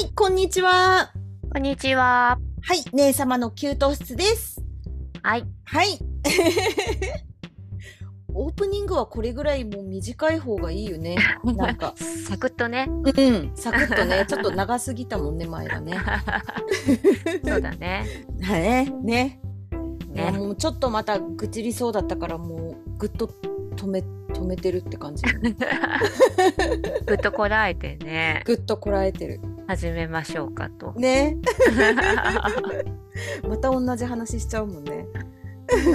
[0.00, 1.12] はい、こんにちは。
[1.52, 2.38] こんにちは。
[2.62, 4.64] はい、姉様の給湯室です。
[5.22, 5.44] はい。
[5.64, 5.98] はい。
[8.32, 11.18] オープニングはこれぐらいもう短い方がいいよね。
[11.44, 11.92] なんか、
[12.26, 12.86] サクッとね。
[12.88, 15.92] うん、サクッとね、ちょっと長すぎたもんね、前がね。
[17.46, 18.06] そうだね。
[18.40, 19.38] はい、ね。
[20.14, 20.38] いやね。
[20.38, 23.26] もうちょっとまた愚痴りそうだったから、もうぐっと
[23.76, 23.98] 止め、
[24.32, 25.24] 止めてるって感じ。
[27.04, 29.42] ぐっとこらえてね、ぐっとこらえてる。
[29.70, 30.92] 始めましょうかと。
[30.94, 31.36] ね。
[33.48, 35.06] また同じ話しちゃうもんね。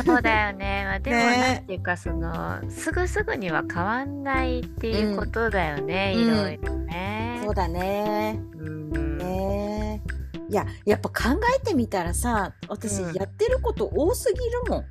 [0.05, 0.83] そうだよね。
[0.85, 6.13] まあ、でも、ねなんていうか、その、すぐすぐには変わんないっていうことだよね。
[6.16, 7.41] うんいろいろね。
[7.43, 8.39] そうだね。
[8.55, 9.17] うん。
[9.17, 10.02] ね
[10.47, 14.85] いややっぱ考えてみたらさ私うんやってること多すぎるもん。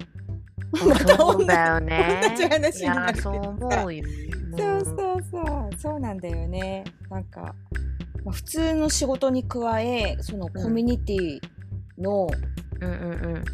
[1.17, 2.21] そうだよね。
[2.29, 4.05] 同じ話になるそう思うよ。
[4.59, 6.85] そうそうそうそうなんだよね。
[7.09, 7.55] なんか、
[8.25, 11.41] まあ、普通の仕事に加えそのコミュニティ
[11.99, 12.27] の、
[12.81, 13.45] うんうんうん。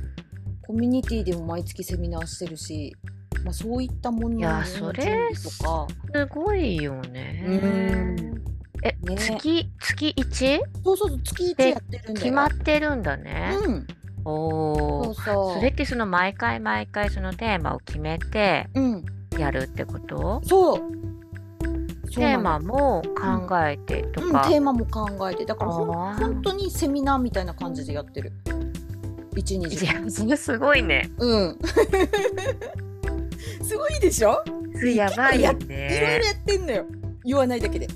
[0.67, 2.97] コミュニティでも毎月セミナーしてるし、
[3.45, 7.45] まあ、そういったものの準それ備とかすごいよね。
[7.47, 8.41] うん
[8.83, 10.61] え、ね月、月 1?
[10.83, 12.15] そうそうそう月1でやってるんだよ。
[12.15, 13.57] 決まってるんだね。
[13.67, 13.87] うん
[14.25, 15.05] おお。
[15.05, 15.55] そうそう。
[15.57, 19.05] それってその毎回毎回そのテーマを決めてうん
[19.39, 20.41] やるってこと？
[20.45, 20.77] そう。
[20.77, 21.10] そう
[22.15, 23.03] テーマも
[23.49, 24.49] 考えてとうん、か。
[24.49, 25.45] テーマも考えて。
[25.45, 28.33] だから本当にセミナーみたいな感じでやってる。
[29.35, 31.11] 1日いや、それ すごいね。
[31.19, 31.59] うん。
[33.63, 34.43] すごいでしょ？
[34.95, 36.21] やばいよいろいろね。
[36.25, 36.85] やってんのよ
[37.25, 37.87] 言わないだけで。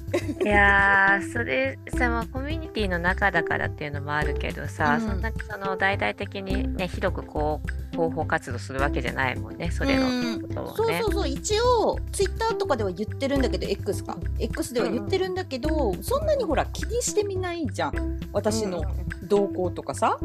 [0.42, 5.08] いやー、それさ、まあ、コミュニティの中だからっていうのもあるけどさ、うん。
[5.08, 11.00] そんなにその大々的にね、広くこう、広報活動するわけじゃないもんね、それのことをね。
[11.00, 11.20] そうそ。
[11.20, 11.28] うそう。
[11.28, 18.20] 一応ツイッターとかでは言ってるんだけど X か X では言ってるんだけど、そんなにほら気にしてみないじゃん。
[18.32, 18.82] 私の
[19.22, 20.18] 動向とかさ、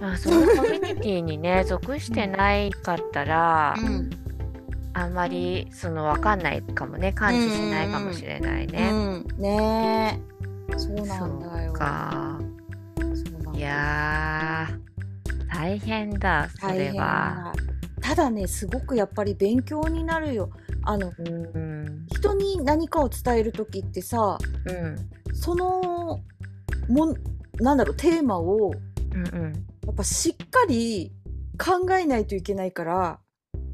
[0.00, 4.10] まあ、そのコミュニティにね、属してないかったら、うん
[4.98, 8.90] あんまりその分かんないかもね感知しないかもしれないね。
[8.90, 10.20] うん、ね
[10.72, 10.78] え。
[10.78, 11.72] そうなんだよ。
[11.72, 13.50] そうなんだ。
[13.50, 17.52] よいやー大変だそれは。
[17.54, 18.08] だ。
[18.08, 20.50] ただねすごくやっぱり勉強になるよ。
[20.82, 21.22] あのう
[21.58, 22.06] ん。
[22.08, 24.36] 人に何かを伝える時ってさ
[24.66, 24.96] うん。
[25.32, 26.20] その
[26.88, 27.14] もん
[27.60, 28.72] なんだろうテーマを
[29.14, 29.52] うんうん。
[29.86, 31.12] やっぱしっかり
[31.56, 33.18] 考えないといけないから、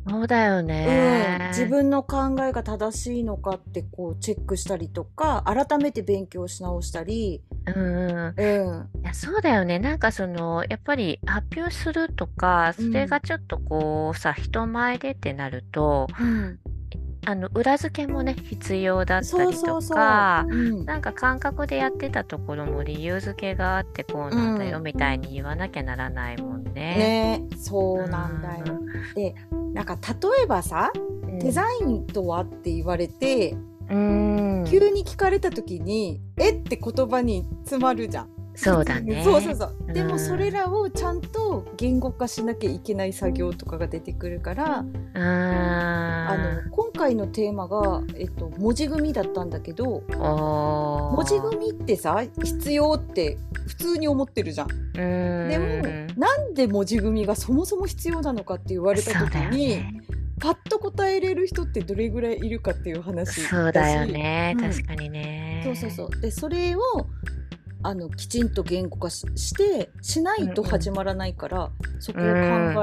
[0.08, 1.38] そうだよね。
[1.40, 9.00] うん、自分の考えが正しいのかってこうチェックしたりとか改めて勉強し直したり、うんうんうん。
[9.02, 9.78] いやそうだよね。
[9.78, 16.58] なんかそのやっぱり発表するとかそれがちょっとこうさ人前でってなるとうん、
[17.26, 20.46] あの裏付けもね必要だったりとか。
[20.48, 26.72] うん、なんか感覚でやってたところも理由付けがあってこうなんだようんみたいに言わなきゃならないもんね。
[26.72, 28.80] ねそうなんだよ。
[29.72, 31.38] なんか例えばさうん。
[31.38, 33.56] デザインとはって言われて、
[33.90, 34.64] うん。
[34.68, 36.50] 急に聞かれた時に「え？
[36.50, 38.33] っ?」て言葉に詰まるじゃん。
[38.54, 39.22] そうだね。
[39.24, 39.92] そうそうそう。
[39.92, 45.18] でうんもそれらをちゃんと言語化しなきゃいけない作業とかが出てくるから、うん。
[45.18, 54.68] ああの今回のテーマが、えっと、文字組みだったんだけど文字組みってさ必要って普通に思ってるじゃん。
[54.70, 55.48] うん。
[55.48, 60.00] でもなんで文字組みがそもそも必要なのかって言われた時に、ね。
[60.40, 64.54] パッと答えれる人ってどれぐらいいるかっていう話しそうだよね。
[64.56, 65.62] うん確かにね。
[65.64, 66.80] そうそうそうでそれを
[67.86, 72.28] あのきちんと言語化ししてしないと始まらないから、そこを考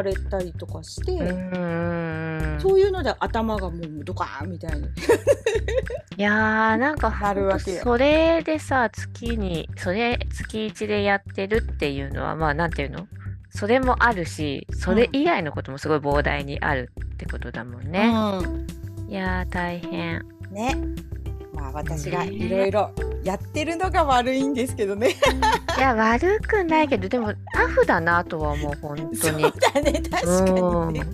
[0.06, 2.58] えたりとかして、うん。
[2.62, 4.88] そういうので頭がもうドカーンみたいに。
[6.18, 13.08] いやーなんかなるわけよそれでさ月にそれ月1でやってるっていうのはまあなんていうの？
[13.50, 18.14] それもあるしそれ以外のこともすごい膨大にあるってことだもんね。
[19.10, 20.24] いやー大変。
[20.50, 20.76] うん、ね。
[21.62, 22.92] まあ私がいろいろ
[23.24, 25.16] やってるのが悪いんですけどね。
[25.78, 29.16] いや悪くないけどでもタフだなとは思う本当に。
[29.16, 30.52] そうだね確か
[30.92, 31.06] にね。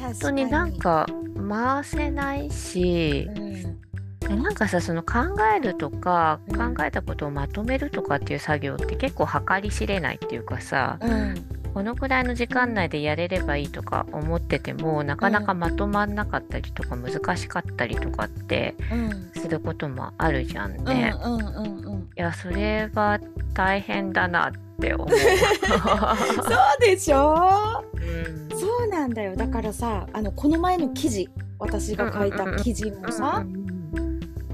[0.00, 1.06] 本当になんか
[1.48, 3.80] 回せないしうん。
[4.18, 5.18] でなんかさその考
[5.56, 6.74] えるとかうん。
[6.74, 11.34] 考えたことをまとめるとかっていう作業って結構計り知れないっていうかさうん
[11.74, 21.12] このくらいの時間内でやれればいいとか思っててもなかなかまとまんなかったりとか難しかったりとかってうんすることもあるじゃんうんね。
[21.24, 22.08] うんうんうん。
[22.16, 23.18] いやそれは
[23.54, 25.08] 大変だなって思う。
[25.10, 27.84] そうでしょ？
[27.94, 31.28] うんそうなんだよだからさあのこの前の記事
[31.58, 33.73] 私が書いた記事もさ、うん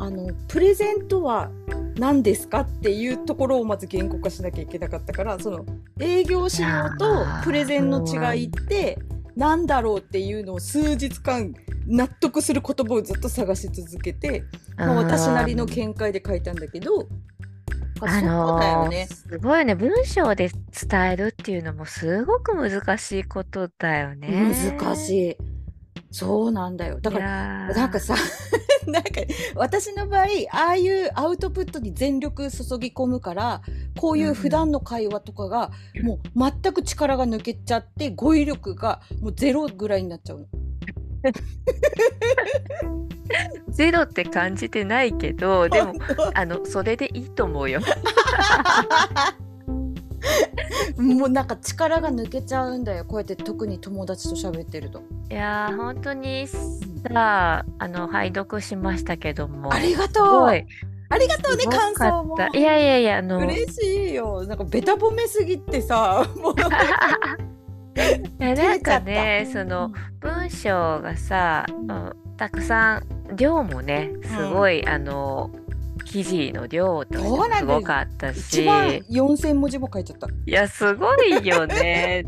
[0.01, 1.51] あのプレゼントは
[1.97, 5.67] 何ですかっていうところをまず言語化しなきゃいけなかったからその
[6.01, 6.69] 営業資料
[6.99, 8.99] とプレゼンの違いって
[9.37, 11.55] 何だろうっていうのを数日間
[11.87, 14.45] 納得する言葉をずっと探し続けて、
[14.79, 17.07] まあ、私なりの見解で書いたんだけど。
[18.03, 24.55] あのー、すごいね文章で伝えるっていうのもすごく難しいことだよね。
[24.79, 25.37] 難しい。
[26.11, 27.01] そうなんだよ。
[27.01, 28.15] だからなんかさ
[28.87, 29.11] なんか
[29.55, 33.63] 私の場合ああいうアウトプットに全力注ぎ込むから
[33.99, 35.71] こういう普段の会話とかが
[36.03, 40.47] もう全く力が抜けちゃって語彙力がもうゼロぐらいになっちゃうの。
[43.69, 45.95] ゼロって感じてないけどでも
[46.35, 47.81] あのそれでいいと思うよ。
[50.97, 53.05] もうなんか力が抜けちゃうんだよ。
[53.05, 55.03] こうやって特に友達と喋ってると。
[55.31, 59.73] いやー本当にさあの拝読しましたけども。
[59.73, 60.47] ありがとう。
[61.13, 62.37] ありがとうね感想も。
[62.55, 64.45] いやいやいやあの嬉しいよ。
[64.47, 66.55] なんかベタ褒めすぎてさもう。
[68.41, 75.51] いやなんかねその文章がさ、うん、たくさん量もねすごい、うん、あの
[76.11, 78.39] 記事の量とかすごかったし。
[78.63, 80.27] 一番4000文字も書いちゃった。
[80.27, 82.27] いや、すごいよね。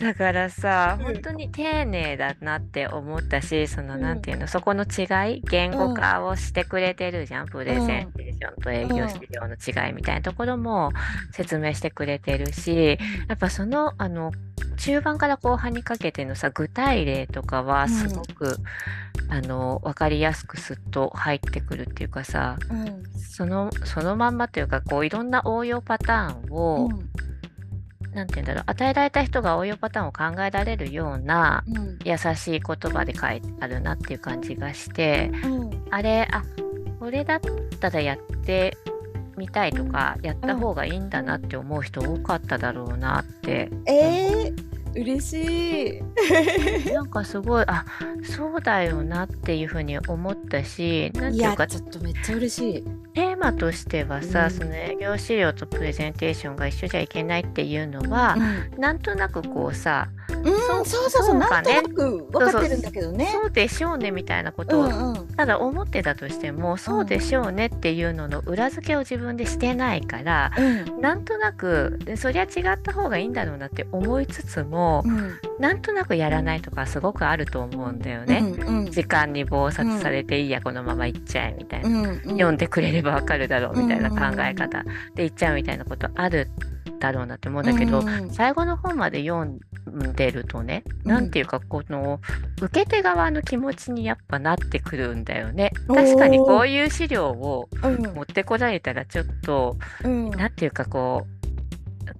[0.00, 10.90] だからさ、本当に丁寧だなって思ったし、その、なんていうの、そこの違い、言語化をしてくれてるじゃん、プレゼンテーションと営業資料の違いみたいなところも
[11.32, 12.98] 説明してくれてるし、
[13.28, 14.32] やっぱその、あの、
[14.78, 18.56] 中盤から後半にかけてのさ、具体例とかはすごく、
[19.28, 22.56] あの、分かりやすくすっと入ってくるっていうかさ、
[23.14, 26.88] その、そのまんまというか、こう、いろんな応用パターンを、
[28.12, 31.64] なんて言うんだろう与えられた人が応用パターンを考えられるような、
[32.04, 36.42] 優しい言葉で書いてあるなっていう感じがして、うん、あれあ
[36.98, 37.40] これだっ
[37.80, 38.76] たらやって
[39.36, 43.68] みたいとかやった方がいいんだなって思う人多かっただろうなって。
[43.70, 46.02] うん、えー嬉しい。
[46.92, 47.84] なんかすごいあ
[48.22, 52.84] そうだよなっていうふうに思ったしなんていうかちょっとめっちゃ嬉しい
[53.14, 58.36] テーマとしてはさ、うん、その営業資料とプレゼンテーションが一緒じゃいけないっていうのは、
[58.74, 60.08] うん、なんとなくこうさ
[60.44, 63.28] うん、そうそうそう、なんとなく分かってるんだけどね。
[63.32, 70.60] そうでしょうねみたいなことを、うんうん、ただ思ってたとしても、そうでしょうねっていうのの裏付けを自分でしてないから、う
[70.98, 78.38] ん、なんとなくそりゃ違った方がいいんだろうなって思いつつも、うん、なんとなくやらないとかすごくあると思うんだよね。
[78.38, 86.48] うんうん、時間に忙殺されていいや、このまま行っちゃえみたいな、うんうん、読んでくれればわかるだろうみたいな考え方で行っちゃうみたいなことある
[86.98, 89.58] だろうなって思うんだけど、最後の方まで読ん
[90.14, 92.20] でるとね、うん、なんていうかこの
[92.60, 95.72] 受け手側の気持ちにやっぱなってくるんだよね。
[95.88, 101.50] 確かにこういう資料を持ってこられたらちょっと、うん、なんていうかこう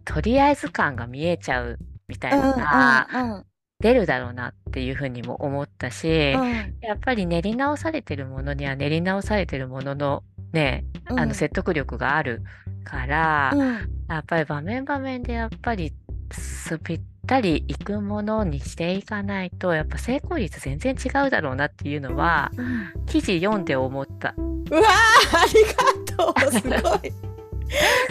[0.05, 1.79] とりあえず感が見えちゃう
[2.09, 3.45] みたいなのが
[3.81, 6.11] 出るだろうなっていうふうにも思ったし、う
[6.43, 12.43] ん、やっぱり練り直されてるものには練り直されてるもののね、あの説得力がある
[12.85, 13.53] から、
[14.09, 15.93] やっぱり場面場面でやっぱり
[16.33, 24.35] すぴったりいくものにしていかないとやっぱ成功率全然違うだろうなっていうのは、うん、記事読んで思った。
[24.37, 25.63] うわあり
[26.17, 27.13] がとうすごい。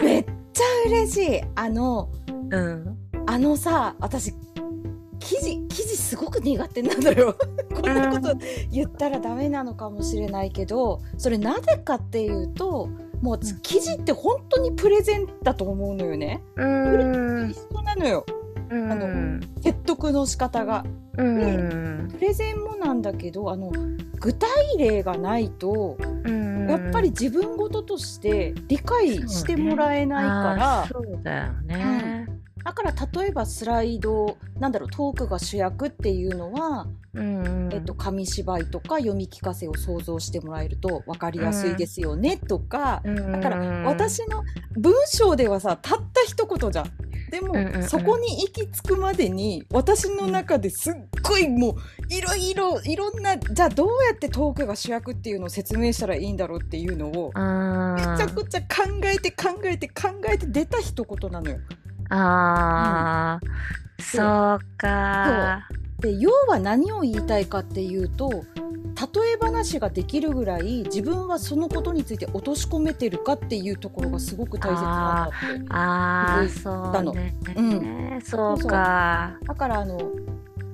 [0.02, 1.42] めっちゃ嬉しい。
[1.54, 2.10] あの、
[2.50, 4.32] うん、あのさ私
[5.30, 7.36] 記事記事すごく苦手なのよ
[7.72, 8.34] こんなこと
[8.72, 12.88] 言ったらダメなのかもしれないけどそれなぜかっていうと
[13.22, 16.42] もう記事って本当にプレゼンだと思うのよね。
[16.56, 18.24] プレゼンなのよ。
[18.70, 20.84] あの説得の仕方が。
[21.16, 21.22] で
[22.18, 23.70] プレゼンもなんだけどあの
[24.18, 25.98] 具体例がないと
[26.66, 30.86] やっぱり自分事として理解してもらえないから。
[30.90, 32.29] そうだよね、うん
[32.64, 44.44] だから例えばスライドなんだろうトークが主役っていうのは、うんえっと、紙芝居とか読み聞かせを想像してもらえると分かりやすいですよね、とか、だから私の
[44.76, 46.90] 文章ではさたった一言じゃん。
[47.30, 51.74] でも、そこに行き着くまでに私の中ですっごいもう
[52.12, 57.32] いろいろいろんなじゃあどうやってトークが主役っていうのを説明したらいいんだろうっていうのを
[57.94, 58.66] めちゃくちゃ考
[59.04, 61.58] えて考えて考えて出た一言なのよ。
[62.10, 63.40] ああ、
[63.98, 65.68] うん、そうか
[66.00, 75.46] で要は何を言いたいかっていうと例え話ができるぐらい自分はそのことについて落とし込めてるかっていうところがすごく大切なんだって
[76.52, 77.12] 気づいたの。
[77.12, 77.62] あ、ね、う
[78.16, 79.98] ん、そうかだからあの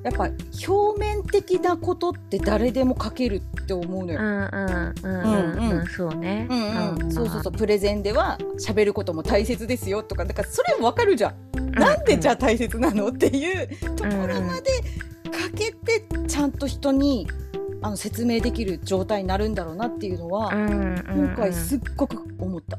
[0.06, 0.30] やっぱ
[0.68, 4.20] 表面的なことって誰でも書けるって思うのよ。
[4.20, 6.46] うんうんうんうんそうね。
[6.48, 7.52] うんうん、そうそうそう。
[7.52, 10.24] プレゼンでは喋ることも大切ですよとか。
[10.24, 11.72] だからそれもわかるじゃん。
[11.72, 14.70] なんでじゃあ大切なのっていうところまで
[15.24, 17.26] 書けてちゃんと人に
[17.82, 22.78] あの説明できる状態になるんだろうなっていうのは、今回すっごく思った。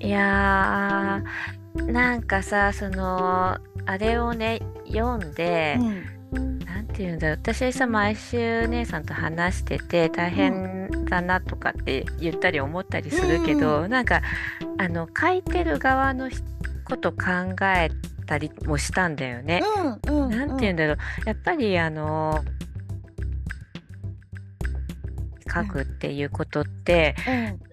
[0.00, 6.02] いやーなんかさそのあれをね読んで、うん、
[6.32, 7.36] なんていうんだろう。
[7.36, 14.22] 私さ毎週姉さんと話してて大変だなとかって言ったり思ったりするけど、うん、なんか
[14.78, 16.30] あの書いてる側の
[16.84, 17.16] こと考
[17.62, 17.90] え
[18.26, 19.62] たりもしたんだよね。
[20.08, 20.96] うんうん、なんて言うんだろう。
[21.26, 22.44] やっぱりあの
[25.48, 27.14] 書くっていうことって、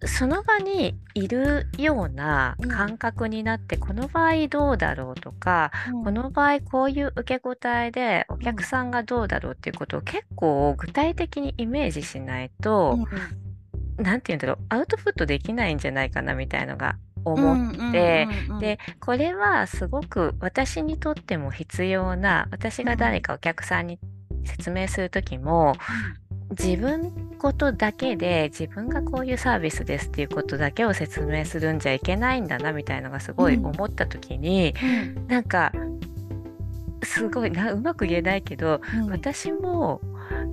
[0.01, 12.97] うん、その場にいるような感覚になって、うん、この場合どうだろうとか、うん、この場合こういう受け答えでお客さんがどうだろうっていうことを結構具体的にイメージしないと、
[13.97, 18.27] 何て言うんだろうアウトプットできないんじゃないかなみたいのが思って、
[18.59, 23.99] でこれはすごく私にとっても必要な私が誰かお客さんに
[24.45, 25.75] 説明する時も、
[26.57, 27.11] 自分
[27.43, 35.73] ことだけで自分がこういうサービスですっていうことだけを説明するんじゃいけないんだなみたいのがすごい思った時に、うん、なんか
[37.03, 39.99] すごいなうまく言えないけど、うん、私も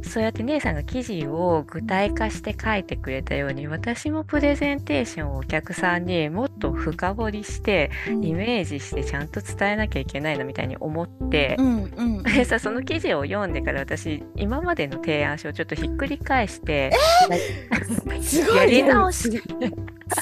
[0.03, 16.91] そうやって姉さんが記事を具体化して書いてくれたように私もプレゼンテーションをお客さんにもっと深掘りしてイメージしてちゃんと伝えなきゃいけないなみたいに思って、うんうん、でさその記事を読んでから私今までの提案書をちょっとひっくり返して、
[17.31, 19.43] えー、やり直し。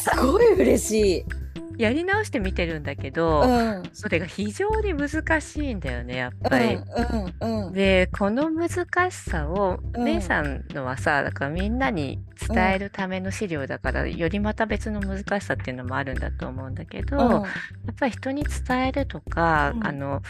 [0.00, 1.47] すごい嬉しい。
[1.76, 6.74] やり直して見てるんだけど、うん、それが非常に難しいんだよねやっぱり。
[6.74, 6.82] うん
[7.40, 17.42] うんうん、でこの難しさを、うん、姉さんのはさだからみんなに伝えるための資料だから、よりまた別の難しさっていうのもあるんだと思うんだけど、や
[17.90, 20.22] っぱり人に伝えるとか、あの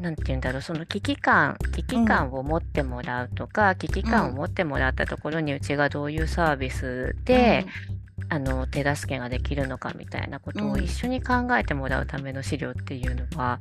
[0.00, 7.66] なんて言うんだろうその危機感危機感を持ってもらうとか、うん、危機感を持ってもらったところにうちがどういうサービスで、
[8.30, 13.58] あの手助けができるのかみたいなことを一緒に考えてもらうための資料っていうのは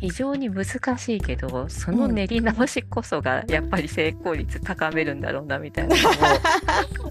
[0.00, 6.10] 非常に難しいけどその練り直しこそがやっぱり成功率高めるんだろうなみたいなの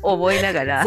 [0.01, 0.85] を 思いながら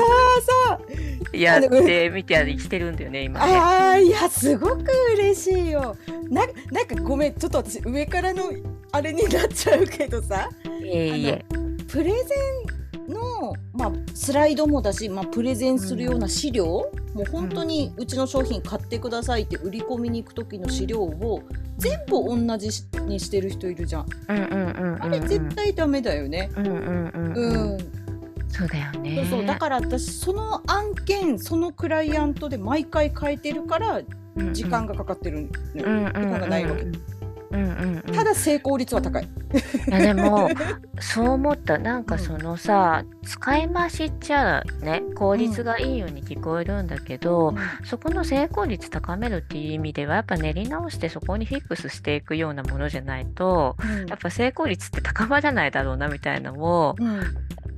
[1.32, 3.58] やってみたりしてるんだよね今ね。
[3.58, 4.84] あいやすごく
[5.14, 5.96] 嬉しいよ。
[6.28, 8.50] ななんかごめんちょっと私上からの
[8.92, 10.48] あれになっちゃうけどさ。
[10.82, 11.44] いえいえ。
[11.90, 12.34] プレゼ
[12.66, 12.69] ン
[13.40, 21.42] の、まあ、スライドもだし、まあ、プレゼンするような資料、うん、もう本当にうちの商品買ってくださいって売り込みに行く時の資料を
[21.78, 22.68] 全部同じ
[23.06, 24.06] にしてる人いるじゃん。
[25.00, 26.50] あれ絶対ダメだよね。
[26.56, 27.78] うん。
[28.49, 29.16] そうだよね。
[29.16, 34.02] そうそうだから私その案件そのクライアントで毎回変えてるから
[34.52, 35.49] 時間がかかってるのよ。
[35.75, 36.82] 時間がないわけ。
[36.82, 37.02] うんうんうん、
[37.50, 39.25] ただ成功率は高い。
[39.25, 40.49] いやでも
[41.00, 41.78] そう思った。
[41.78, 56.97] なんかそのさ、うん、使い回しっちゃね効率がいいように聞こえるんだけど、うん、そこの成功率高めるっていう意味ではやっぱ練り直してそこにフィックスしていくようなものじゃないと、うん、やっぱ成功率って高まらないだろうなみたいなのを、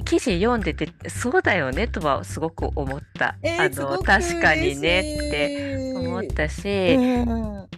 [0.04, 3.36] 記事読んでてそうだよねとはすごく思った。
[3.42, 6.96] えー、あの確かにねって思ったし、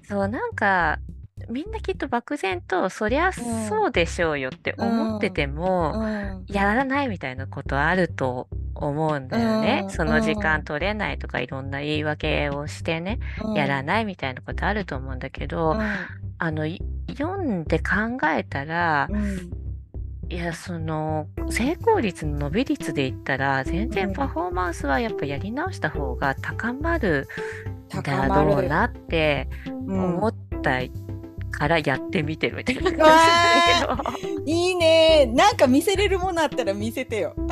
[0.09, 0.99] そうなんか
[1.51, 5.95] みんなきっと漠然とそりゃそうでしょうよって思ってても、
[6.47, 13.19] やらないみたいなことあると思うんだよね、その時間取れないとかいろんな言い訳をしてね、
[13.55, 15.77] やらないみたいなことあると思うんだけど、
[16.39, 16.65] あの
[17.09, 19.09] 読んで考えたら、
[20.29, 27.29] いやその成功率の伸び率で言ったら全然パフォーマンスはやっぱやり直した方が高まる
[28.03, 30.81] だろうなって思った
[31.55, 34.05] からやってみてるみたいな感
[34.45, 34.45] じ。
[34.53, 35.27] いいね。
[35.27, 37.35] なんか見せれるものあったら見せてよ。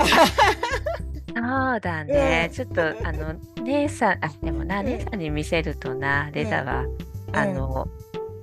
[1.35, 6.85] そうだね、うん、ちょっとあの姉さんあでもな、姉さんに見せるとなレザは、
[7.33, 7.89] あの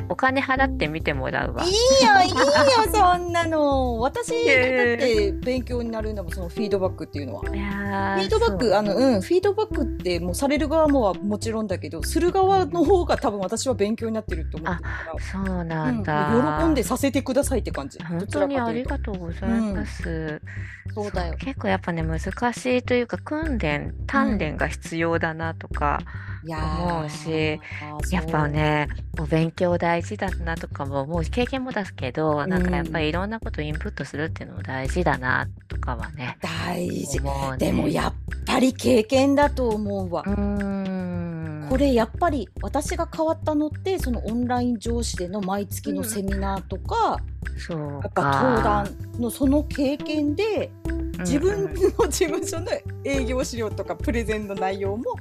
[0.09, 1.63] お金払って見てもらうわ。
[1.63, 1.75] いいよ、
[2.25, 2.45] いいよ、
[2.91, 3.99] そんなの。
[3.99, 7.41] 私、だって勉強になるんだもん、そのフィードバックっていうのは。
[7.41, 15.45] フィードバック、あの、うん、フィードバックってもうされる側もはもちろんだけど、する側の方が多分私は勉強になってると思ってるから。
[15.45, 18.03] そうなんだ、うん、喜んでさせてくださいって感じ。
[18.03, 20.09] 本当にありがとうございます。
[20.09, 20.41] うん
[20.93, 25.99] そうだよ結構やっぱね難しいというか訓練鍛錬が必要だなとか、
[26.45, 27.59] 思うし
[28.11, 28.87] やっぱね
[29.19, 38.13] お勉強大事だなとかももう経験もだけど、なんかやっぱりいろんなことインプットするっていうのも大事だなとかはね大事、ね、でもやっ
[38.45, 40.23] ぱり経験だと思うわ。
[40.25, 41.67] うん。
[41.69, 47.17] これやっぱり私が変わったのってそのオンライン上司での毎月のセミナーとか、
[47.69, 50.71] うん、やっぱ登壇のその経験で
[51.19, 52.71] 自分の事務所の
[53.03, 55.15] 営業資料とかプレゼンの内容も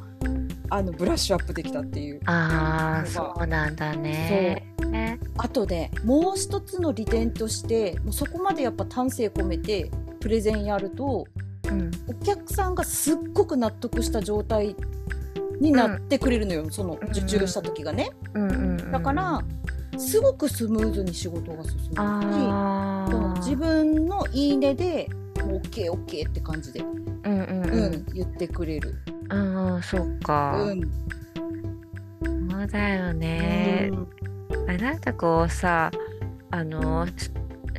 [0.70, 4.74] あのブラッシュアップできたっていうああそうなんだね。
[4.80, 4.90] そう。
[4.90, 11.26] ねあとでもう一つの利点としてもうそこまでやっぱ丹精込めてプレゼンやると、
[11.70, 14.74] うん、お客さんがすっごく納得した状態
[15.60, 19.42] になってくれるのよ、うん、その受注した時がね、うんうん、だから
[19.96, 25.08] すごくスムーズに仕事が進むし自分のいいねで
[25.44, 28.94] もう OKOK って感じで、うんうん、うん、言ってくれる。
[29.30, 30.62] ああそっか。
[30.62, 30.82] うん。
[32.50, 33.90] そうだよね。
[34.66, 35.90] うん、なんかこうさ
[36.50, 37.06] あの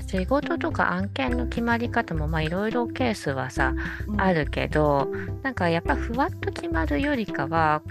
[0.07, 3.73] 仕事とか案件の決まり方もまあいろいろケースはさ、
[4.07, 5.07] うん、あるけど
[5.43, 7.81] なんかやっぱふわっと決まるよりかは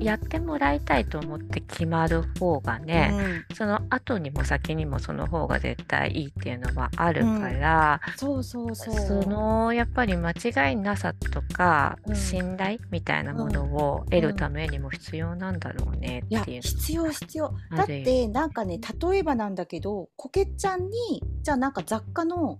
[0.00, 9.22] やってもらいたいと思って決まる方がね、うん、その後にも先にもその方が絶対いいっていうのはあるから、うん、そうそうそう。
[9.22, 17.54] そのやっぱり間違いなさとか、うん、信頼みたいなものを得るためにも必要なんだろうねっていう、必要必要。
[17.76, 22.58] だってなんかね例えばなんだけどこけちゃんにじゃあなんか雑貨の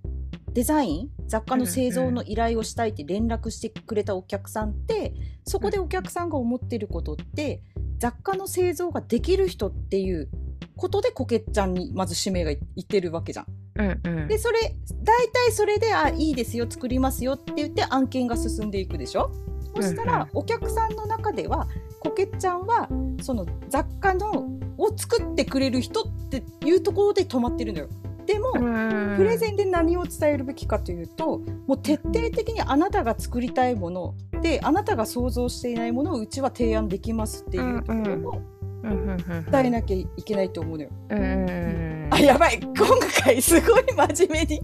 [0.55, 5.13] デザイン雑貨の製造の依頼をしたいって連絡してくれたお客さんって、
[5.45, 7.61] そこでお客さんが思ってることって
[7.99, 10.29] 雑貨の製造ができる人っていう
[10.77, 13.47] ことでこけちゃんにまず指名がいってるわけじゃん。
[13.77, 19.33] うんうん、でそれ大体それで「あいいですよ作りますよ」って言って案件が進んでいくでしょ？
[19.75, 21.67] そしたら、お客さんの中では
[21.99, 22.89] こけちゃんは
[23.21, 24.47] その雑貨の
[24.79, 27.89] を作ってくれる人っていうところで止まってるのよ。
[28.27, 28.53] でも
[29.17, 38.55] プレゼンで何を伝えるべきかというともう徹底的にあなたが作りたいものであなたが想像していないものをうちは提案できますっていうところを
[39.51, 40.91] 伝えなきゃいけないと思うのよ。
[42.11, 42.61] あやばい。
[42.61, 42.75] 今
[43.23, 44.63] 回すごい真面目に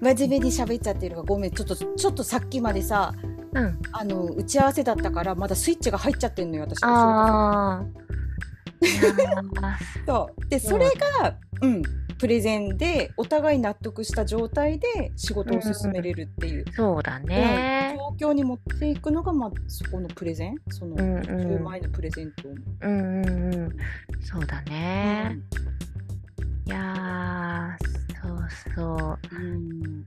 [0.00, 1.50] 真面目に喋っちゃってるわごめん。
[1.52, 3.14] ちょっとちょっとさっきまでさ、
[3.52, 6.80] うん、あの打ち合わせだったからまだスイッチが入っちゃってんのよ私
[10.06, 10.48] そう。
[10.48, 11.82] でそれが、うん、
[12.18, 22.48] プレゼンでお互い納得した状態で仕事を進めれるっていう、うん、そうだね、状況に持っていくのが、まあ、そこのプレゼンその10万円のプレゼント
[22.82, 23.76] うんうんうん。
[24.22, 25.38] そうだね、
[26.66, 27.76] うん、いや
[28.22, 30.04] そうそう、うん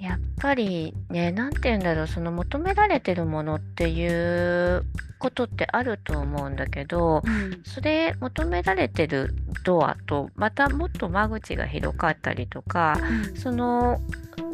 [0.00, 4.84] やっぱりね、なんて言うんだろう、その求められてるものっていう
[5.18, 9.34] ことってあると思うんだけど、うん、それ求められてる
[9.64, 14.00] ドアとまたもっと間口が広かったりとか、うん、その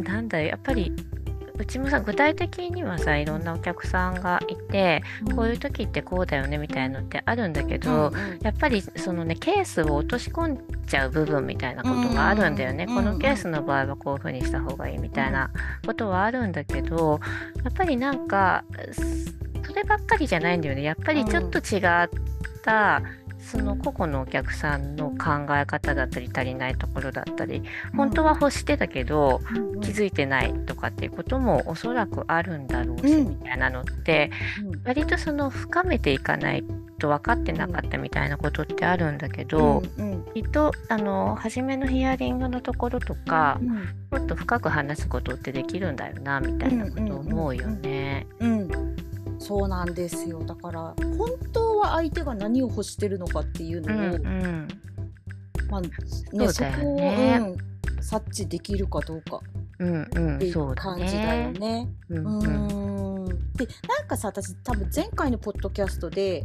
[0.01, 0.93] なんだやっぱり
[1.59, 5.03] うちもさ具体的にはさいろんなお客さんがいて、
[5.35, 15.51] こういう時ってこうだよねみたいのってあるんだけど、やっぱりそのねケースを落とし込んじゃう部分みたいなことがあるんだよね、このケースの場合はこういう風にした方がいいみたいな
[15.87, 17.21] ことはあるんだけど
[17.65, 18.65] やっぱりなんか
[19.67, 20.83] そればっかりじゃないんだよね。
[20.83, 22.09] やっぱりちょっと違っ
[22.63, 23.03] た、
[23.47, 27.63] その個々のお客さんの考え方だったり足りないところだったり
[27.97, 29.41] 本当は欲してたけど、
[29.81, 34.31] 気づいてないとかっていうこともおそらくあるんだろうし、みたいなのって、
[34.85, 36.65] 割とその深めていかない
[36.99, 39.83] と分かってなかったみたいなことってあるんだけど、
[40.35, 43.61] きっとあの初めのヒアリングのところとか、
[44.11, 48.27] もっと深く話すことってできるんだよなみたいなこと思うよね。
[48.41, 48.97] うん
[49.47, 50.43] そうなんですよ。
[50.45, 54.69] だから本当は相手が何を欲してるのかっていうのを、うんうん、
[55.71, 55.89] まあね、
[56.49, 57.57] そこを、うん、
[58.03, 61.89] 察知できるかどうかっていう感じだよね。
[62.09, 63.29] うん、うん。
[63.55, 66.45] でなんかさ私多分前回のポッドキャストで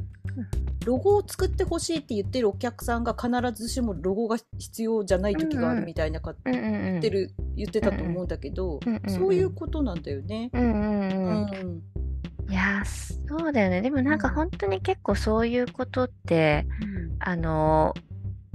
[0.85, 10.51] ロゴを作ってほしいって言ってるお客さんが必ずしもロゴが必要じゃない時があるみたいなか、うんうん、言ってる言ってたと思うんだけど、うんうん、そういうことなんだよね。
[10.53, 10.71] うんうん。
[10.71, 12.00] うん
[12.51, 13.81] いや、そうだよね。
[13.81, 17.93] でもなんか本当に結構そういうことって、うん、あの、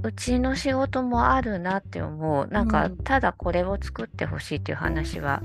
[0.03, 2.47] うちの仕事もあるなって思う。
[2.47, 5.41] なんか、ただこれを作ってほしいっていう話は、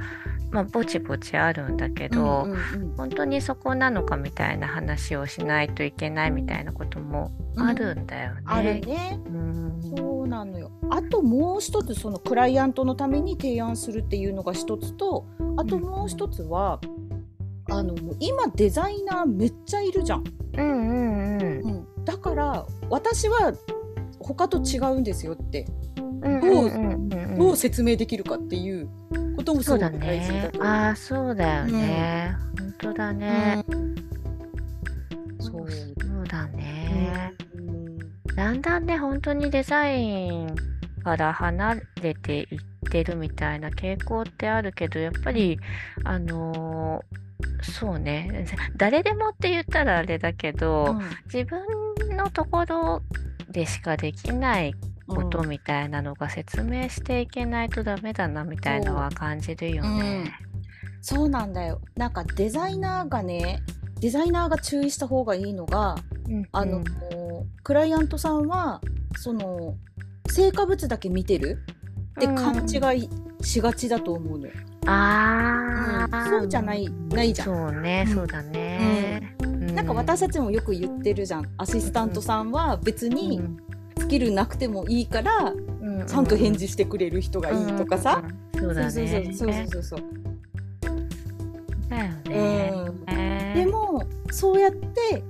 [0.51, 2.47] まあ、ぼちぼちあるんだけど、
[2.99, 8.41] 本当にそこなのかみたいな話をしないといけないみたいなこともあるんだよね。
[8.43, 9.83] うん、あるね、うん。
[9.97, 10.71] そうなのよ。
[10.91, 16.79] あともう一つそのクライアントのために提案するっていうのが一つとあともう一つは、
[17.71, 20.25] あの今デザイナーめっちゃいるじゃん。
[20.57, 21.61] うんうんうん。
[21.61, 23.53] うん、だから私は
[24.19, 25.67] 他と違うんですよって、
[26.23, 28.89] どうどう説明できるかっていう
[29.37, 30.71] こともすごく大事だと思う。
[30.71, 33.65] ああそうだよね、うん、本当だね。
[33.69, 33.95] うん、
[35.39, 35.87] そうそ
[36.23, 37.99] うだね、うん、
[38.37, 40.55] だんだんね本当にデザイン
[41.03, 42.47] から離れていっ
[42.91, 45.59] てるみたいな傾向ってあるけどやっぱり
[46.05, 47.22] あのー、
[47.63, 48.47] そうね。
[48.77, 51.01] 誰でもって言ったらあれだけど、うん、
[51.33, 53.03] 自分のところ
[53.51, 54.75] でしかできない
[55.07, 60.33] ことみたいなのが説明していけないとダメだなみたいのは感じるよね。
[61.01, 61.81] そうそうなんだよ。
[61.97, 63.61] なんかデザイナーがね
[64.01, 65.97] デザイナーが注意した方がいいのが、
[66.29, 66.83] うん、あの
[67.63, 68.81] クライアントさんは
[69.17, 69.77] その
[70.29, 71.59] 成果物だけ見てる
[72.13, 73.09] って勘違い
[73.43, 74.53] しがちだと思うのよ。
[74.87, 77.49] ああ、うん、そうじゃないないじゃん。
[77.49, 79.75] そうね、そうだね、うん。
[79.75, 81.49] なんか私たちもよく言ってるじゃん。
[81.57, 83.41] アシスタントさんは別に
[83.99, 85.53] スキルなくてもいいから、
[86.07, 88.23] ちゃんと返事してくれる人がいいとかさ。
[88.59, 88.91] そうだね。
[88.91, 90.01] そうそうそうそうそう。
[91.89, 92.13] だよ
[93.07, 93.53] ね。
[93.55, 95.23] でもそうやって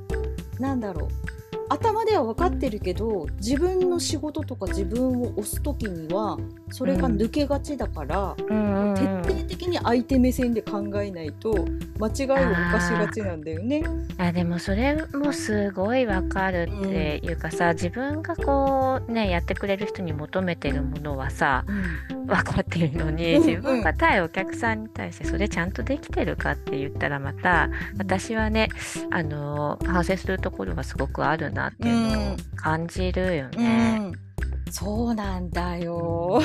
[0.59, 1.32] なんだろう
[1.68, 6.38] 頭では分かってるけど自分の仕事とか自分を押す時には
[6.70, 11.53] それが抜けがちだから、うん、徹底的に相手目線で考えないと
[11.98, 13.85] 間違いを犯しがちなんだよね。
[14.18, 21.64] あでもそれもすごい分かるっていうかさ、うん、自分がこうねやってくれる人に求めてるものはさ、
[22.11, 28.68] うん、分かってるのに、自分が対お客さんに対してそれちゃんとできてるかって言ったらまた私はね
[29.11, 33.99] あの反省するところがすごくあるなっていうのを感じるよね。
[34.01, 34.33] うん
[34.73, 36.41] そうなんだよ。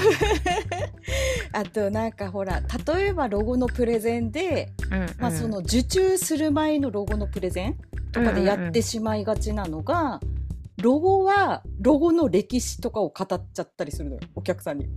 [1.53, 7.77] あとなんかほら例えばロゴのプレゼンで、うんうん、まあ、その受注する前のロゴのプレゼン
[8.11, 10.19] とかでやってしまいがちなのが、うんうん、
[10.81, 14.89] ロゴはロゴの歴史とかを語っちゃったりするのよお客さんに。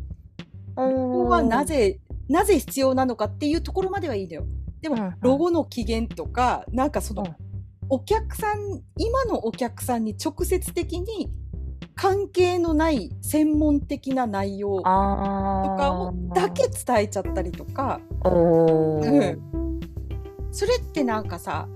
[0.74, 4.44] ロゴはなぜなぜ必要なのかっていうところまではいいのよ。
[4.80, 7.26] でも、ロゴの起源とかなんかその、
[7.90, 11.28] お客さん今のお客さんに直接的に
[11.96, 18.30] 関係のない専門的な内容とかをだけ伝えちゃったりとか、う
[19.00, 19.80] ん、
[20.52, 21.68] それってなんかさ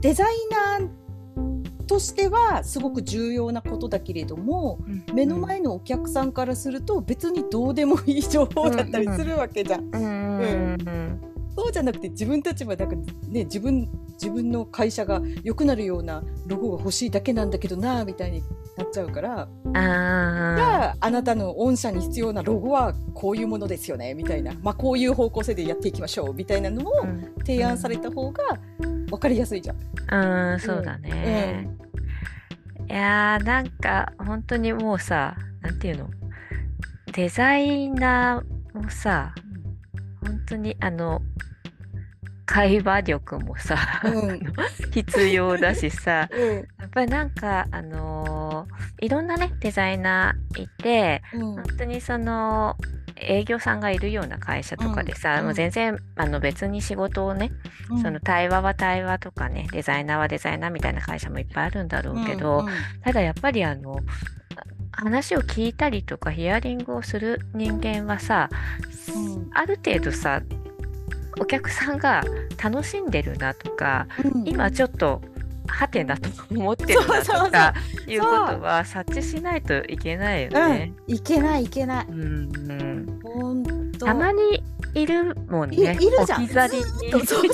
[0.00, 0.36] デザイ
[0.78, 9.90] ナーとしてはすごく重要なことだけれども、うん、目の前のお客さんからすると別にどうでもいい情報だったりするわけじゃん。
[9.94, 12.96] うんそうじゃなくて自分たちはなんか、
[13.28, 18.42] ね、自分自分の会社が良くなるようなロゴが欲しいだけなんだけどなみたいに
[18.76, 19.48] なっちゃうから。
[19.64, 26.92] じゃああなたの御社に必要なロゴはこういうものですよねみたいな、まあ、こういう方向性でやっていきましょうみたいなのを
[27.38, 28.42] 提案された方が
[29.10, 29.76] 分かりやすいじゃん。
[29.76, 31.68] うん、うん、そうだね。
[32.80, 36.10] うん、いやーなんか本当にもうさなんていうの？
[37.12, 39.34] デザイナーもさ
[40.22, 41.22] 本当にあの
[42.46, 44.40] 会話力もさ、うん、
[44.92, 52.76] 必要だしさ、 うん、やっぱりなんかあのー、いろんなねデザイナーいて、うん、本当にその
[53.16, 57.50] 営業さんがいるような会社とかでさ、もう全然あの別に仕事をね、
[58.02, 62.64] その対話は対話とかねデザイナーはデザイナーみたいな会社もいっぱいあるんだろうけど、
[63.02, 63.98] ただやっぱりあの
[64.96, 68.48] 話を聞いたりとかヒアリングをする人間はさ、
[69.54, 70.42] ある程度さ
[71.38, 72.24] お客さんが
[72.62, 75.20] 楽しんでるなとか、うん、今ちょっと
[75.66, 77.74] はてなと思ってるなとか
[78.06, 80.92] いうことは察知しないといけないよね。
[81.06, 82.06] うん、いけないいけない。
[82.08, 84.62] うん、うんたまに
[84.96, 85.76] いるもんね。
[85.76, 86.44] いるじゃん。
[86.44, 86.84] 置き去りに。
[86.84, 87.48] そうそうそう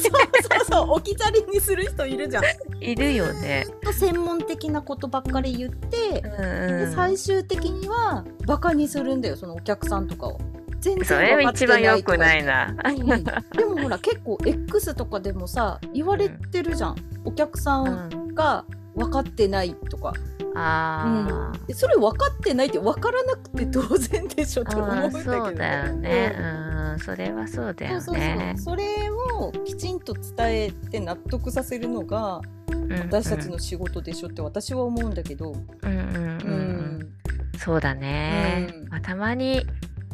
[0.65, 2.45] そう置き去りにする人いるじゃん。
[2.81, 3.67] いるよね。
[3.93, 10.39] 専門的なことばっかり言って、うん、で最終的にはバカにするんだよそのお客さんとかを。
[10.81, 20.13] 全然それ一番良くないな、うん、でもほら結構 X とかでもさ言われてるじゃん、うん、お客さんが分かってないとか、
[20.55, 28.01] あうん、それ分かってないって分からなくて当然でしょって思うんだけど、そうだよね、うん、それはそうだよね。
[28.01, 32.43] そうそうそれをきちんと伝えて納得させるのが
[32.91, 35.53] 私たちの仕事でしょって私は思うんだけど、
[35.83, 37.13] うんうんうん、うん、
[37.59, 39.67] そうだね、まあ、たまに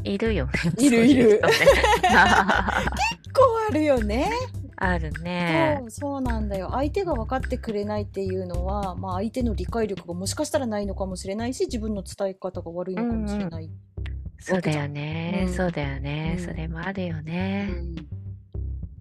[0.05, 0.53] いるよね。
[0.79, 1.41] いるいる。
[1.45, 1.57] 結
[3.35, 4.31] 構あるよね。
[4.81, 5.79] あるね。
[5.81, 6.71] そうそうなんだよ。
[6.73, 13.79] 相手が分かってくれないっていうのは、まあ、相手の理解力がもしかしたらないのかもしれないし自分の伝え方が悪いのかもしれない、うんうん、
[14.39, 17.71] そうだよね、うん、そうだよね、うん、それもあるよね、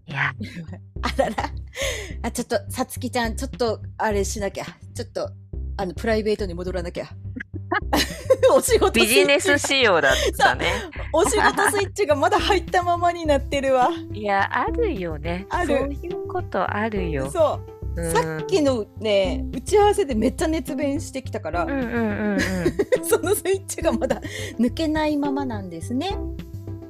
[0.08, 0.32] いや。
[1.02, 1.52] あらら。
[2.24, 4.66] あ、ちょっと、さつきちゃん、ちょっと、あれしなきゃ。
[4.96, 5.30] ちょっと、
[5.76, 7.08] あの、プライベートに戻らなきゃ。
[8.54, 10.66] お仕事ビジネス仕様だったね。
[11.14, 13.90] お仕事スイッチがまだ入ったままになってるわ。
[14.14, 15.46] いや、あるよね。
[15.50, 15.78] ある。
[15.78, 17.30] そういうことあるよ。
[17.32, 17.78] そう。
[18.12, 22.40] さっきのね打ち合わせでめっちゃ熱弁してきたから、うんうんうんうん、
[23.04, 24.22] そのスイッチがまだ
[24.60, 26.16] 抜けないままなんですね。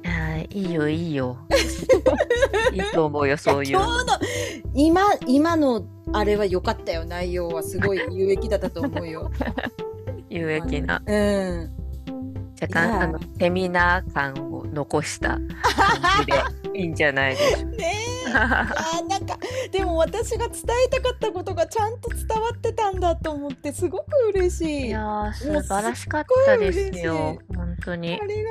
[0.04, 1.38] あいいよいいよ。
[2.72, 3.70] いい と思うよそういう。
[3.70, 4.18] 今日の
[4.74, 9.30] 今今のあれは良かったよ内容はすごい有益だったと思うよ。
[10.30, 11.02] 有益な。
[11.06, 11.78] うん。
[12.60, 15.42] 若干あのセミナー感を残した感
[16.20, 16.26] じ
[16.72, 17.66] で いいんじゃないでしょうか。
[17.76, 17.94] ね
[18.26, 18.28] え。
[19.08, 19.38] なんか
[19.70, 24.86] でも私が伝えたかったことがちゃんと伝わってたんだと思ってすごく嬉しい。
[24.88, 28.20] いや素晴らしかったですよ本当に。
[28.20, 28.50] ありが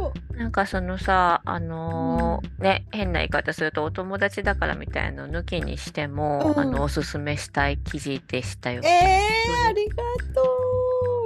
[0.00, 0.36] とう。
[0.36, 8.82] なんかそのさあのーうん、ね変な言い方するとお友達だからみたいの抜きにしても、うん、あのおすすめしたい記事でしたよ。
[8.84, 9.96] えー、ありが
[10.34, 10.61] とう。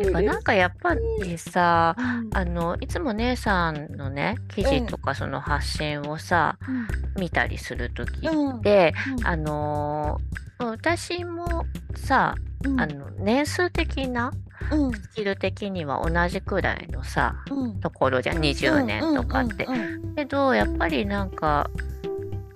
[0.03, 1.97] やっぱなんかやっぱりさ、
[2.33, 6.59] あのいつも姉さんのね記事とかその発信をさ、
[7.19, 10.19] 見たりする時って、あの
[10.59, 12.35] 私もさ、
[12.79, 14.33] あの年数的な
[14.71, 17.37] スキル的には同じくらいのさ、
[17.81, 19.67] ところじゃ20年とかって。
[20.17, 21.69] けどやっぱりなんか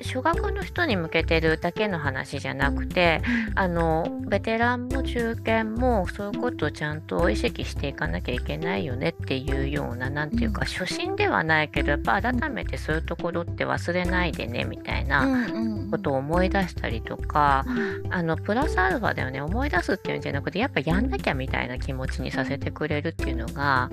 [0.05, 3.23] 初学の人に向けてるだけの話じゃなくて
[3.55, 15.49] あのベテランも中堅もそういうことをちゃんと意識していかなきゃいけないよねっていうような何て言うか初心ではないけどやっぱ改めてそういうところって忘れないでねみたいな
[15.91, 17.65] ことを思い出したりとか
[18.11, 19.41] あのプラスアルファだよね。
[19.41, 23.91] 思い出すっていうんじゃなくてやっぱやんなきゃみたいな気持ちにさせてくれるっていうのが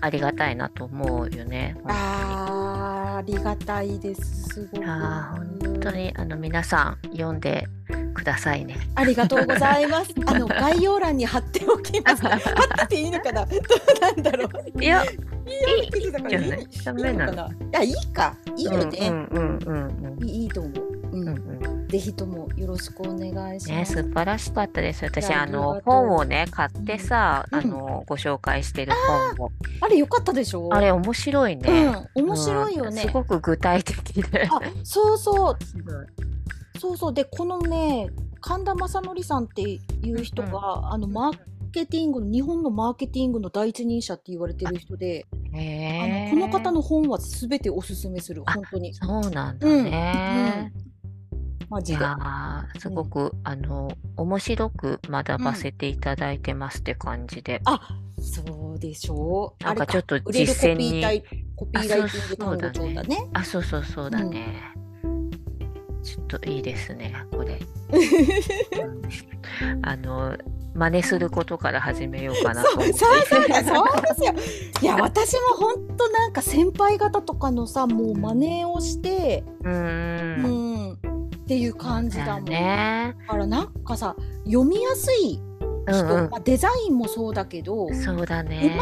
[0.00, 1.76] ありがたいなと思うよね。
[1.86, 4.42] ありがたいです。
[4.50, 5.45] すごく。
[5.62, 7.68] 本当にあの皆さん読んで
[8.14, 8.76] くださいね。
[8.94, 10.12] ありがとうございます。
[10.26, 12.22] あの概要欄に貼っておきます。
[12.26, 12.40] 貼っ
[12.88, 13.46] てていいのかな？
[13.46, 13.60] どう
[14.00, 14.82] なんだろう？
[14.82, 15.08] いや、い
[15.86, 16.50] い記事だからいい？
[16.50, 16.56] な。
[16.56, 16.66] い
[17.72, 18.36] やいいか。
[18.56, 18.98] いいよね。
[19.08, 20.28] うんうんうんうん。
[20.28, 20.72] いいと思う。
[21.12, 21.75] うんうん。
[21.88, 23.96] ぜひともよろしくお願いします。
[23.96, 25.04] ね、素晴らしかったです。
[25.04, 28.92] 私あの本をね買ってさ、あのご紹介してる
[29.36, 29.50] 本を。
[29.80, 30.68] あれ良かったでしょ？
[30.72, 31.94] あれ面白いね。
[32.14, 33.02] 面白いよね。
[33.02, 34.48] すごく具体的で。
[34.50, 35.56] あ、そうそう。
[36.78, 39.78] そうそうでこのね神田正則さんってい
[40.12, 41.38] う人が、うん、あのマー
[41.72, 50.85] ケティングの日本のマーケティングの第一人者って言われてる人であのこの方の本はすべておすすめする本当にそうなんだね、うんうん
[51.68, 52.04] マジで。
[52.78, 57.60] すごく、うん、あの面白く学ばせていただいてますって感じで。
[57.66, 57.80] うん、あ
[58.20, 59.64] そうでしょう。
[59.64, 61.02] なんかちょっと実践に。
[61.56, 63.28] コピーライティング単語帳だね。
[63.32, 64.72] あ、そうそうそうだね。
[66.02, 67.58] ちょっといいですね、これ。
[69.82, 70.36] あの、
[70.74, 72.92] 真似することから始めようかなと思って。
[72.92, 74.34] そうそうそうそうですよ。
[74.82, 81.15] いや、私も本当なんか先輩方とかのさ、もう真似をして、うん、うん
[81.46, 82.44] っていう感じだもん。
[82.46, 85.40] ね、だからなんかさ、読みやすい
[85.86, 88.76] 人、うんうん、まあ、デザインもそうだけどそうだね。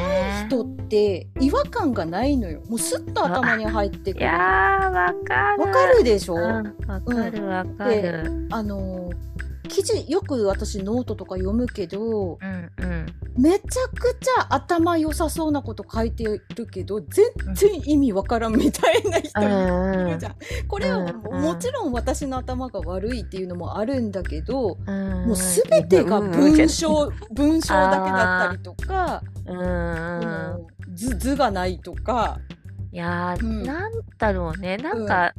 [0.48, 2.62] 上手い人って違和感がないのよ。
[2.66, 4.24] もうスッと頭に入ってくる。
[4.24, 5.62] いやわかる。
[5.62, 6.37] わかるでしょ？
[6.37, 9.11] わ、うん、かるわかる、あの
[9.68, 20.37] 記事よく私ノートとか読むけど、うんうん、めちゃくちゃ頭良さそうなこと書いてるけど全然意味わからんみたいな人いるじゃん。
[20.68, 29.22] これはもちろん私の頭が悪いっていうのもあるんだけど、もう全てが文章文章だけだったりとか、
[30.94, 32.38] 図図がないとか。
[32.92, 34.77] いやー、うん、なんだろうね。
[34.77, 35.35] なんか、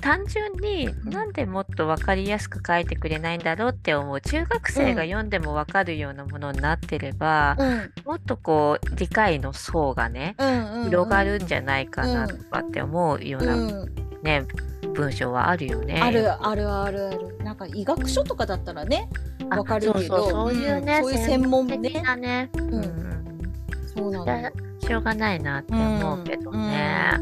[0.00, 14.46] 単純になんでもっと分かりやすく書いてくれないんだろうって思う中学生が読んでも分かるようなものになってれば、うん、もっとこう理解の層がね、うんうんうん、広がるんじゃないかなとかって思うような、うん、ね
[14.94, 16.00] 文章はあるよね。
[16.00, 17.38] あるあるあるある。
[17.44, 19.08] なんか医学書とかだったらね
[19.48, 21.78] 分かるけどそういうね、そういう専門ね。
[21.78, 23.54] ねうん、
[23.94, 24.50] そうなの。
[24.80, 27.14] しょうがないなって思うけどね。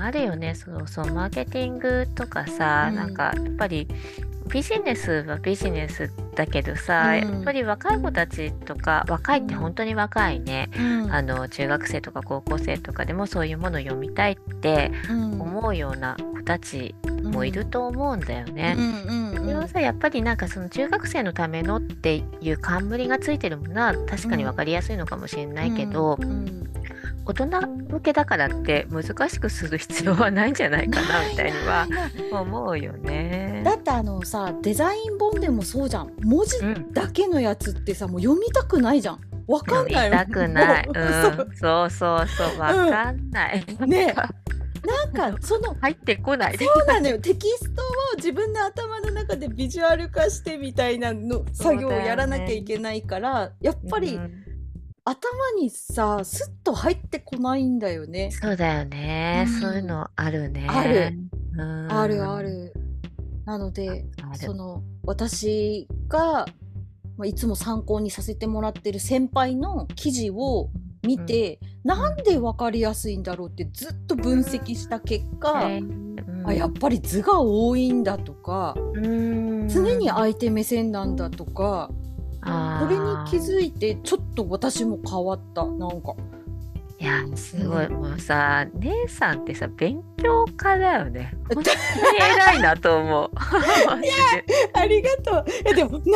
[0.00, 0.54] あるよね。
[0.54, 3.86] そうそうマーケティングとかさ、うん、なんかやっぱり
[4.48, 18.76] ビジネスはビジネスだけどさ、うん、やっぱり若い子たちとか若いって本当に若いね、うん、あの中学生とか高校生とかでもそういうものを読みたいって思うような子たちもいると思うんだよね。
[19.34, 26.18] それはさやっぱりなんかその中学生のためのっていう冠がついてるものは確かに分かりやすいのかもしれないけど、
[27.24, 27.46] 大人
[27.88, 31.86] 向けだからって難しくする必要はないんじゃないかなみたいには
[32.32, 33.62] 思うよね。
[33.64, 36.12] だってあのさデザイン本でもそうじゃん。
[36.20, 36.58] 文字
[36.92, 39.20] だけのやつってさ、もう読みたくないじゃん。
[39.46, 40.10] わかんない。
[40.10, 40.88] 読みたくない。
[40.88, 41.90] うん、そう。
[41.90, 43.64] そうそうわかんない。
[43.80, 44.14] うん、ね
[44.84, 46.58] なんかその入ってこない。
[46.58, 47.18] そうなのよ。
[47.18, 54.41] テキストを自分の頭の中でビジュアル化してみたいなの作業をやらなきゃいけないから、ね、やっぱり、うん、
[55.04, 58.30] 頭にさスッと入ってこないんだよね。
[58.30, 60.66] そうだよね、うん、そういうのあるね。
[60.68, 61.16] ある、
[61.90, 62.72] あるある。
[63.44, 66.46] なのでその私が
[67.16, 70.70] まあ、いつも参考にさせてもらってる先輩の記事を
[71.02, 81.90] 見て、うん、なんで分かりやすいんだろうってずっと分析した結果、うん、あやっぱり図が多いんだとか、うん、常に相手目線なんだとか
[82.42, 85.64] これに気づいてちょっと私も変わった。
[85.64, 86.14] なんか。
[86.98, 91.34] いやすごい、もうさ姉さんってさ勉強家だよね。
[91.52, 91.76] 本当に
[92.16, 93.30] 偉いなと思う。
[94.04, 94.14] いや
[94.74, 95.44] ありがとう。
[95.64, 96.12] いやでもな気に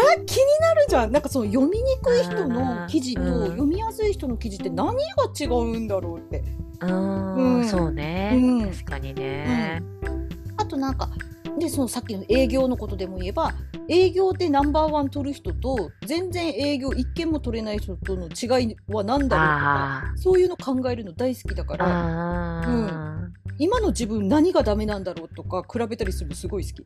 [0.61, 1.11] なるじゃん。
[1.11, 5.01] なんかその読みにくい人の記事と、読みやすい人の記事って何が
[5.39, 6.45] 違うんだろうって。
[6.81, 9.83] うん、そうね、うん、確かにね、
[10.57, 11.09] あとなんか
[11.59, 13.55] でそのさっきの営業のことでも言えば
[13.89, 26.85] 営業でナンバーワン取る人と全然営業一件も取れない人との違いは何だろうとかそういうの考えるの大好きだから、うん、今の自分何がダメなんだろうとか比べたりするのすごい好き。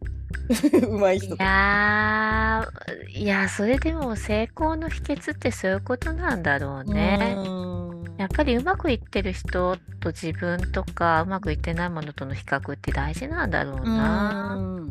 [0.86, 2.68] うまい人いや
[3.14, 7.36] いやそれでも成功の秘訣ってそういうことなんだろうね。
[8.20, 14.58] やっぱりうまくいってる人と自分とかうまくいってないものとの比較って大事なんだろうな。
[14.60, 14.90] う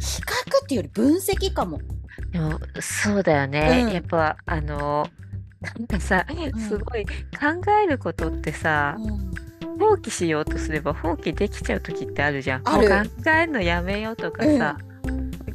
[0.00, 1.78] 比較っていうより分析かも。
[2.30, 5.06] でもそうだよね、うん、やっぱあの
[5.60, 6.24] なんかさ、
[6.56, 7.10] すごい考
[7.84, 12.62] えることってさ、うん、放棄しようとすれば放棄できちゃう時ってあるじゃん。
[12.62, 14.78] もう考えるのやめようとかさ、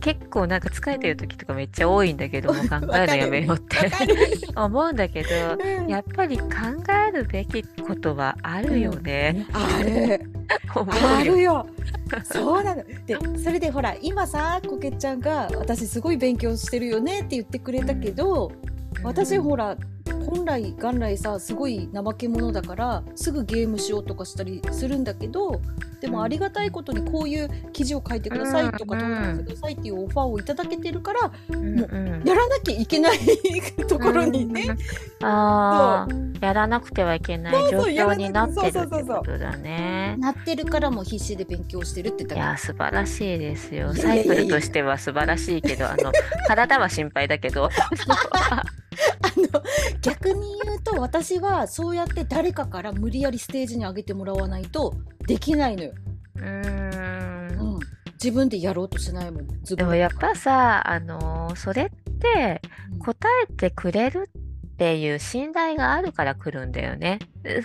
[0.03, 3.89] 結構なんか疲れてる時とかめっちゃ多いんだけど も考えるのやめようって。
[4.53, 6.45] 思うんだけど、うん、やっぱり考
[7.07, 9.47] えるべきことはあるよね。
[9.49, 10.21] うん、ある。
[10.75, 11.65] あるよ。
[12.25, 12.83] そうなの。
[12.83, 18.51] でそれでほら今さこけちゃんが私すごい勉強してるよねって言ってくれたけど、
[19.03, 19.77] 私ほら
[20.25, 25.61] 本来元来さすごい怠け者だからすぐゲームしようとかしたりするんだけど
[26.03, 33.19] でもありがたいことにこういう記事を書いてくださいとか登録してくださいっていうオファーをいただけてるから、もうやらなきゃいけない
[33.87, 34.75] ところにね、
[35.21, 36.05] あ
[36.41, 40.17] やらなくてはいけない状況になってるってことだね。
[40.19, 43.93] なってるからもう必死で勉強してるっていや素晴らしいですよ。
[43.93, 46.11] サイクルとしては素晴らしいけどあの
[46.49, 47.69] 体は心配だけど。
[49.21, 49.63] あの
[50.01, 54.93] 逆に言うと私はそうやって誰かから無理やりステージに上げてもらわないと
[55.27, 55.93] できないのよ。
[56.35, 56.43] うん。
[56.45, 56.49] う
[57.77, 57.79] ん。
[58.13, 59.83] 自分でやろうとしないもんで。
[59.83, 62.61] もやっぱさあのー、それって
[62.99, 64.42] 答えてくれるっ
[64.83, 67.19] ていう信頼があるから来るんだよね。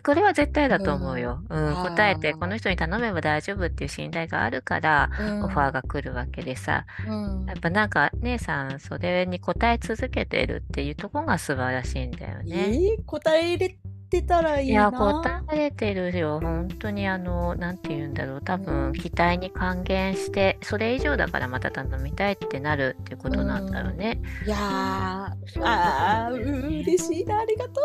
[0.05, 1.43] これは絶対だと思うよ。
[1.49, 5.11] うん、うん、答えてこの人に頼めば大丈夫っていう信頼があるから、
[5.43, 12.69] オファーが来るわけでさ、うん、やっぱなんか姉さんそれに答え続けてるっていうとこが素晴らしいんだよね。
[12.69, 13.77] えー、答えれ
[14.09, 14.73] てたらいいな。
[14.73, 16.41] いや、答えてるよ。
[16.41, 18.43] 本当にあの、なんて言うんだろう。
[18.43, 24.21] 多分、期待に還元して、それ以上だからまた頼みたいってなるっていうことなんだろうね。
[24.43, 27.81] うん、いやー、あー、嬉しいな、ありがと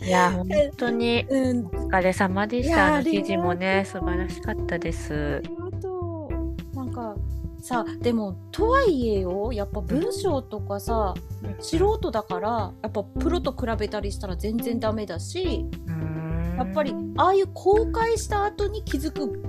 [0.00, 0.04] う。
[0.04, 2.96] いや、本当に、 うん、お疲れ様でした。
[2.96, 5.42] あの記事もね、素晴らしかったです。
[7.60, 15.66] さでもとはいえよやっぱ文章とかさ、うん、素人だからやっぱプロと比べたりしたら全然ダメだし
[16.56, 19.42] やっぱりああいう公開した後に気づく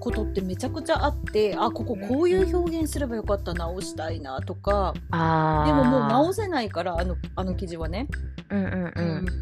[0.00, 4.94] ことってめちゃくちゃあってあこここういう表現すればよかった直したいなとか。
[5.10, 8.08] でももう直せないからあのあの記事はね。
[8.50, 9.32] うんうんうん、うん、で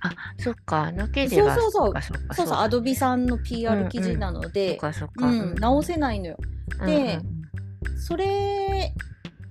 [0.00, 0.84] あそっか。
[0.84, 2.34] あの記事はそうそうそう。
[2.34, 4.78] そうそうアドビさんの PR 記事なので、
[5.16, 6.36] うん、うん、直せないのよ。
[6.86, 7.20] で、
[7.84, 8.94] うんうん、それ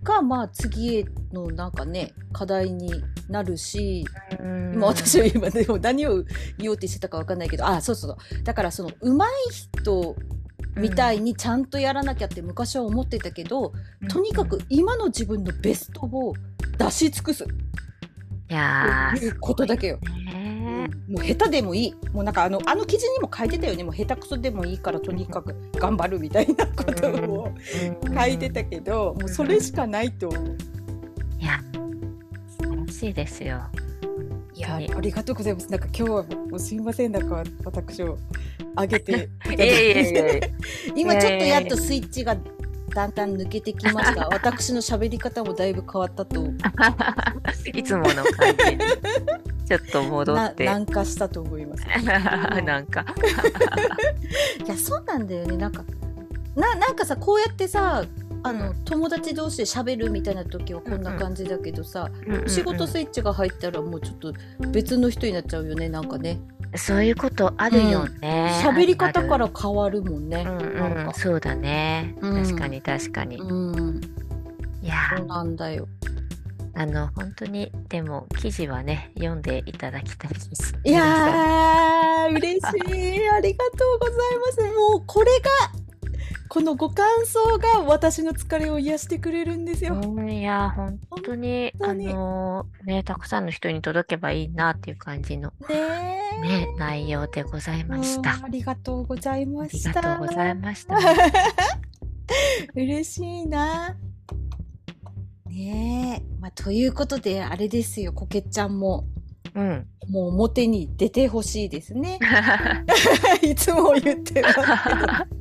[0.04, 2.92] がまあ次へのなんかね課題に
[3.30, 4.06] なるし、
[4.74, 6.24] 今私は今でも何を
[6.58, 10.16] 言おうとしてたか分かんないけどあそうそうだからその上手い人
[10.76, 16.34] みたいにちゃんとやらなきゃって昔は思ってたけど、うん、とにかく今の自分のベストを
[16.78, 17.46] 出し尽くす。
[18.50, 20.00] いやいうことだけよ。
[21.08, 27.52] もう下手でもいいもうなんかあのあの記事にも書いてたよねもう下手くそでもいいからとにかく頑張るみたいなことを
[28.16, 30.58] 書いてたけどもうそれしかないと思う。
[31.40, 31.62] いや
[32.62, 33.62] 素晴らしいですよ。
[34.54, 35.72] いやありがとうございます。
[35.72, 38.18] なんか今日はもうすみませんなんか私を
[38.78, 39.30] 上げて
[40.96, 42.36] 今ちょっとやっとスイッチが
[42.90, 44.28] だんだん抜けてきました。
[44.34, 46.46] 私の喋り方もだいぶ変わったと。
[47.74, 48.80] いつもの感じに
[49.68, 51.84] ちょっと戻って軟化したと思います。
[52.64, 53.06] なんか
[54.66, 55.84] いやそうなんだよねなんか
[56.56, 58.04] ななんかさこうやってさ
[58.44, 64.34] あの友達同士で喋るみたいな時はこんな感じだけどさ、うんうん、仕事スイッチが入ったらもうちょっと
[64.72, 66.40] 別の人になっちゃうよねなんかね。
[66.76, 68.62] そういうことあるよね。
[68.64, 70.46] 喋、うん、り方から変わるもんね。
[70.48, 72.16] うんうん、そうだね。
[72.22, 73.38] 確かに確かに。
[73.38, 74.02] うん、
[74.82, 75.88] いやそうなんだよ。
[76.76, 80.76] あの本当にでも記事はね読んでいただきたいです。
[80.84, 82.62] いやー嬉し
[83.18, 84.62] いありがとうございます。
[84.76, 85.50] もうこれが
[86.50, 89.94] このご感想が私の疲れを癒してくれるんですよ。
[89.94, 98.32] うん、いや、本当に、あのね、たくさんの人に届けばいいなっていう感じの、ねね、内容でございました。
[98.44, 99.92] ありがとうございました。
[99.92, 100.98] ありがとうございました。
[102.74, 103.96] 嬉しいな。
[105.46, 109.06] ねえ、まあ、ということで、あれですよ、こけちゃんも。
[109.54, 112.18] うん、もう表に出てほしいですね。
[113.44, 115.39] いつも言ってますけど。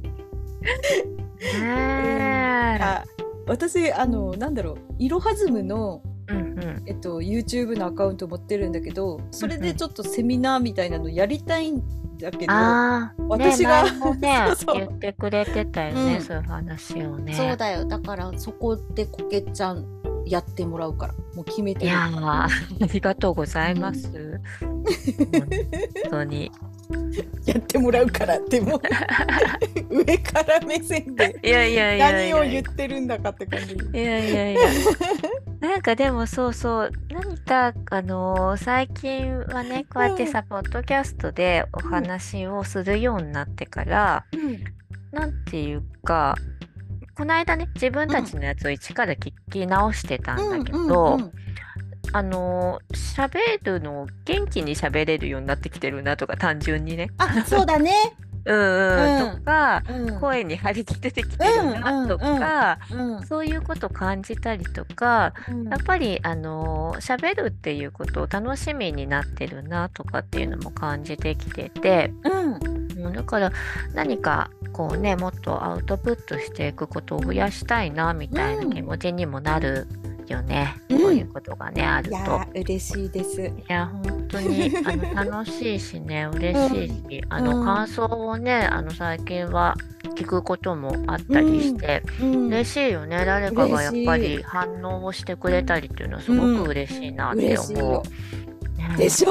[1.63, 3.05] あ
[3.47, 6.83] 私あのなんだろういろはずむの、うんうん。
[6.87, 11.83] えっと、YouTube のアカウント持ってるんだけどそれでちょっとセミナーみたいなのやりたいん
[12.19, 12.53] だけど、
[13.29, 13.91] 私が、ね、
[14.49, 14.77] そうそう。
[14.77, 17.33] 言ってくれてたよね、うん、そういう話をね。
[17.33, 17.85] そうだよ。
[17.85, 19.87] だからそこでこけちゃん
[20.29, 22.49] やってもらうからもう決めていやあ
[22.93, 24.85] りがとうございます、うん、本
[26.11, 26.53] 当に
[27.45, 28.81] やってもらうからでも
[29.91, 33.75] 上から目線でいやいやいや何を言ってるんだかって感じ。
[33.75, 34.61] いやいやいや。
[35.61, 44.65] なんかでもそうそう何かあのー、最近はねこうやってさ、うん、ポッドキャストでお話をするようになってから、うん、
[45.11, 46.37] なんていうか
[47.17, 51.48] この間ね自分たちのやつを一から聞き直してたんだけど、うんうんうん
[52.13, 57.11] あの喋るのを元気に喋れるようになってきてるなとか単純にね。
[57.19, 57.93] あそうだね。
[58.49, 65.35] うんうん、とか、うん、声に張り切ってきてるなとか、うんうん、そういうこと感じたりとか、
[65.71, 72.11] やっぱりあの喋るっていうことを楽しみになってるなとかっていうのも感じてきてて、
[73.13, 73.53] だから
[73.93, 79.87] 何かこうねもっとアウトプットしていくことを増やしたいなみたいな気持ちにもなる。
[80.33, 82.17] よね、うん、こういうことがねあると。
[82.17, 83.43] いや嬉しいです。
[83.43, 89.75] いや本当にあの 楽しいしね嬉しいし、うん、あの感想をねあの最近は
[90.17, 93.25] 聞くこともあったりして、うん、嬉しいよね。
[93.25, 98.03] 誰かがやっぱり反応をしてくれたりっていうのはすごく嬉しいなって思う。
[98.79, 99.31] ね、でしょ？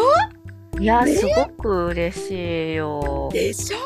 [0.79, 3.29] いや、ね、すごく嬉しいよ。
[3.33, 3.77] でしょ？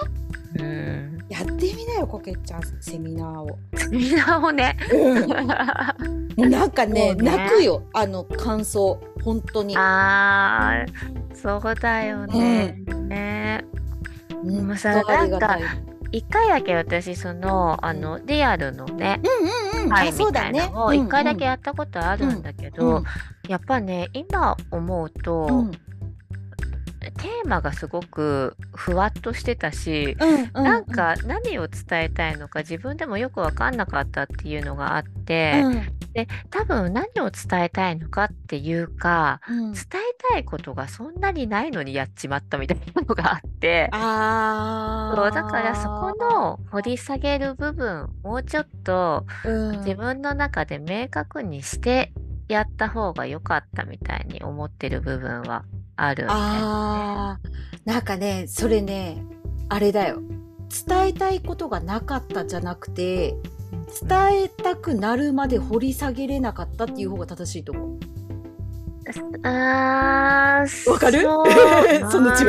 [0.59, 1.17] うん。
[1.29, 3.57] やってみなよこけちゃんセミナーを。
[3.75, 4.77] セミナーをね、
[6.37, 8.99] うん、 なんかね、ね、泣くよあの感想。
[9.23, 9.75] 本当に。
[9.77, 13.65] あーそうだよね、うん、ね。
[14.43, 15.59] もうさなんか
[16.11, 22.95] 一回だけ私そのあのリアルのね、うんうんうん、はいみたいなのを一回だけやったことあるんだけど、うん。
[22.97, 23.03] うん、
[23.47, 25.71] やっぱね今思うと、うん
[27.09, 35.81] テーマがすごくふわっとしてたし、うんうんうん、なんか何を伝えたいのか自分でもよく分かんなかったっていうのがあって、うん、
[36.13, 39.85] で多分何を伝えたいのかっていうか、うん、伝え
[40.31, 49.25] たいことがそんなにないのにやっちまったみたいなのがあってそうだからそこの掘り下げる部分もうちょっと
[49.79, 52.13] 自分の中で明確にして
[52.47, 55.63] やった方が良かったみたいに思ってる部分は
[56.03, 57.39] ある、な。
[57.99, 59.23] んかねそれね
[59.69, 60.21] あれだよ。
[60.87, 63.35] 伝えたいことがなかったじゃなくて
[64.07, 67.99] 伝えたくなるまで掘り下げれなかったっていう方が正しいと思う。
[69.43, 71.21] あわかる？
[72.09, 72.43] その違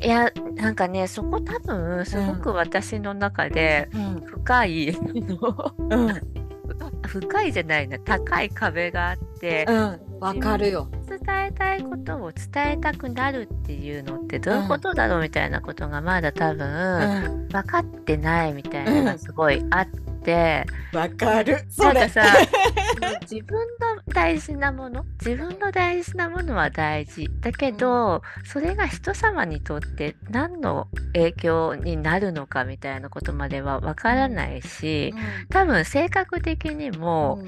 [0.00, 0.06] い。
[0.06, 3.88] いやなんかねそこ多分すごく私の中で
[4.24, 4.92] 深い、う
[5.96, 6.20] ん、
[7.06, 10.88] 深いじゃないな高い壁があってわ、うん、かるよ。
[11.08, 19.86] 伝えたいことを伝えたくなるっていうのってどういうことだろうみたいなことがまだ多分、分かってないみたいなのがすごいあっ
[20.22, 20.64] て。
[20.94, 21.64] わかる。
[21.78, 22.22] なんかさ
[23.22, 37.42] 自分の大事なもの自分の大事なものは大事だけど、うん、それが人様にとって何の影響になるのかみたいなことまではわからないし、うん、多分性格的にも、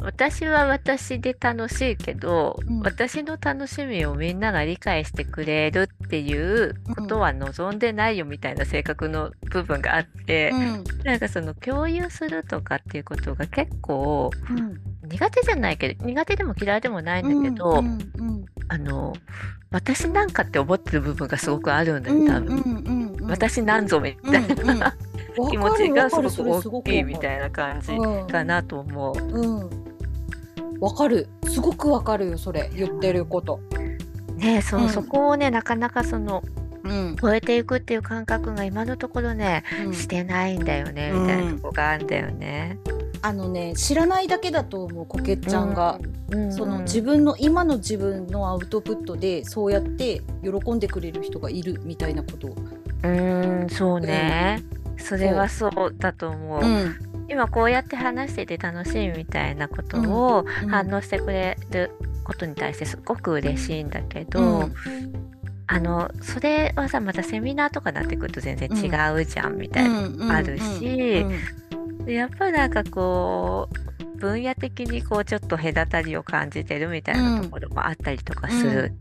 [0.00, 14.30] 私は私で楽しいけど、うん、私の楽しみをみんなが理解してくれるっていうことは望んでないよみたいな性格の部分があって、うん、なんかその共有するとかっていうことが結構、
[15.04, 17.82] 苦手じゃないけど苦手でも嫌いでもないんだけど、
[18.68, 19.14] あの
[19.70, 24.94] 私なんかって思ってる部分がすごくあるんだよ多分、私なんぞみたいな、
[25.50, 27.96] 気持ちがすごく大きいみたいな感じ
[28.30, 29.22] かなと思う。
[29.22, 29.70] うん。
[30.80, 31.28] わかる。
[31.46, 32.70] すごくわかるよそれ。
[32.74, 33.60] 言ってること。
[34.38, 36.42] ねそう、うん、そこをねなかなかその、
[36.84, 42.78] うん、超えていくっていう感覚が今のところね、うん、してないんだよねみたいなとこがあるんだよね。
[43.20, 45.98] あのね知らないだけだと思うこけちゃんが、
[46.50, 52.54] その自分の今の自分のアウトプットでそうやって喜んでくれる人がいるみたいなこと。
[53.02, 54.62] うんそうね、
[54.98, 56.62] それはそうだと思う。
[57.28, 61.90] 今こうやって話してて楽しいみたいなことを反応してくれる
[62.24, 64.74] ことに対してすごく嬉しいんだけど、うん、
[65.66, 71.26] あのそれはさまたセミナーとかになってくると全然違うじゃんみたいなのあるし
[72.06, 78.92] やっぱりなんかこう分野的にこうちょっと隔たりを感じてるみたいなところもあったりとかする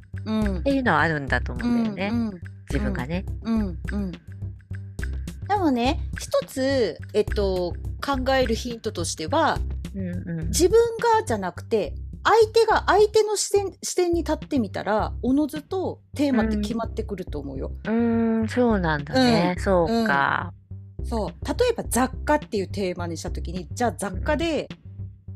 [0.59, 2.39] っていうのはあるんだと思うんだよね、
[2.69, 3.25] 自分がね。
[3.43, 4.11] うんうん
[5.47, 7.73] でもね一つ、えっと、
[8.05, 9.59] 考えるヒントとしては、
[9.95, 10.79] うんうん、自分
[11.19, 11.93] がじゃなくて
[12.23, 17.71] 相手が相手の視点視点に立ってみたらおのずとテーマって決まってくると思うよ。
[17.85, 20.53] うん、うんそうなんだね、うん、そうか、
[20.99, 21.45] うん、そう。
[21.45, 24.67] 例えば雑貨っていうテーマにした時にじゃあ雑貨で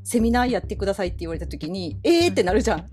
[0.04, 2.88] セミナーやってくださいって言われた時に、えーってなるじゃん。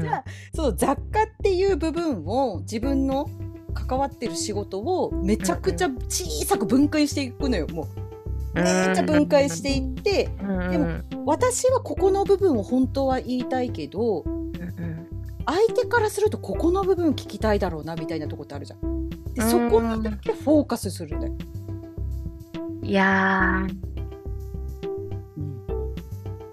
[0.00, 0.24] じゃあ
[0.54, 3.30] そう雑貨っていう部分を自分の
[3.74, 7.86] 関わってる仕事をめちゃくちゃ小さく分解していくのよもう。
[8.54, 8.64] めっ
[8.94, 10.30] ちゃ分解していって、
[10.70, 14.24] でも私はここの部分を本当は言いたいけど、
[15.46, 19.08] 相手からするとここの部分聞きたいだろうなみたいなとこってあるじゃん。
[19.34, 21.34] でそこにだけフォーカスするんだよ。
[22.82, 23.66] いや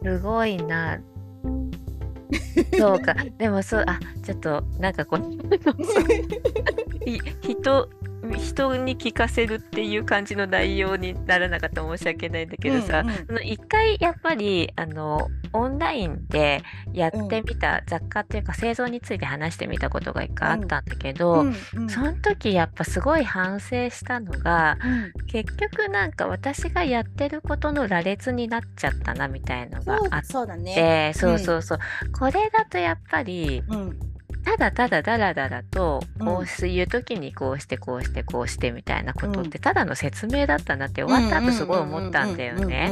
[0.04, 1.00] すごいな。
[2.78, 3.16] そうか。
[3.38, 5.22] でもそう、あ、ちょっと、なんかこう、
[7.42, 7.90] 人、
[8.34, 16.62] 人に聞かせるっていう感じの内容にならなかった申し訳ないんだけどさ、うんうん、一回やっぱりあのオンラインで
[16.94, 21.84] やってみた、雑貨っていうか製造について話してみたことが一回あったんだけど、うんうん。
[21.84, 31.80] うん、その時やっぱすごい反省したのが、うん、結局なんか私がやってることの羅列になっちゃったなみたいのがあってそうだ、ね、そうそうそう、
[32.18, 33.64] これだとやっぱり、
[34.46, 42.92] ただただだらだらとこういう時にこうしてこうしてこうしてみたいなことってただの説明だったなって終わった後すごい思ったんだよね。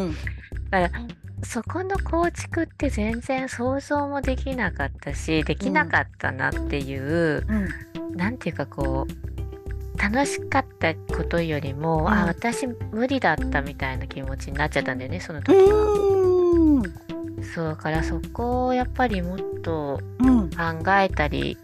[0.71, 1.07] だから
[1.45, 16.42] そこの構築って全然想像もできなかったしできなかったなっていう、うん、なんていうかこう楽しかったことよりも、うん、あ私無理だったみたいな気持ちになっちゃったんだよねその時は。
[17.43, 21.57] そうからそこをやっぱりもっと考えたり、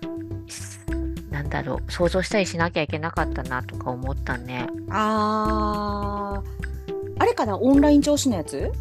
[0.92, 4.68] うん、なんだろう想像したりしなきゃいけなかったなとか思ったね。
[4.90, 6.50] あー。
[7.22, 7.58] あれかな？
[7.58, 8.72] オンライン上司のやつ？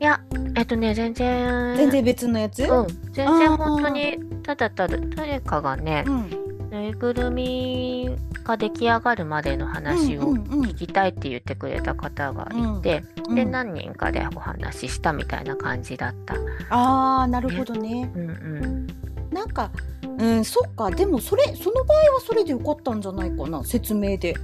[0.00, 0.20] いや
[0.56, 2.64] えっとね全然全然別のやつ？
[2.64, 2.86] うん。
[3.12, 8.10] 全然本当にただただ誰かがね、うんぬいぐるみ
[8.44, 16.34] が出来上がるまでの話を聞きたいって言ってくれた方がいて、うんうん、で何人かでお話ししたみたいな感じだった。
[16.70, 18.10] あーなるほどね。
[18.14, 18.86] うんうん、
[19.32, 19.70] なんか
[20.18, 20.90] うんそっか。
[20.90, 24.34] でもそれその場合はそれでよかったんじゃないかな説明で。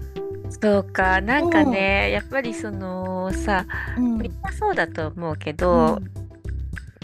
[0.48, 1.20] そうか。
[1.20, 3.66] なんかね、うん、やっぱりそのさ、
[3.96, 6.23] うん、みんなそうだと思うけど、うん、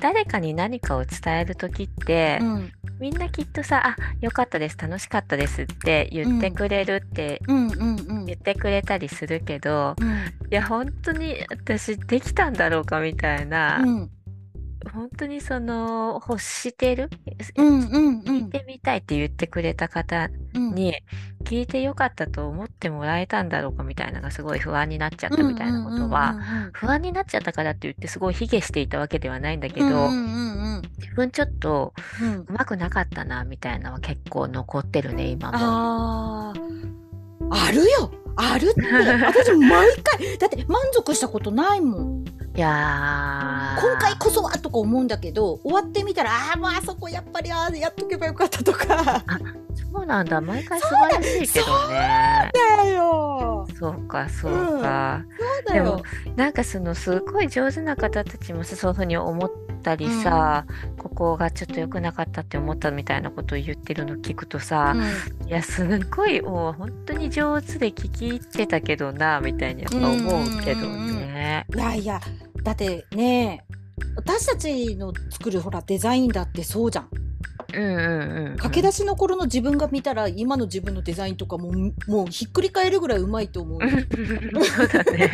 [0.00, 2.40] 誰かに何かを伝える時って、
[2.98, 10.14] みんなきっとさ「あよかったです楽しかったです」って言ってくれるって言ってくれたりするけど、うん、い
[10.50, 14.10] や本当に私できたんだろうかみたいな、うん、
[14.92, 17.08] 本当にその欲してる、
[17.56, 20.94] うんうん聞いてみたいって言ってくれた方に、
[21.44, 26.36] 聞いてよかったと思ってもらえたんだろうかみたいなのがすごい不安になっちゃったみたいなことは、
[26.72, 30.10] 不安になっちゃったからって言ってすごい卑下していたわけではないんだけど、
[30.98, 31.94] 自分ちょっと
[32.48, 35.58] うまくなかったなみたいなのは結構残ってるね今も。
[35.58, 36.52] あ
[37.52, 38.12] あるよ。
[38.36, 38.82] あるって。
[39.24, 40.38] 私毎回。
[40.38, 42.24] だって満足したことないもん。
[42.56, 49.22] いや今回こそはとか思うんだけど終わってみたらああもうあそこやっぱりあやっとけばよかったとか
[49.92, 50.40] そうなんだ。
[50.40, 52.50] 毎回素晴らしいけどね。
[52.54, 53.66] そうだよ。
[53.78, 55.24] そうかそうか、
[55.68, 56.02] うん、でも
[56.36, 59.50] なんかそのすごい上手な方たちもそういうふうに思っ
[59.82, 71.66] たりさ、うん、ここがちょっと良くなかったって思ったみたいなことを言ってるの聞くとさ、うん、いやすごいもう本当に上手で聞き入ってたけどなみたいにやっぱ思うけどね。
[71.74, 72.20] いやいや
[72.62, 73.64] だってね
[74.16, 77.08] 私たちの作るほらデザインだってそうじゃん。
[77.74, 81.72] うんうんうん、駆け出しの頃の自分が見たら今の自分のデザインとかも
[82.06, 83.80] もうひっくり返るぐらいうまいと思う。
[83.80, 85.30] そうだね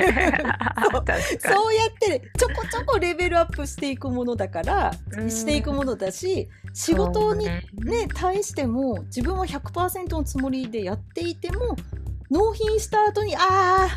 [1.41, 4.93] そうそうやってちょこちょこレベルアップしていくものだから、
[5.29, 11.77] していくものだし仕事にね、ね対しても自分は100%のつもりでやっていても
[12.31, 13.41] 納品した後にあ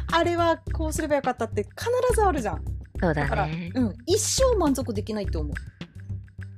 [0.10, 2.64] ああれはこうすればよかったって必ずあるじゃん。
[3.02, 3.72] そうだね。
[3.74, 5.54] だうん、一生満足できないと思う。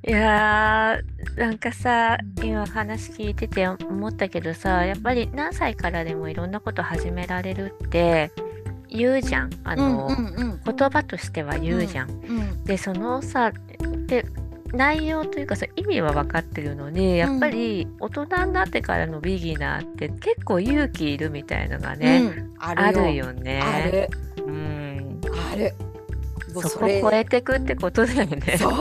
[0.04, 8.32] いやーなんかさ今話聞いてて思ったけどさやっぱり何歳からでもいろんなこと始められるって
[8.90, 12.10] 言うじゃんあの、うんうんうん、言葉としては言うじゃん。
[12.10, 13.52] うんうん、でそのさ
[14.08, 14.26] で
[14.74, 23.62] 内容というかさ意味は分かってるのにやっぱり大人になってからのビギナーって結構勇気いるみたいのがね、うん、あるよね。
[23.62, 24.10] ある。
[24.46, 25.22] うん、
[25.52, 25.74] ある。
[26.54, 28.58] そこを超えてくってことだよね。
[28.58, 28.74] そう。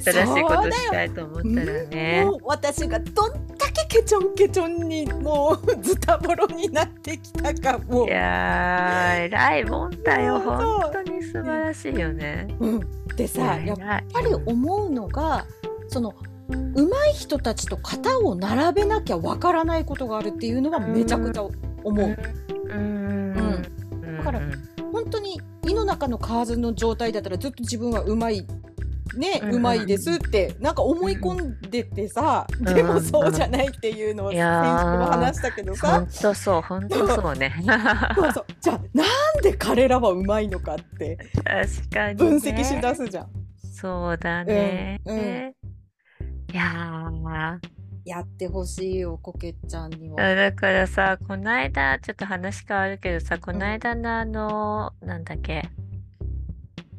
[0.00, 2.24] しいことしたいと思ったらね。
[2.24, 8.06] もう私がどんだけケチョンケチョンにもうズタボロになってきたかも。
[8.06, 10.40] いやー偉いもんだよ。
[10.40, 12.48] 本当に素晴らしいよね。
[12.60, 12.80] うん、
[13.16, 13.76] でさやっ
[14.12, 15.44] ぱり思うのが
[15.88, 16.14] その
[16.48, 21.52] 上手い人たちと型を並べなきゃわからないことがあるっていうのはめちゃくちゃ思
[21.84, 22.16] う。
[22.68, 24.40] うん、うん、だから
[24.92, 28.46] 本当に胃の中の蛙の状態だったらずっと自分はうまい
[29.16, 35.88] ね、うまいですってなんか思い込んでてさ、でもそうじゃないっていうのを先週も話したけどさ。
[35.98, 37.52] 本当そう本当そうね。
[38.14, 38.44] そうそう。
[38.60, 39.06] じゃあなん
[39.42, 43.28] で彼らはうまいのかって確かに、分析しだすじゃん。
[43.72, 45.54] そうだね、うん、うん、
[46.52, 47.10] いや
[48.10, 50.34] やってほしいよこけちゃんには。
[50.34, 55.68] だからさこの間ちょっと話変わるけどさこの間のあの、うん、なんだっけ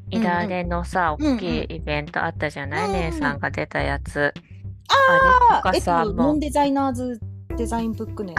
[0.10, 4.34] イラレのさ、うんうん、大きいイベントあったじゃない、うんうん、姉さんが出たやつ。
[4.88, 7.20] ああれとかさ、えっと、ノンデザイナーズ
[7.58, 8.38] デザインブックのや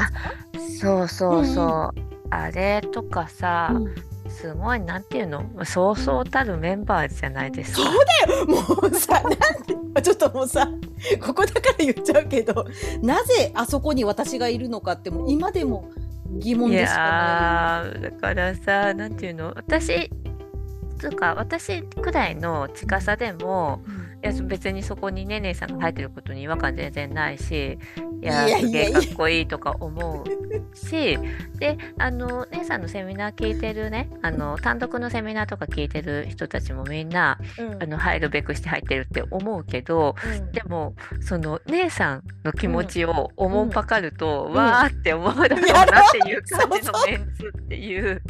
[0.59, 0.79] つ。
[0.79, 3.95] そうそうそう、うんうん、あれとかさ、うん、
[4.33, 5.45] すごいなんていうの？
[5.65, 7.83] そうそうたるメンバーじゃないですか。
[7.83, 7.95] そう
[8.27, 9.33] だよもうさなん
[9.95, 10.69] でちょっともうさ
[11.21, 12.67] ここだから言っちゃうけど
[13.03, 15.91] なぜあそこに私がいるのかっても今でも
[16.31, 17.99] 疑問でしかない。
[17.99, 19.53] いだからさなんていうの？
[19.55, 20.11] 私
[20.99, 23.91] つうか私くらいの近さでも、い
[24.23, 27.79] や別にそこにね姉さんが入ってることに違和感全然ないし
[28.23, 31.19] いやすげえかっこいいとか思うし
[31.59, 48.23] であの姉さんのセミナー聞いてるねあの単独のセミナーとか聞いてる人たちもみんな、うん、あの入るべくして入ってるって思うけど、うん、でもその姉さんの気持ちを思うばかると、うん、わーって思うだろうなっていう感じのメンツっていう。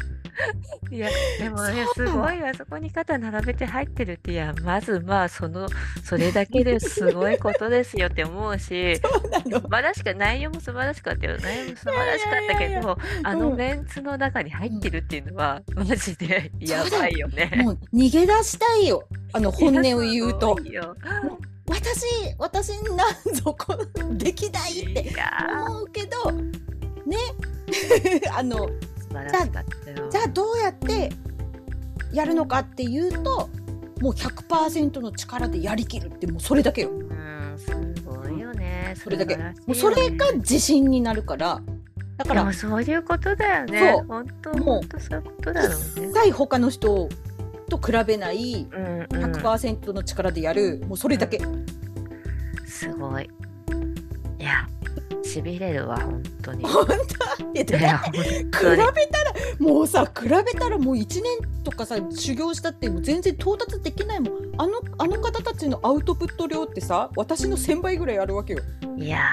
[0.91, 1.09] いや
[1.39, 5.67] でもねすごいあそこに肩並べて入ってるっていやまずまあその
[6.03, 8.97] それだけですごいことですよって思うし
[9.51, 11.37] 素晴らしか内容も素晴らしかったよ。
[11.37, 17.51] 内容も素晴らしかったけどあのメンツの中に入ってるっていうのは、マジでやばいよね。
[17.63, 19.07] もう逃げ出したいよ。
[19.33, 20.57] あの本音を言うと。
[21.69, 22.05] 私
[22.37, 23.77] 私なんぞこ
[24.11, 25.13] できないって
[25.65, 27.17] 思うけどね。
[28.31, 28.69] あの
[30.09, 31.11] じゃあどうやって
[32.11, 33.49] やるのかっていうと
[34.01, 36.89] もう100%の力でやりきるってもうそれだけよ。
[36.91, 37.71] うんす
[38.03, 38.93] ごいよね。
[38.97, 39.37] それだけ。
[39.37, 41.61] もうそれが自信になるから。
[42.17, 42.53] だから。
[42.53, 43.93] そういうことだよね。
[43.95, 44.05] そう。
[44.07, 46.07] 本当もうそういうことだろうね。
[46.09, 47.09] 一切他の人
[47.69, 51.37] と比べない100%の力でやる、もうそれだけ。
[51.37, 51.65] うん、
[52.65, 53.29] すごい。
[54.39, 54.67] いや
[55.23, 56.63] しびれるわ本当に。
[56.65, 56.93] 本当？
[57.53, 61.23] いや比べたらもうさ比べたらもう1年
[61.63, 64.33] とかさ修行したってもう全然到達できないもん。
[64.57, 68.59] あのあの方たちのアウトプット量ってさ私の1000倍ぐらいあるわけよ。
[68.97, 69.23] いや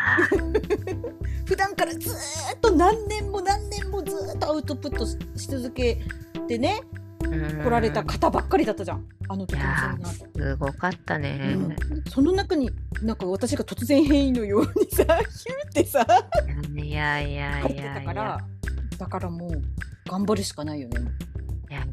[1.44, 5.16] 普段からずっと何年も何年もずっとアウトプットし
[5.48, 6.00] 続け
[6.48, 6.80] てね
[7.28, 9.04] 来られた方ばっかりだったじゃん。
[9.28, 11.76] あの時のすごかったね、うん、
[12.10, 12.68] その中に
[13.00, 16.04] なんか私が突然変異のようにさ ヒューってさ
[16.74, 18.38] いやいやいやだから
[18.98, 19.62] だからもう
[20.08, 21.00] 頑張るしかないよね。
[21.70, 21.86] いや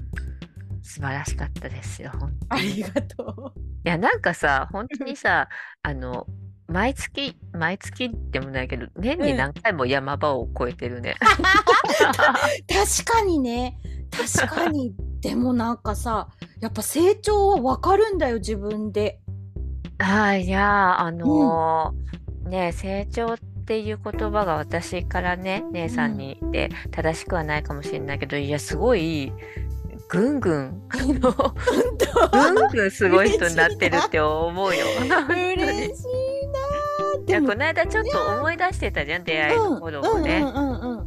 [0.82, 2.11] 素晴らしかったですよ
[2.49, 3.59] ありがとう。
[3.59, 5.47] いやなんかさ本当にさ
[5.84, 6.25] あの
[6.67, 11.15] 毎月毎月でもないけど年に何回も山場を越えてるね。
[12.67, 13.78] 確かにね。
[14.09, 14.95] 確かに
[15.28, 16.30] でもなんかさ
[16.61, 19.19] やっぱ成長は分かるんだよ自分で。
[19.97, 29.34] あいやあのー、ね成長っていう言葉が私からね姉さんにで正しくはないかもしれないけど、いやすごい
[30.07, 34.86] ぐんぐんあのぐんぐんすごい人になってるって思うよ。
[35.30, 36.38] 嬉しい
[37.28, 40.45] いやこの間ちょっと思い出してたじゃん出会いの頃もね。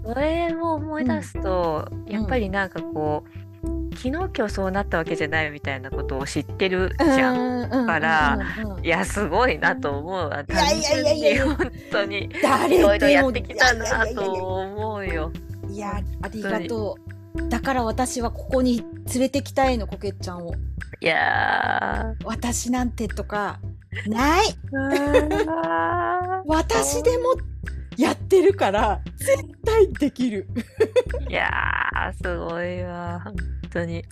[0.04, 3.49] それを思い出すと、やっぱりなんかこう
[3.96, 7.32] 昨日今日そうなったわけじゃないみたいなことを知ってるじゃ
[7.66, 7.86] ん。
[7.86, 8.38] から、
[8.82, 10.44] いやすごいなと思うわ。
[10.44, 15.32] 単純に本当にいろいろやってきたなと思うよ。
[15.68, 16.96] いやありがと
[17.34, 17.48] う。
[17.48, 20.54] だから私はここに連れてきたいのこけっちゃんを。
[21.02, 23.58] いや私なんてとか
[24.06, 24.44] ない
[26.46, 27.34] 私でも
[27.96, 30.46] やってるから絶対できる
[31.28, 31.50] いや
[32.22, 33.34] すごいわ本
[33.70, 34.04] 当に。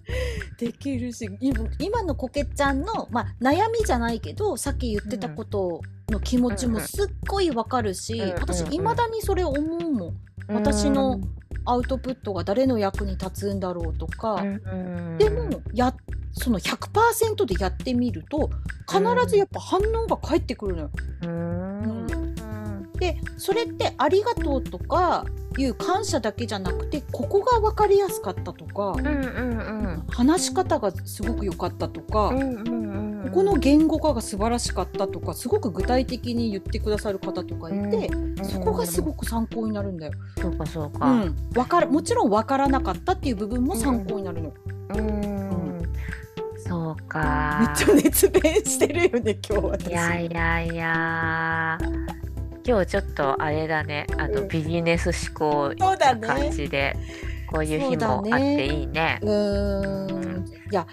[0.59, 1.30] できるし
[1.78, 5.80] 今のこけちゃんの、まあ、悩みじゃないけどさっき言ってたこと
[6.11, 10.14] の気持ちもすっごいわかるし、うんうん、私いまだにそれ思うもん、
[10.48, 11.20] 私の
[11.64, 15.94] アウトプットが誰の役に立つんだろうとか、うんでもや
[16.32, 18.50] その100%でやってみると
[18.88, 20.90] 必ずやっぱ反応が返ってくるのよ。
[21.22, 22.28] うん
[23.12, 25.24] でそれって「ありがとう」とか
[25.56, 29.12] いう感謝だけじゃなくてここが分かりやすかったとか、うんうんう
[29.98, 40.12] ん、話し方がすごく良かったとか、うんうんうん、ここの言語化が素晴らしかったとかすごく具体的に言ってくださる方とかいて、うんうん、そこがすごく参考になるんだよ。
[40.40, 44.52] そうかそうか、うん、わかるもちろん分からなかったっていう部分も参考になるの。
[44.96, 45.38] うん
[46.68, 47.59] そうか。
[47.61, 49.88] めっちゃ熱弁してるよね、今日私。
[49.88, 51.78] いやいやいや。
[52.69, 56.95] 今日ちょっとあれだね、あの、ビジネス思考な感じで、
[57.51, 59.19] こういう日もあっていいね。
[59.23, 60.45] う、ん。
[60.71, 60.87] いや、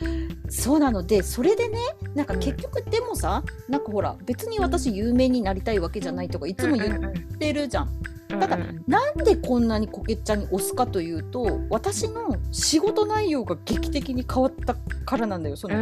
[0.48, 1.04] そうなの。
[1.04, 1.78] で、それでね、
[2.14, 7.90] なんか結局でもさ、うん、なんかほら、別に私有名になりたいわけじゃないとか、いつも言ってるじゃん。
[8.40, 15.76] ただ、うん、なんでこんなにこけっちゃんに押すかというと私の仕事内容が劇的に変わったからなんだよその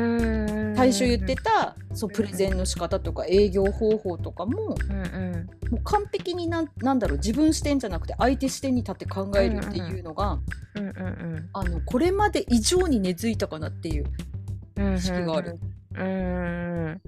[0.83, 10.39] 最初言ってたそうプレゼンの仕方とか営業方法とかもうんうん、もう完璧になんなんだろう自分視点じゃなくて相手視点に立って考えるっていうのが、
[10.75, 14.05] うんうん、あのこれまで以上に根付いたかなっていう
[14.95, 15.57] 意識がある。
[15.95, 16.09] うん、う
[16.89, 17.01] ん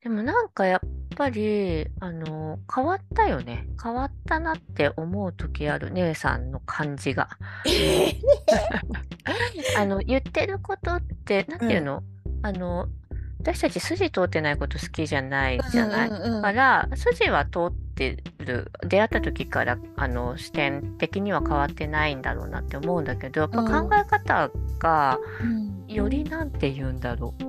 [0.00, 0.80] でもなんかやっ
[1.16, 3.66] ぱり、あの、変わったよね。
[3.82, 7.28] 変わったなって思う時ある、姉さんの感じが。
[9.76, 12.86] あの、言ってることって、なんていうの、うん、あの、
[13.40, 16.08] 私たち筋通ってないこと好きじゃないじゃない？
[16.08, 18.70] うんうんうん、から、筋は通ってる。
[18.86, 25.18] 出会った時から、あの、視点的には変わってないんだろうなって思うんだけど、やっぱ考え方が、
[25.86, 27.48] よりなんて言うんだろう。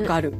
[0.00, 0.34] わかる。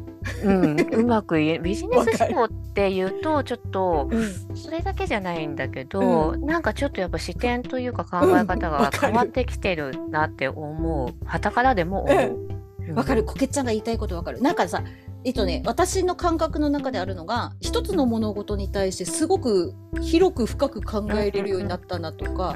[0.44, 4.10] うん、うまく言え ビジネス思考っていうとちょっと
[4.54, 11.14] それだけじゃないんだけど、うん、なんかちょっとやっぱ視点というか考え方が変わってきてるなって思う。
[11.24, 12.16] はたからでも思う。
[12.16, 12.48] わ、うん、
[12.94, 13.24] かる。
[13.24, 14.40] こけちゃんが言いたいことわかる。
[14.40, 14.82] なんかさ
[15.24, 22.54] えっとね、私の感覚の中であるのが一つの物事に対してすごく広く深く考えれるようになったなとか、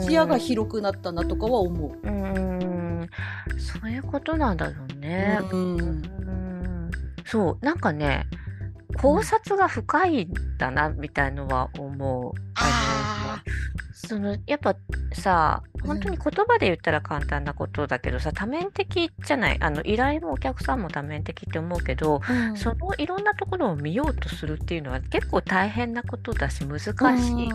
[0.00, 2.06] 視野が広くなったなとかは思う。
[2.06, 3.08] うん。
[3.56, 5.38] そういうことなんだろうね。
[5.52, 6.02] うん。
[7.24, 8.26] そうなんかね
[9.00, 12.32] 考察が深いんだなみたいのは思う。
[12.56, 13.35] あ
[14.06, 14.76] そのやっぱ
[15.12, 19.56] さ本当に言葉で言ったら簡単なことだけどさ、多面的じゃない。
[19.60, 27.48] あの依頼もお客さんも多面的って思うけど、うん、そのいろんなところを見ようとするっていうのは結構大変なことだし難しい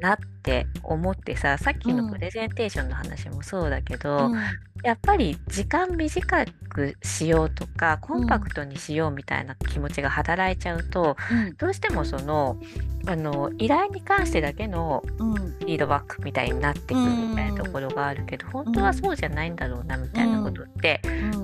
[0.00, 4.34] なって思ってささっきのプレゼンテーションの話もそうだけど、うん、
[4.82, 12.58] やっぱり時間短くしようとかコンパクトにしようみたいな気持ちが働いちゃうと、うん、どうしてもその
[13.06, 21.00] あの依頼に関してだけのフィードバックみたいになってくるみたいなところがあるけど、本当はそうじゃないんだろうなみたいなことって、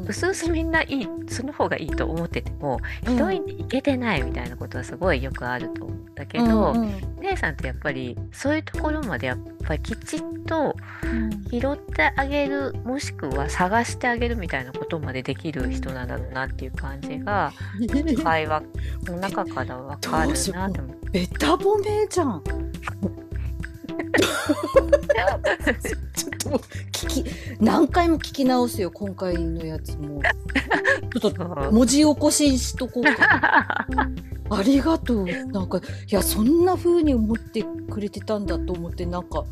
[0.06, 5.98] うすうすみんないいその方がいいと思ってても、ひどいにいけてないみたいなことはすごいよくあると思う。
[5.98, 6.74] んだけど、
[7.20, 10.74] 姉さんってやっぱりそういうところまでやっぱりきちっと
[11.50, 17.52] 拾ってあげる、もしくは探してあげるみたいなことまでできる人なんだろうなっていう感じが
[18.22, 18.62] 会話
[19.04, 21.26] の中から分かるなって思って。
[21.56, 22.42] べた褒めじゃん。
[26.14, 26.58] ちょっと
[26.92, 27.24] 聞き
[27.60, 30.20] 何回も聞き直すよ今回のやつも。
[31.20, 33.86] ちょっと文字起こししとこうか
[34.50, 35.26] ありがとう。
[35.26, 35.80] なんかい
[36.14, 39.44] やそんな風に思ってくれてたんだと思ってなんか。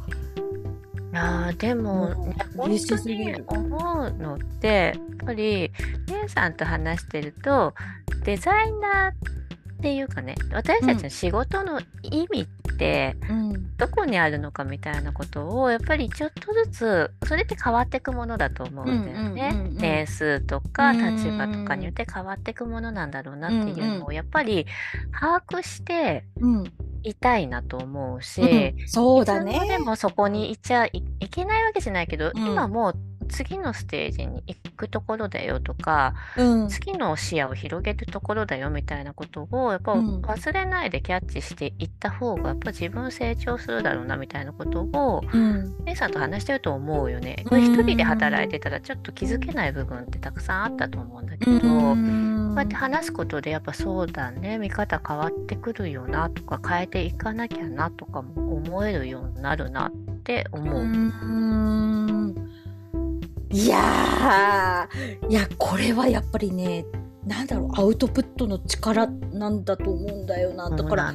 [1.18, 5.72] あでも、ね、本当に思うのってやっぱり
[6.08, 7.72] 姉さんと話してると
[8.24, 9.45] デザイナー
[9.86, 13.14] っていうかね私たちの仕事の意味って
[13.76, 19.54] どこにあるのかみたいなことをやっぱりちょっとずつそれって変わっていくものだと思うんだよね。
[19.70, 24.66] 年数とか立場とかによって変わっていくものなんだろうなっていうのをやっぱり
[25.12, 26.24] 把握して
[27.04, 29.68] いたいなと思うし、うん、そうだね。
[29.68, 32.96] でもそこにいちゃいけないわけじゃないけど、今もう
[33.26, 47.44] 次のステージに行くところだよとか、うん、次の視野を広げるところだよみたいなことをやっぱ忘れないでキャッチしていった方がやっぱ自分成長するだろうなみたいなことを、うん、姉さんと話してると思うよね。
[47.50, 51.94] うん、一人で働いてたらちょっと気づけない部分ってたくさんあったと思うんだけど、こ
[52.54, 62.34] うやって話すことでやっぱそうだね見方変わってくるよなとか変えていかなきゃなとかも思えるようになるなって思う。
[63.50, 64.88] いや
[65.28, 66.84] いやこれはやっぱりね
[67.24, 70.70] なんだろうアウトプットの力なんだと思うんだよな。
[70.70, 71.14] だから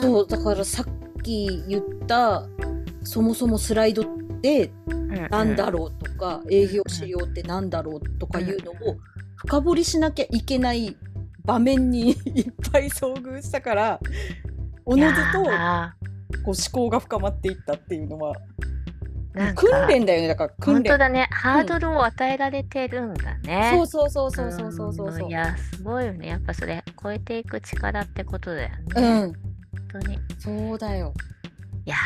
[0.00, 2.46] そうだからさっき言った
[3.02, 4.04] そもそもスライドっ
[4.42, 4.70] て
[5.30, 8.96] なんだろうとか、うんうん、営業資料ってなんだろうとかいうのを
[9.36, 10.96] 深掘りしなきゃいけない
[11.44, 14.00] 場面に いっぱい遭遇したから
[14.84, 18.34] おのずとこう思考が深まっていったっていうのは
[19.54, 20.28] 訓練だよね。
[20.28, 20.90] だから訓練。
[20.90, 21.28] 本当だね。
[21.30, 26.28] ハードルを与えられてるんだね、うん、そうそうそうそうそうそうそういやすごいよね。
[26.28, 28.76] やっぱそれ超えていく力ってことだよね。
[28.96, 29.02] うん。
[29.02, 29.34] 本
[29.92, 30.18] 当に。
[30.38, 31.12] そうだよ。
[31.84, 31.96] いや。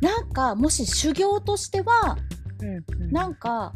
[0.00, 2.16] なんかもし修行としては、
[2.60, 3.72] うんうん、なんか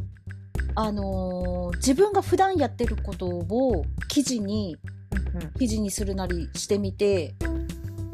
[0.74, 4.76] あのー、自分が普段やってることを記事に、
[5.34, 7.34] うんうん、記事にするなりしてみて。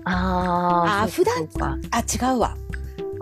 [0.05, 1.49] ああ普段
[1.93, 2.57] あ違うわ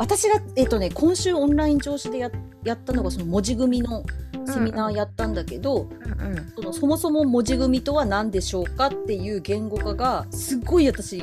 [0.00, 2.30] 私が、えっ、ー、とね、今週オンライン上司でや
[2.64, 4.02] やったのがその文字組みの
[4.46, 11.22] セミナーやったんだけど、うんうん、そのそもそも文字組みとは何でしょうかっていう言語化がすごい私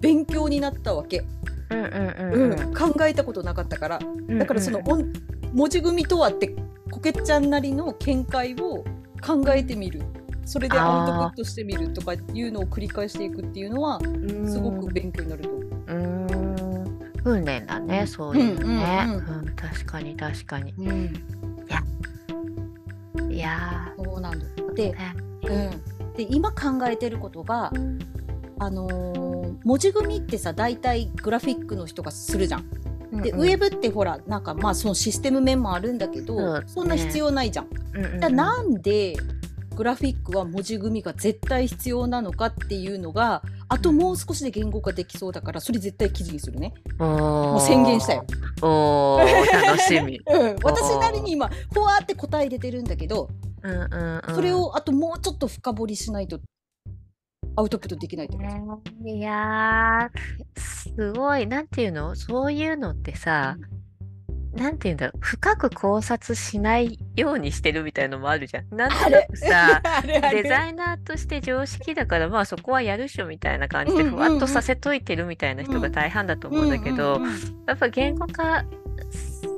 [0.00, 1.22] 勉強になったわけ、
[1.68, 3.98] うんうんうん、考えたことなかったから。
[4.38, 5.12] だからその、うんうん、
[5.52, 6.56] 文字組みとはって
[6.90, 8.84] こけちゃんなりの見解を
[9.22, 10.00] 考えてみる。
[10.46, 14.00] それでアウトプットしてみるとかいうのを繰り返していくっていうのは
[14.46, 16.23] すごく勉強になると思う。
[17.24, 20.84] 訓練だね、そういうのね、うん、確かに確かに、い
[21.68, 21.82] や。
[23.30, 27.72] いやそうなんだで,、ね、うん、で今考えてることが
[28.58, 32.70] あのー、文字組みってさ大体グラフィックの人がするじゃん。
[33.22, 37.68] で、うんうん、ウェブってほらなんかまあそのシステム面もあるんだけど、そんな必要ないじゃん。
[37.94, 39.16] うんうん、なんで
[39.74, 43.42] グラフィックは文字組みが絶対必要なのかっていうのが
[43.74, 46.72] あともう少しで言語化できそうだからそれ絶対記事にするね。
[46.96, 48.24] もう宣言したよ。
[48.62, 49.18] お
[49.52, 53.28] 楽しみ、 うん、私なりに今ふわって答え出てるんだけど、
[53.64, 56.38] うんうんうん、それをあともうちょっと深掘りしないと
[57.56, 59.08] アウトプットできないってこと。
[59.08, 60.08] いや
[60.56, 61.48] すごい。
[61.48, 62.14] なんていうの？
[62.14, 63.73] そういうのってさ、うん
[64.54, 68.76] なんて言うんだろう、深く考察しないようにしてるみたいのもあるじゃん。
[68.76, 77.20] なんとなくさ、 デザイナーとして常識だから、まあそこはやるっしょみたいな感じで、ふわっとさせといてるみたいな人が大半だと思うんだけど、
[77.66, 78.64] やっぱ言語化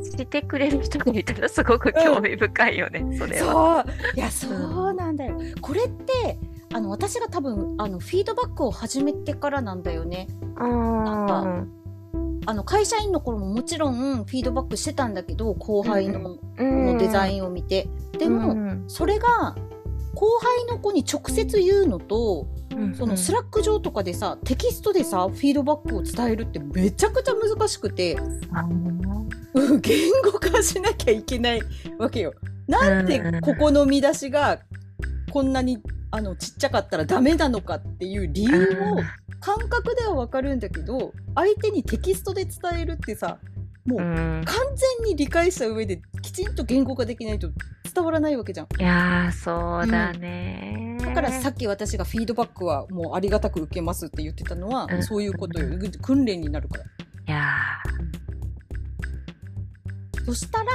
[0.03, 3.87] してくれる人がいたらすごく興味深いよね、うん、それは。
[4.15, 4.49] いや、そ
[4.91, 5.39] うなんだよ。
[5.61, 6.39] これって、
[6.73, 10.29] あの私が多分あのフィードバックを始めてからなんだよね。
[10.59, 11.67] なんか
[12.47, 17.89] あの会社員の頃ももちろんフィードバックしてたんだけど後輩の,、のデザインを見て、
[18.19, 19.57] でも、それが
[20.15, 22.47] 後輩の子に直接言うのと、
[22.97, 28.17] その Slack 上とかでさテキストでさフィードバックを伝えるってめちゃくちゃ難しくて、
[29.55, 31.61] うん、言語化しなきゃいけない
[31.99, 32.33] わけよ。
[32.67, 34.61] なんでここの見出しが
[35.33, 35.79] こんなに
[36.11, 39.03] あのちっちゃかったらダメなのかっていう理由を
[39.41, 43.39] 感覚ではわかるんだけど相手にテキストで伝えるってさ
[43.85, 47.51] もう完全に理解した上できちんと言語化できないと
[47.95, 48.67] 伝わらないわけじゃん。
[48.79, 56.85] いやそうだね、うん、だからさっき私がフィードバックはもうありがたく受けますって言ってたのは、うん、そういうことよ訓練になるから。
[56.85, 56.87] い
[57.31, 57.45] や
[60.25, 60.67] そしたら、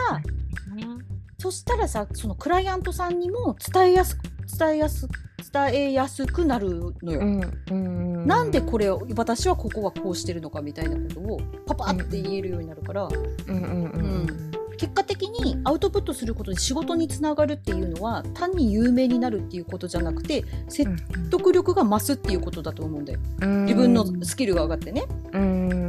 [1.38, 4.17] そしたらさそのクライアントさんにも伝えやす
[4.58, 5.08] 伝えやす
[5.52, 7.20] 伝えやすくなるのよ。
[7.72, 13.10] うん、なんでこれを私はここはこうしてるのかみたいなことをパパって言えるようになるから、
[14.78, 20.89] 結果的にアウトプットすることで仕事につながるっていうのは単に有名になるっていうことじゃなくて説
[21.30, 25.04] 得力が増すっていうことだと思うんだよ、うん、自分のスキルが上がってね。
[25.34, 25.80] うん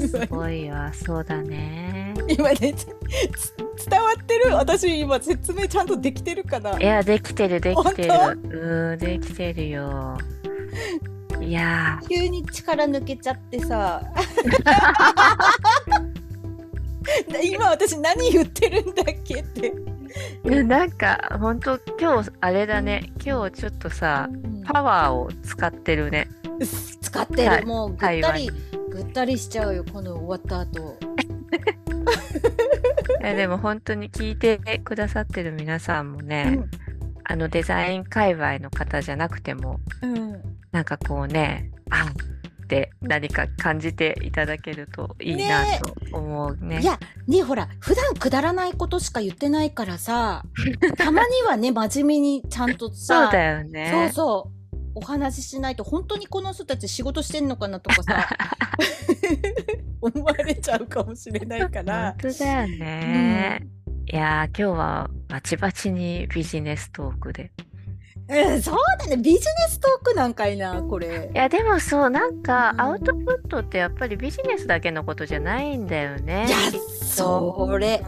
[0.00, 0.92] すごいわ。
[0.92, 2.14] そうだね。
[2.28, 2.74] 今ね伝
[4.02, 4.54] わってる？
[4.54, 6.78] 私今説明ちゃんとできてるかな？
[6.78, 8.12] いやできてるできてる。
[8.92, 10.18] うんできてるよ。
[11.40, 12.00] いや。
[12.08, 14.02] 急に力抜けちゃってさ。
[17.42, 19.72] 今私何言ってるんだっけって。
[20.64, 23.12] なんか本当今日あれだね。
[23.24, 26.28] 今日ちょっとさ、うん、パワーを使ってるね。
[27.00, 27.66] 使ってる。
[27.66, 28.50] もうぐったり
[28.88, 30.98] ぐったりしちゃうよこの終わった後。
[33.20, 36.70] いやでも本当に聞いてくださってる皆さんもね、うん、
[37.24, 40.40] あのデザイン界隈の方じゃなくても、うん、
[40.72, 42.12] なんかこうねあ
[42.62, 46.76] って何か感じていただけるといいなと思うね。
[46.76, 50.44] ねいやねほら普段くだらないことしか言ってないからさ
[50.96, 53.90] たまにはね真面目にちゃんとさそうだよね。
[53.90, 54.57] そうそう
[54.94, 58.28] お話ししないと本当にこの人たち仕事してんのかなとかさ
[60.00, 62.16] 思われちゃうかもしれないから。
[62.20, 67.52] 本当だよね、うん、いや今日はバチバチにビジネストークで。
[68.28, 69.16] うん、そうだね。
[69.16, 71.30] ビジネストークなんかいなこれ。
[71.32, 76.46] いやでもそうなんか、アウトプットってやっぱりビジネスだけのことじゃないんだよね。
[76.46, 76.56] いや
[77.00, 78.02] それ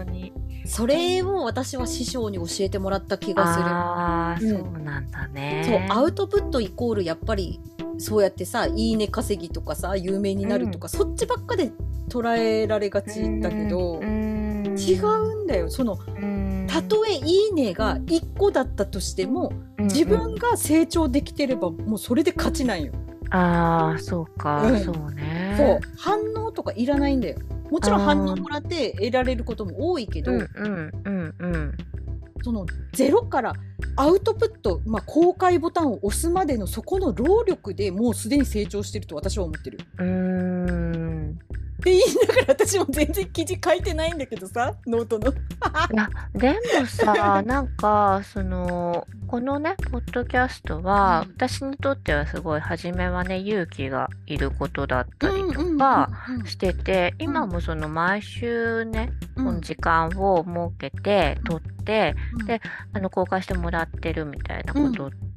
[0.71, 4.55] それを私は師匠に教えてもらった気がする。
[4.55, 5.65] うん、そうなんだね。
[5.67, 7.61] そうアウトプットイコールやっぱり
[7.99, 11.73] そうやってさ「いいね稼ぎ」とかさ有名になるとか、うん、そっちばっかで
[12.09, 15.69] 捉えられがちだけど、違うんだよ。
[15.71, 15.99] その
[16.69, 22.93] たとえ「いいね」が1個だったとしても、自分が成長できてればもうそれで勝ちなんよ。
[23.31, 25.55] あーそうか、うん、そうね。
[25.57, 25.99] そう。
[25.99, 27.39] 反応とかいらないんだよ。
[27.71, 30.41] もちろん反応もらって得られることも多いけど、うん
[31.05, 31.73] うんうん、
[32.43, 33.55] そのゼロから
[33.97, 39.79] アウトプット、まあ、公開ボタンを押すまでのそこの労力でもうすでに成長してると私は思ってる。
[39.99, 41.10] うん
[41.81, 45.33] って言いながら私も全然記事書いてないんだけどさノートの。
[45.33, 45.35] い
[45.97, 56.11] やでもさ なんかそのこのねポッドキャストは、うん、私にとってはすごい初めはね勇気がいることだったりとか
[56.45, 62.15] してて、今もその毎週ね、この時間を設けて撮って、
[62.47, 62.61] で
[62.93, 65.30] あの公開してもらってるみたいなことって、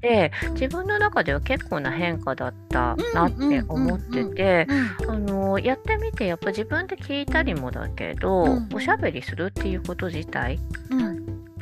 [0.51, 4.67] 自分の中では結構な変化だったなって思ってて、
[5.07, 10.59] あのやってみてやっぱ自分で聞いたりもだけど、おしゃべりするっていうこと自体、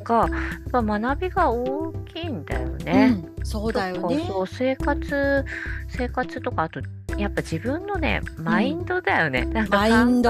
[0.03, 3.21] がやっぱ学びが大きいんだよね。
[3.37, 4.23] うん、そうだよね。
[4.27, 5.45] そう生活
[5.87, 6.81] 生活とかあと
[7.17, 9.41] やっぱ自分のねマインドだよね。
[9.41, 9.87] うん、なんか考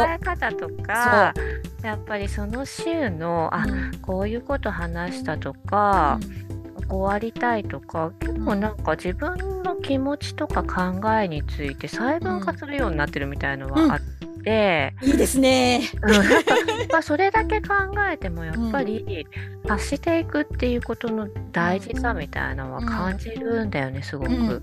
[0.07, 1.34] え方とか
[1.84, 6.20] やっぱりその週のあ、うん、こういうこと話したとか。
[6.22, 6.61] こ
[6.98, 15.82] うありたいとか結構なんか自分の気持ちとか考えについて細分化するようになってるみたいのはあって、て、いいですね。
[16.92, 17.74] まあそれだけ考
[18.12, 19.26] えてもやっぱり
[19.68, 24.62] 発していくっていうことの大事さみたいなのは感じるんだよね、すごく。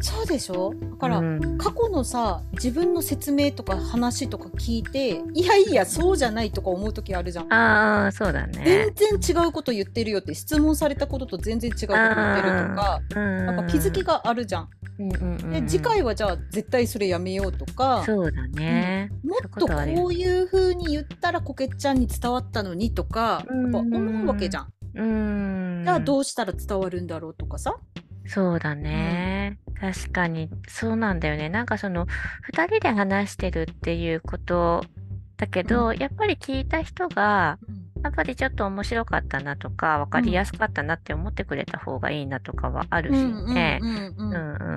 [0.00, 0.72] うんそうでしょ？
[0.74, 7.52] だから、うん、過去のさ自分の説明とか話とか聞いていやいやそうじゃないとか思う時あるじゃん。
[7.52, 8.90] ああそうだね。
[8.96, 14.68] 全然違うこと言ってるよって質問されたことと全然違うこと言ってるとか、やっぱ気づきがあるじゃん。
[14.98, 24.72] うんうんうん、で次回はじゃあ絶対それやめようとかそうだね、うん、もっとこういう風に言ったらこけちゃんに伝わったのにとか、やっぱ思うわけじゃん。
[24.94, 27.76] うんじゃあどうしたら伝わるんだろうとかさ。
[28.26, 30.50] そうだね、うん、確かに。
[30.68, 31.48] そうなんだよね。
[31.48, 32.06] なんかその
[32.52, 34.84] 2人で話してるっていうこと
[35.36, 37.58] だけど、うん、やっぱり聞いた人が、
[38.02, 43.80] やっぱりちょっと面白かったなとか分かりやすかったなって思ってくれた方がいいなとかはあるしね。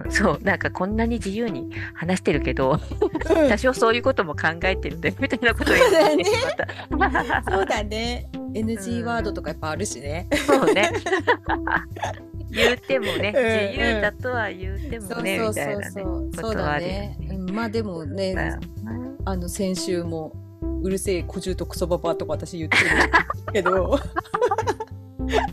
[0.10, 0.40] そう。
[0.44, 2.80] なんかこんなに自由に話してるけど
[3.50, 6.32] 多少そういうことも考えてるんだよみたいなことを言ってし
[7.00, 7.44] まった。
[7.52, 8.28] そうだね。
[8.54, 10.28] NG ワードとかやっぱあるしね。
[10.46, 10.92] そうね
[12.54, 17.18] 言ってもね、自由だとは言ってもね、みたいなね、ことはあるよね。
[17.52, 18.58] まあでもね、
[19.26, 20.34] あの先週も
[20.82, 22.84] うるせえ小獣とクソババとか私言ってる
[23.54, 24.00] けど。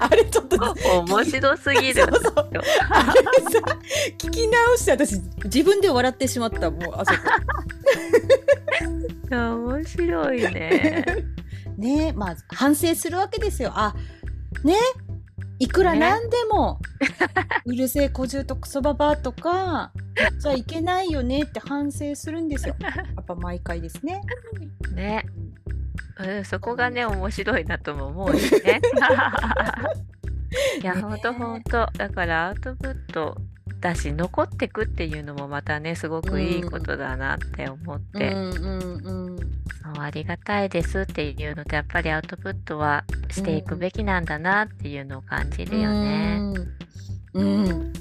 [0.01, 0.57] あれちょっと
[1.03, 2.03] 面白すぎる。
[2.03, 3.61] そうそうあれさ
[4.19, 7.19] 聞き直して私自分で笑ってしまったもうあそこ。
[9.31, 11.05] 面白いね。
[11.79, 13.71] ねまあ反省するわけですよ。
[13.75, 13.95] あ
[14.65, 14.75] ね
[15.61, 17.09] いくらなんでも、ね、
[17.67, 22.75] うるせえ小獣とクソババとか言っちゃいけないよねって反省するんですよ。
[22.81, 22.89] や
[23.21, 24.23] っぱ毎回ですね。
[24.95, 25.27] ね。
[26.19, 28.81] うん、そこがね面白いなとも思うしね。
[30.83, 33.37] いやほんとほんとだからアウトプット
[33.81, 39.49] だし残ってくっていうのもまたねすごくいいことだなって思って、うんうんうん、そう
[39.99, 46.39] ありがたいですっていうのとやっぱりアウトプットはしていくべきなんだなっていうのを感じるよね。
[47.33, 47.93] うん、うん。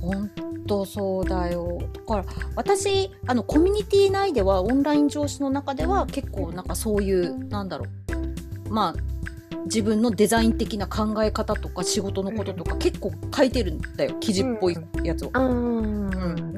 [0.00, 0.30] 本
[0.66, 1.78] 当そうだよ。
[1.92, 7.86] だから私あのコミュニティ内ではオンライン上司の中では結構なんかそういうなんだろ
[8.66, 8.72] う。
[8.72, 8.94] まあ
[9.68, 15.30] 自分のデザイン的な考え方とか仕事のこととか結構書いてるんだよ記事っぽいやつを。
[15.34, 16.10] うん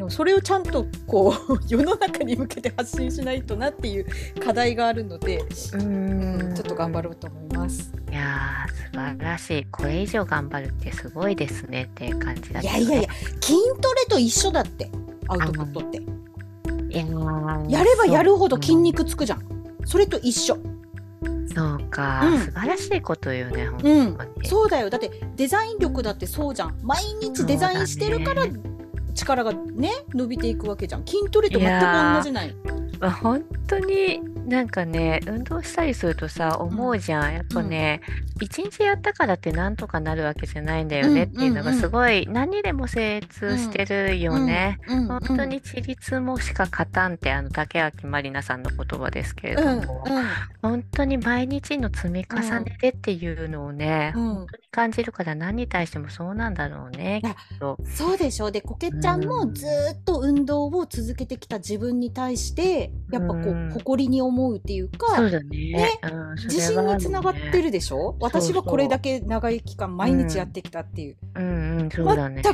[0.02, 4.06] うん、それをちゃんとこう 世の中に向けて発信しないとなっていう
[4.44, 5.44] 課題があるので
[5.74, 7.92] うんちょっと頑張ろうと思います。
[8.10, 13.08] いや素晴らしいこれ以上頑張るってすごいですねっていう感じだ、ね、いやいやいや
[13.40, 14.90] 筋トレと一緒だって
[15.28, 16.02] アウトプットって。
[17.68, 19.42] やればやるほど筋肉つくじゃん。
[19.84, 20.58] それと一緒。
[21.54, 24.90] そうか、うん、素晴らしいことよね、本当に、うん、そうだよ。
[24.90, 26.78] だってデザイン力だってそうじゃん。
[26.82, 28.46] 毎日デザインしてるから、
[29.14, 31.06] 力がね伸びていくわけじゃん。
[31.06, 31.84] 筋トレと全く
[32.16, 32.54] 同じない。
[33.00, 38.02] まあ、本当になんかね運動したりするとさ思うじゃん、やっぱね、
[38.36, 50.04] うん、1日やったからってなんとかなるわけじゃないんだよねっていうのがすごい、何でも精通してるよね、うん、本当にち立もしか勝たんってあの竹脇まりなさんの言葉ですけれども、
[50.60, 57.22] 本当に毎日の積み重ねでっていうのをね、本当に感じるから何に対してもそうなんだろうね、
[57.84, 58.52] そうでしょう。
[58.52, 71.88] でこけちゃんもずっと運動を続けてきた自分に対してやっぱこう、誇りに思うっていうかね、ねうん、自信につながってるでしょ、ね、私はこれだけ長い期間毎日やってきたっていう,、全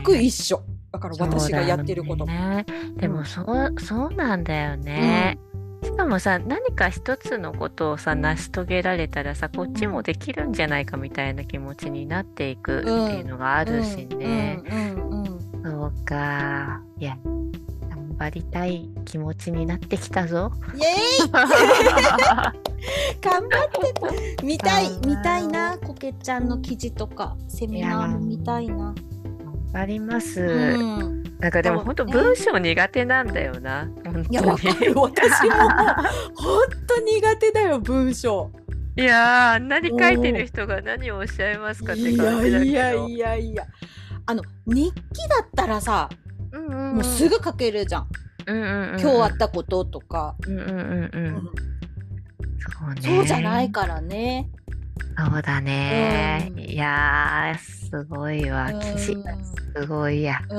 [0.03, 0.63] く一緒。
[0.93, 2.65] だから私がやってること、ね、
[2.97, 5.39] でもそう、そうなんだよね、
[5.83, 14.63] しかもさ何か一つのことをさ成し遂げられたらさこっちもできるんじゃないかみたいな気持ちになっていくっていうのがあるしね。
[15.65, 16.81] そうか。
[16.99, 17.19] いや
[18.17, 20.51] 頑張りたい気持ちになってきたぞ。
[20.75, 21.31] イエーイ
[23.21, 28.77] 頑張って見たい見たいなこけちゃんの記事とかセミナーも見たいな。
[28.77, 28.95] 頑
[29.73, 30.41] 張ります。
[30.41, 33.87] うんなんかでも本当文章苦手なんだよな。
[34.31, 35.55] いやわかる私も
[36.35, 38.51] 本当苦手だよ文章。
[38.97, 42.65] いやあんなに書いてる人が何をおっしゃいますかって感じだけど。
[42.65, 43.67] いやいやいや
[44.25, 46.09] あの日記だったらさ、
[46.53, 48.09] うんうん、もうすぐ書けるじゃん。
[48.47, 50.37] うんうんうん、今日あったこととか。
[50.47, 51.51] うんうんうんうん。
[52.59, 53.01] そうね。
[53.03, 54.51] そうじゃないからね。
[55.19, 59.35] そうだね、うん、いやすごいわ記事が
[59.75, 60.57] すごいやう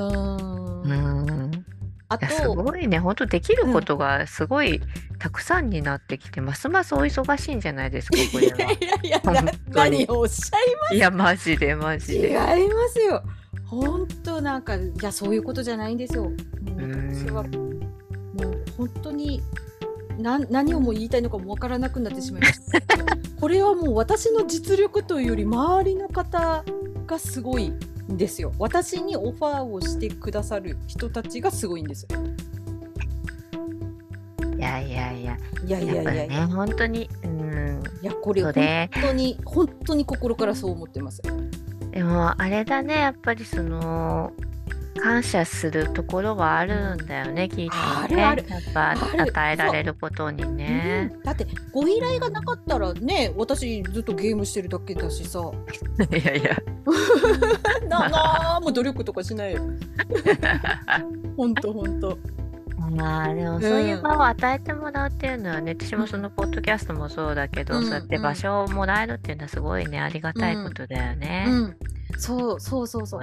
[0.92, 1.64] ん
[2.08, 4.80] あとすごいね本当できることがすごい
[5.18, 8.56] たくさんになってきて、うん、ますますお忙しいんじゃないですかこれは。
[8.56, 8.70] いや
[9.02, 9.20] いや
[9.68, 12.30] 何をおっしゃいますいやマジでマジで。
[12.30, 13.22] 違いますよ。
[13.68, 16.24] 本当なんかいやそういうことじゃないんですよ。
[16.24, 16.34] もう
[17.14, 19.42] 私はもう本当に
[20.18, 22.80] な何をも言いたいのかもわからなくなってしまいました。
[23.40, 26.64] これはもう私の実力というより周りの方
[27.06, 27.78] がすごいん
[28.16, 28.52] ですよ。
[28.58, 32.18] 私にオファーをしてくださる人たちがすごいんですよ。
[34.56, 35.38] いやいやいや。
[35.66, 36.46] いやいやいやいや。
[36.46, 37.08] ね、本当に。
[37.22, 37.82] うん。
[38.02, 38.52] いや、これ本
[39.02, 41.22] 当に、本当に心からそう思ってます。
[41.90, 44.32] でも、あれだね、やっぱりその、
[44.98, 47.68] 感謝するところはあるんだよね、きっ
[48.08, 48.20] とね。
[48.20, 48.36] やっ
[48.74, 55.40] ぱ与えられることにね、うん、だってご依頼がなかったらね、私ずっとゲームしてるだけだしさ。
[56.10, 56.56] いやいや。
[57.88, 59.62] ななも努力とかしないよ。
[61.36, 62.18] ほんとほんと。
[62.90, 71.46] まあでもそういう場を与えてもらうっていうのはね、うん、私もそのポッドキャストもそうだけど、うん、そうやって場所をもらえるっていうのはすごいねありがたいことだよね。
[71.48, 71.76] うん、
[72.18, 73.20] そうそうそうそう。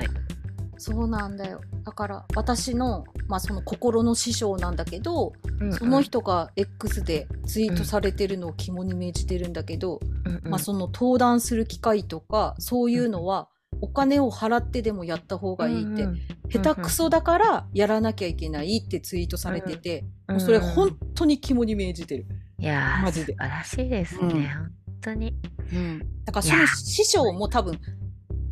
[0.78, 1.62] そうなんだよ。
[1.84, 13.48] だから私の,、まあその心の師匠なんだけど、うんうん、その人が X でツイートされてるのを肝に銘じてるんだけど、うんうん、まあ、その登壇する機会とかそういうのは
[13.82, 16.20] お金を払ってでもやった方がいいって、うんうん、
[16.50, 22.26] 下手くそだからやらなきゃいけないってツイートされてて、うんうん、それ本当に肝に銘じてる。
[22.58, 23.34] いやマジで。
[23.34, 24.72] 素晴らしいですね、うん、本
[25.02, 25.36] 当に。
[25.74, 27.80] うん、だからその師匠も多分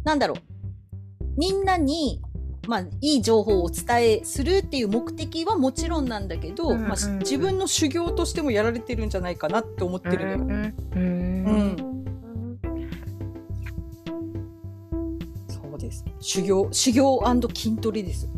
[0.04, 0.38] なんだろう。
[1.38, 2.22] みんなに、
[2.68, 3.86] まあ、いい情報をお伝
[4.20, 10.38] えするっていう目的はもちろんなんだけど、うんうん、まあ、自分の修行としてもやられてるんじゃないかなって思ってるのよ。
[10.38, 11.94] うん、うん
[15.94, 17.22] です修行修行
[17.53, 18.30] 筋トレです。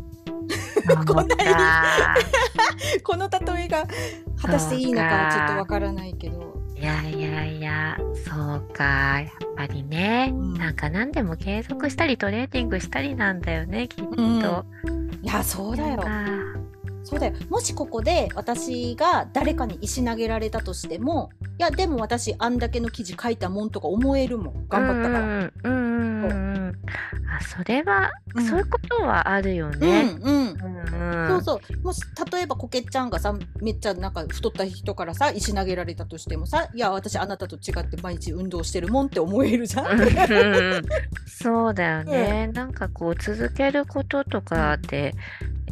[1.06, 1.40] こんなに
[3.02, 3.86] この例えが
[4.40, 6.54] 果たしていいのかちょっとわからないけど。
[6.76, 7.96] いやいやいや
[8.26, 14.12] そうか、やっぱりね、うん、なんか何でも継続したりトレーニングしたりなんだよね、きっと。
[14.12, 16.02] うん、いや、そうだよ。
[17.02, 25.20] そうだよもしここで私が誰かに石投げられたとしてもいやでも私あんだけの記事書いたもんとか思えるもん頑張ったから。
[25.20, 26.15] うんうんうんあ
[27.46, 30.16] それは、うん、そういうことはあるよね。
[30.20, 30.56] うん、うん
[31.28, 32.00] そうそうもし
[32.32, 39.86] 例えばこけちゃんがさめっちゃなんか太った人からさ石投げられたとしてもさいや私あなたと違って毎日運動してるもんって思えるじゃん。
[41.26, 45.14] そうだよね、 うん、なんかこう続けることとかって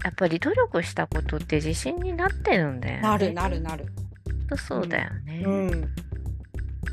[0.05, 3.03] やっぱり努力したことって自信になってるんだよね。
[3.03, 3.87] なるなるなる。
[4.57, 5.43] そうだよね。
[5.45, 5.95] うん。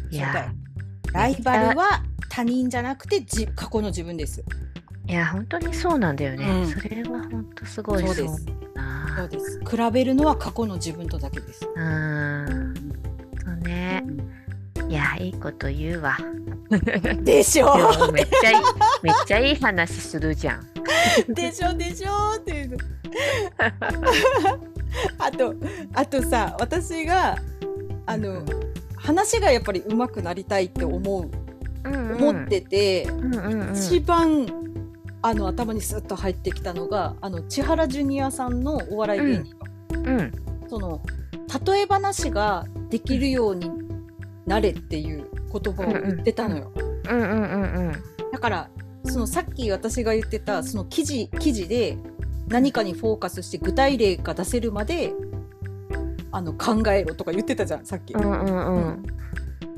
[0.09, 0.51] いや
[1.13, 4.43] ライバルは他人じゃなくてじ過去の自分です。
[5.11, 6.45] いや本当にそうなんだよね。
[6.45, 8.45] うん、それは本当すごいそうです。
[9.17, 9.59] そうです。
[9.59, 11.67] 比べるのは過去の自分とだけです。
[11.67, 12.73] うん。
[13.43, 14.05] そうね。
[14.87, 16.17] いやいいこと言うわ。
[17.23, 18.55] でしょめっちゃいい
[19.03, 20.65] めっちゃいい話するじゃん。
[21.27, 22.77] でしょでしょっていう。
[25.19, 25.53] あと
[25.93, 27.37] あとさ私が
[28.05, 28.45] あの
[28.95, 31.29] 話がやっぱり上手くなりたいって思う、
[31.83, 34.70] うんうん、思ってて、うんうんうん、一番
[35.21, 39.57] あの頭にスッと入ってきたのがあの千原ジュニアさんのお笑い芸人。
[39.57, 40.19] が、うん。
[40.19, 40.31] うん、
[40.67, 41.01] その
[41.65, 43.71] 例え話ができるように
[44.45, 46.71] なれっていう言葉を言ってたのよ。
[48.31, 48.69] だから
[49.05, 51.97] そのさっき私が言ってたその記事記事で
[52.47, 55.13] 何かにフォーカスして具体例が出せるまで
[56.31, 58.13] あの考えろとか言ってたじゃんさっき。
[58.13, 59.11] うんうんうん、だ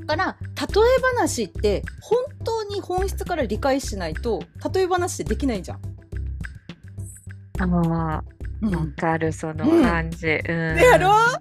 [0.06, 4.44] から例え話って本当に本質から理解しないと
[4.74, 5.80] 例え話ってできないじゃん。
[7.60, 8.24] あわ、
[8.62, 10.28] うん、かるその感じ。
[10.28, 11.10] うん、やろ？
[11.10, 11.38] わ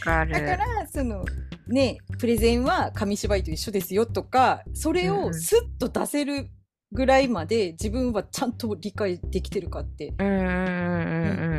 [0.00, 0.32] かる。
[0.32, 1.24] だからその
[1.68, 6.50] ねプレゼンは紙芝居と一緒ですよとかそれをスッと出せる
[6.92, 10.14] ぐらいまで自分はちゃんと理解できてるかって。
[10.18, 10.46] うんうんうんう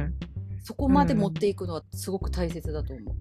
[0.07, 0.14] ん
[0.64, 3.15] そこまで持っていくのはすごく大切だと思う。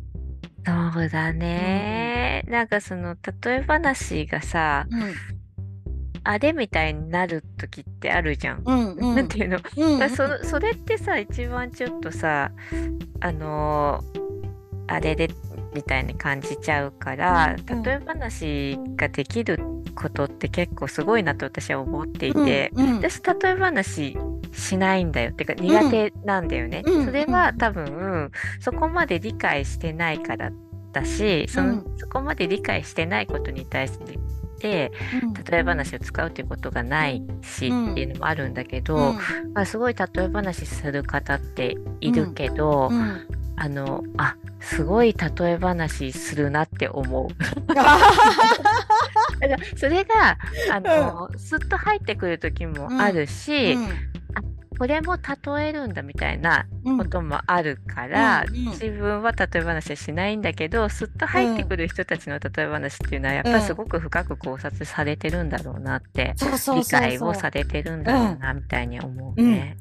[0.66, 5.15] そうだね、うん、なんかその例え話がさ、うん、
[6.24, 8.62] あれみたいになる時ってあるじゃん。
[8.65, 10.01] うんうん、なんていうの、うん。
[10.01, 12.53] うん、そそれってさ一番ちょっとさ
[13.20, 15.31] あのー、あれで
[15.74, 19.61] みたいに感じちゃうから、うんうん、例え話ができる
[19.95, 24.16] ことって結構すごいなと私は思っていて、うんうん、私例え話
[24.52, 25.31] しないんだよ。
[25.31, 30.51] ってか苦手なんだよね、うん、それは多分そこまで理解してないから
[30.93, 34.18] だしその、そこまで理解してないことに対して
[34.60, 34.90] 例
[35.59, 39.14] え話を使うということがないしっていうのもあるんだけど、
[39.55, 42.90] まあ、すごい例え話する方っているけど、
[43.56, 47.28] あのあすごい例え話するなって思う。
[49.77, 50.39] それが
[50.70, 53.90] あの、うん、すっと入ってくる時もあるし、うんうん、
[54.81, 56.65] これも例えるんだみたいな
[56.97, 66.35] こともあるから、うんうん、自分は例え話はしないんだけどすっと入ってくる人たちの例え話っていうのはやっぱりすごく深く考察されてるんだろうなって、
[66.74, 69.77] 理解をされてるんだろうなみたいに思うね。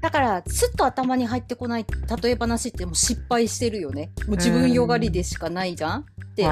[0.00, 1.86] だからすっと頭に入ってこない
[2.22, 4.12] 例え話ってもう失敗してるよね。
[4.28, 6.06] もう自分よがりでしかないじゃん、
[6.36, 6.50] で、うん、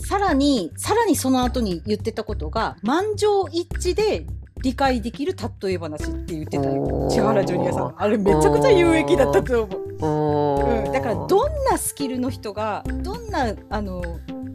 [0.00, 4.26] さらにさらにその後に言ってたことが満場一致で
[4.62, 6.64] 理解できる例え話って言ってた。
[6.64, 14.02] よ千原ジュニアさんあれめちゃくちゃ有益だったと思う、うん、だからどんなスキルの人がどんなあの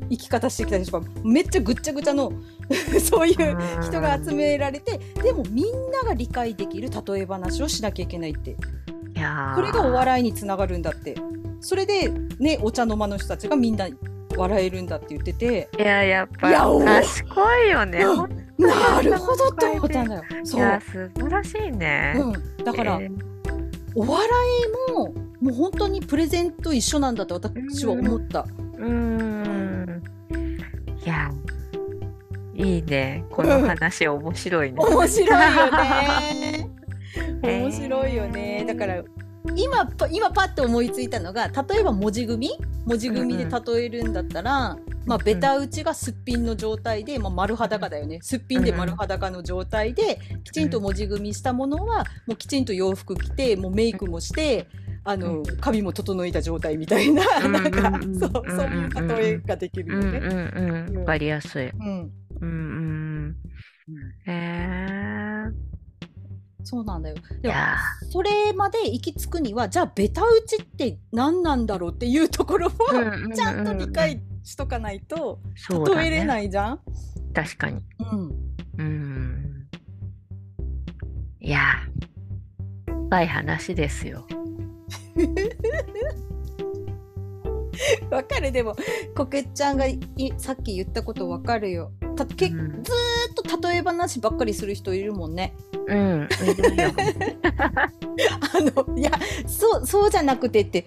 [0.09, 2.31] 生き方してきた人がめっちゃぐっちゃぐちゃの
[3.03, 3.35] そういう
[3.81, 8.55] 人が集められてでもみんなが理解できる例え話をしなきゃいけないって。
[9.55, 11.15] これがお笑いにつながるんだって。
[11.59, 12.09] それで
[12.39, 13.87] ねお茶の間の人たちがみんな
[14.37, 15.69] 笑えるんだって言ってて。
[15.77, 19.47] いややっぱ賢いよね、うん、なるほど。
[19.49, 20.23] って思ったんだよ。
[20.43, 20.59] そう。
[20.59, 23.11] いや素晴らしいね、うん、だから、えー、
[23.95, 24.27] お笑
[24.89, 28.45] いももう本当にプレゼント一緒なんだと私は思った。
[28.77, 30.03] うん。
[31.05, 31.31] いや
[32.55, 33.23] いいね。
[33.29, 36.69] この話面白いね、面白いよね。
[37.43, 38.65] 面白いよね。
[38.67, 39.03] だから
[39.55, 42.49] 今今パッと思いついたのが例えば文字組？
[42.49, 48.19] み文字組みで例えるんだったら、うんうん、まあ、ベタ打ちがすっぴんの状態で、まあ、丸裸だよね。
[48.21, 54.67] すっぴんで丸裸の状態できちんと文字組みしたものはもうきちんと洋服着てもうメイクもして
[55.03, 60.99] あの髪も整えた状態みたいななんかそうそういう例えができるよね。
[60.99, 61.67] わ、かりやすい。
[61.67, 62.11] うん。
[62.41, 62.51] うんう
[63.31, 63.35] ん
[64.25, 65.66] へえ
[66.67, 67.15] そうなんだよ。
[67.41, 67.55] でも
[68.11, 72.71] それまで行き着くにはじゃあベタ打ちって何なんだろうっていうところを
[73.33, 75.39] ちゃんと理解しとかないと
[75.95, 76.81] 例えれないじゃん、ね、
[77.33, 77.81] 確かに。
[77.99, 78.33] うん。
[78.79, 79.69] うん。
[81.39, 81.61] いや
[82.85, 84.27] 深い話ですよ。
[88.11, 88.51] わかる。
[88.51, 88.75] でも
[89.15, 89.85] こけっちゃんが
[90.37, 92.91] さっき言ったことわかるよたけ、うん、ず
[93.31, 95.55] っと例え話ばっかりする人いるもんね。
[95.87, 96.27] うん、
[98.41, 99.11] あのいや
[99.45, 100.85] そうそうじゃなくてって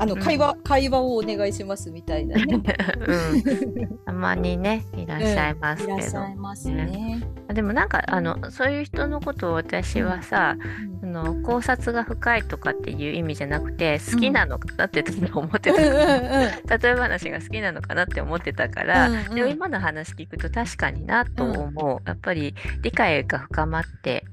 [0.00, 2.36] あの、会話会話をお願いしますみたいな。
[2.36, 2.46] ね。
[2.56, 7.22] うん、たまにねいらっしゃいますけど、いらっしゃいますね。
[7.52, 10.56] でもなんかあのそういう人のことを私はさ、
[11.02, 15.04] うん、の考察が深いとかっていう意味じゃなくて好きなのかなって
[15.34, 24.24] 思ってた、例え話が好きなのかなって思ってたから、うんうん、でも今の話聞くと確かになと思う、うん、やっぱり理解が深まって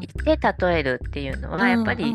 [0.00, 2.14] いって例えるっていうのはやっぱり、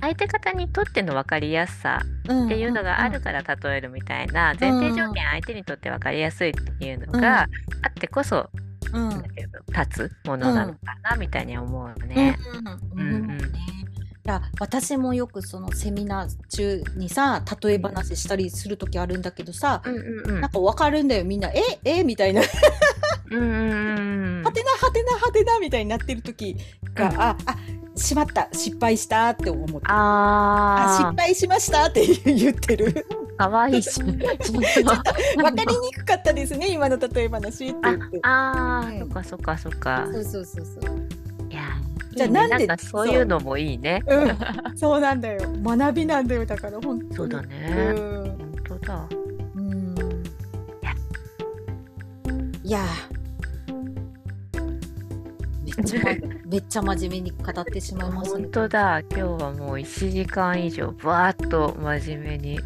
[0.00, 7.44] 相手方にとっての分かりやすさっていうのがあるから例えるみたいな前提条件相手にとって分かりやすいっていうのがあ
[7.88, 8.50] ってこそ
[8.92, 9.22] うん、
[9.68, 12.38] 立つものなのかな、みたいに思うね。
[14.24, 22.50] いや私もよくそのセミナー中にさ例え話したりする時あるんだけどさ、うんうんうん、なんか分かるんだよみんな「ええみたいな「うんうん
[23.34, 26.56] はてなはてなはてな」みたいになってる時
[26.94, 27.56] が、うん、ああ
[27.96, 33.06] しまった失敗したって思ってああ失敗しましたって言ってる。
[33.36, 33.90] かわいいし。
[34.00, 34.12] ちょっ
[34.82, 37.78] とわかりにくかったですね、今の例え話って。
[38.22, 40.08] ああ、そっかそっかそっか。
[40.12, 41.50] そうそうそうそう。
[41.50, 41.62] いや、
[42.14, 44.02] じゃあなんでそういうのもいいね。
[44.06, 45.40] うん、そうなんだよ。
[45.62, 46.46] 学びなんだよ。
[46.46, 47.92] だから本当そうだね。
[47.94, 49.08] 本当だ。
[52.66, 52.84] いや。
[55.64, 56.00] めっちゃ
[56.50, 58.42] めっちゃ真面目に語ってしまいました、ね。
[58.42, 59.02] 本当だ。
[59.02, 62.58] 今日はもう一時間以上バーっと真面目に。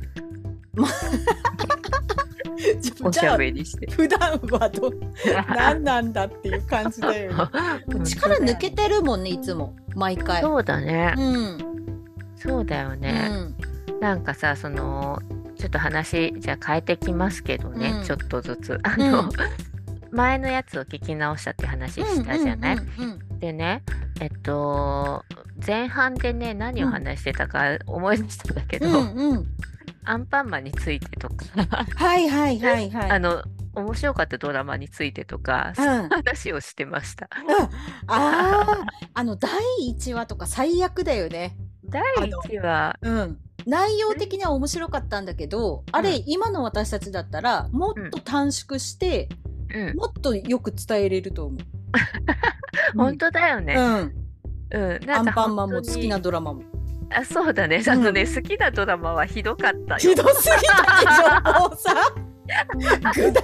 [3.02, 3.90] おしゃべりして。
[3.90, 4.90] 普段はど
[5.54, 7.32] 何なんだっていう感じだよ、
[7.88, 9.76] ね、力抜けてるもんねいつも。
[9.94, 10.40] 毎回。
[10.40, 11.58] そうだね、うん、
[12.36, 13.34] そうだよね、う
[13.92, 15.20] ん、なんかさその
[15.56, 18.78] ちょっと話じゃあ変えてきますけどね、うん、ちょっとずつ。
[18.82, 19.28] あの、
[20.12, 22.78] 前のやつを聞き直したって話したじゃない、
[23.38, 23.82] でね
[24.20, 25.24] えっと
[25.64, 29.46] 前半でね何を話してたか思い出したんだけど、うんうん、
[30.04, 31.44] アンパンマンについてとか。
[31.96, 33.10] はいはいはいはい。
[33.10, 33.42] あの
[33.74, 37.28] 面白かったドラマについてとか、うん、話をしてました。
[37.46, 37.68] うん、あ
[38.08, 39.50] あ、あの第
[39.94, 41.56] 1話とか最悪だよね。
[41.84, 49.28] 第1話、うん、内容的には面白かったんだけど、あれ、今の私たちだったらもっと短縮して、
[49.74, 51.60] うん、もっとよく伝えれると思う。
[52.96, 53.74] 本当だよね。
[53.74, 54.14] うん。
[54.72, 56.62] うん、アンパンマンも好きなドラマも。
[57.12, 61.94] あそうだね、あのね、好きなドラマはひどかったひどすぎたでしょもうさ。
[62.76, 63.42] ぐだぐだ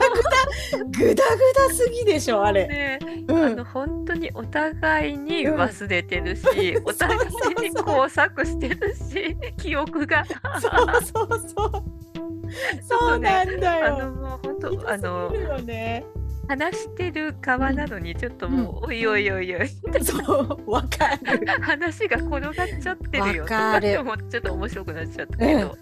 [0.90, 2.98] ぐだぐだすぎでしょあれ、ね。
[3.28, 10.24] うん、あの本当にお互いに忘れてるし、うん、 お互いに工作してるし 記憶が。
[10.24, 12.05] そうそうそう
[12.82, 15.30] そうなんだよ、あのもう本当あの、
[15.62, 16.04] ね、
[16.48, 19.68] 話してる側なのにちょっともう、うん、おいおいおいおい。
[20.02, 21.46] そうわかる。
[21.62, 23.42] 話が転がっちゃってるよ。
[23.42, 23.92] わかる。
[24.30, 25.68] ちょっと面白くなっちゃったけど。
[25.68, 25.76] わ、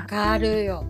[0.00, 0.84] うん、かるよ。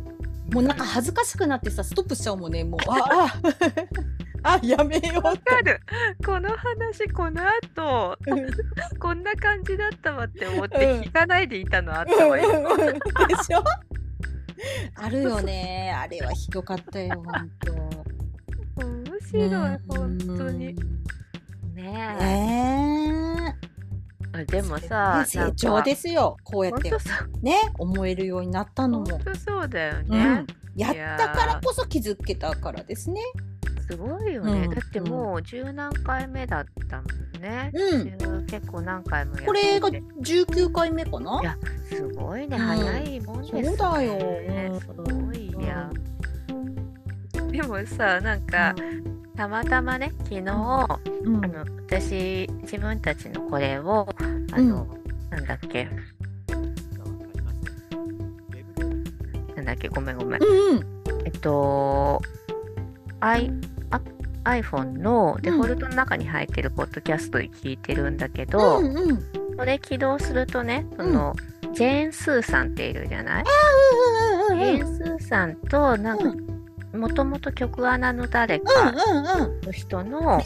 [0.53, 2.81] もうなんか恥ずかしくなってさストップしちゃうもんねもう。
[2.89, 5.81] あああやめようわかる。
[6.25, 8.17] この話この後
[8.99, 12.49] こんな感じだったわって思って聞かないでいたのあったわよ、
[13.27, 13.63] でしょ？
[14.95, 18.09] あるよねあれはひどかったよ本当
[19.31, 19.51] 白い、
[19.89, 20.75] 本当に。
[21.75, 23.55] ね
[24.35, 24.45] え。
[24.47, 26.37] でもさ、成長ですよ。
[26.45, 26.91] こうやって
[27.43, 29.07] ね、思えるようになったのも。
[29.07, 30.45] 本当そうだよね、
[30.77, 33.21] やったからこそ気づけたからですね。
[33.91, 37.71] すごいよね、だってもう十何回目だったもんね。
[37.73, 41.41] うん、結構何回もやってこれが19回目かな？
[41.41, 41.57] いや、
[41.89, 43.65] すごいね、早いもんですね。
[43.65, 44.81] そうだよ。
[44.81, 45.91] すごいや。
[47.51, 48.75] でもさ、なんか、
[49.37, 54.09] たまたまね昨日、うん、あの私自分たちのこれを
[54.53, 55.89] あの、うん、なんだっけ？
[59.55, 59.87] なんだっけ？
[59.89, 60.85] ごめんごめん、うんうん、
[61.25, 62.21] えっと
[63.21, 63.51] I
[64.49, 69.23] iPhone のデフォルトの中に入ってるポッドキャストで聞いてるんだけど、うんうん、
[69.57, 71.35] それ起動するとねその、
[71.75, 73.45] ジェーン・スーさんっているじゃない、
[74.51, 78.93] ジェーン・スーさんとなんか、もともと曲穴の誰か
[79.63, 80.41] の人の、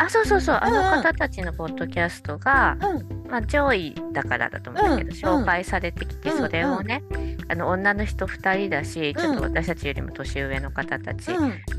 [0.00, 7.02] あそうそうそう、あの方たちのポッドキャストが、うん、まあ、上位だからだと思うんだけど、紹介されてきて、それをね、
[7.48, 11.32] あの女の人2人だし、ちょっと私たちよりも年上の方たち、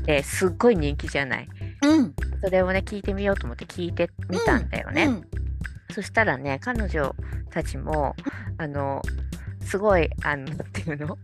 [0.06, 1.48] で、すっごい人気じゃない。
[1.84, 5.10] うん、それをね聞いてみようと思って聞いてみたんだよね。
[5.90, 7.16] そしたらね彼女
[7.50, 8.14] たちも
[8.56, 9.02] あの
[9.60, 11.18] すごいあのっていうの、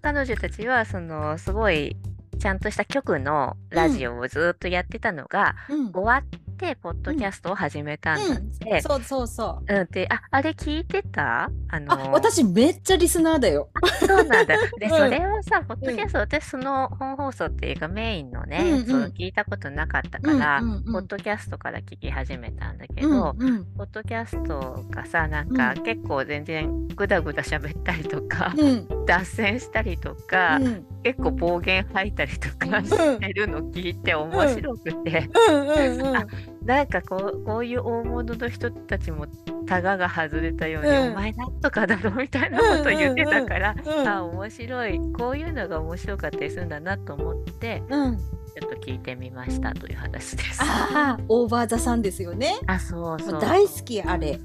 [0.00, 1.98] 彼女たちはそのすごい
[2.38, 5.54] ちゃんとした曲のラジオをずっとやってたのが、
[5.92, 8.74] 終わってポッドキャストを始めたんだって、うん。
[8.74, 11.50] うん、そうそうそう、うん、でああれ聞いてた？
[11.70, 13.68] あのー、私めっちゃリスナーだよ。
[14.00, 14.56] そうなんだ。
[14.78, 28.54] で、それをさポッドキャスト、私その本放送っていうかメインのね、うんうん、その聞いたことなかったから、うんうんうん、ポッドキャストから聞き始めたんだけど、うんうん、ポッドキャストがさなんか、結構全然グダグダ喋ったりとか、
[29.06, 30.58] 脱線したりとか、
[31.04, 35.28] 結構暴言吐いたりとかしてるの聞いて面白くて、
[36.64, 39.26] なんかこうこういう大物の人たちも
[39.66, 43.74] タガが外れたように、うん、お前なんとかだろみたいなこと言ってたから、
[44.24, 50.60] 面白いこういうのが面白かったりするんだなと思って、ちょっと聞いてみましたという話です。
[50.62, 52.58] ああオーバーザさんですよね。
[52.66, 54.38] あそうそう大好きあれ。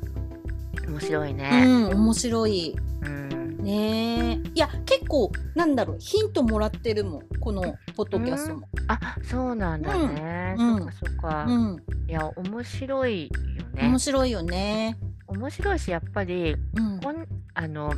[0.88, 1.64] 面白いね。
[1.66, 2.76] うん面白い。
[3.02, 8.68] うんねいや結構なんだろうヒントもらってるもんこのポッドキャストも。
[8.88, 10.56] あそうなんだね。
[10.58, 11.46] うん、そっかそっか。
[11.48, 13.88] うん、いや面白いよね。
[13.88, 14.98] 面白いよね。
[15.28, 17.94] 面白いしやっぱり、うん、こんあの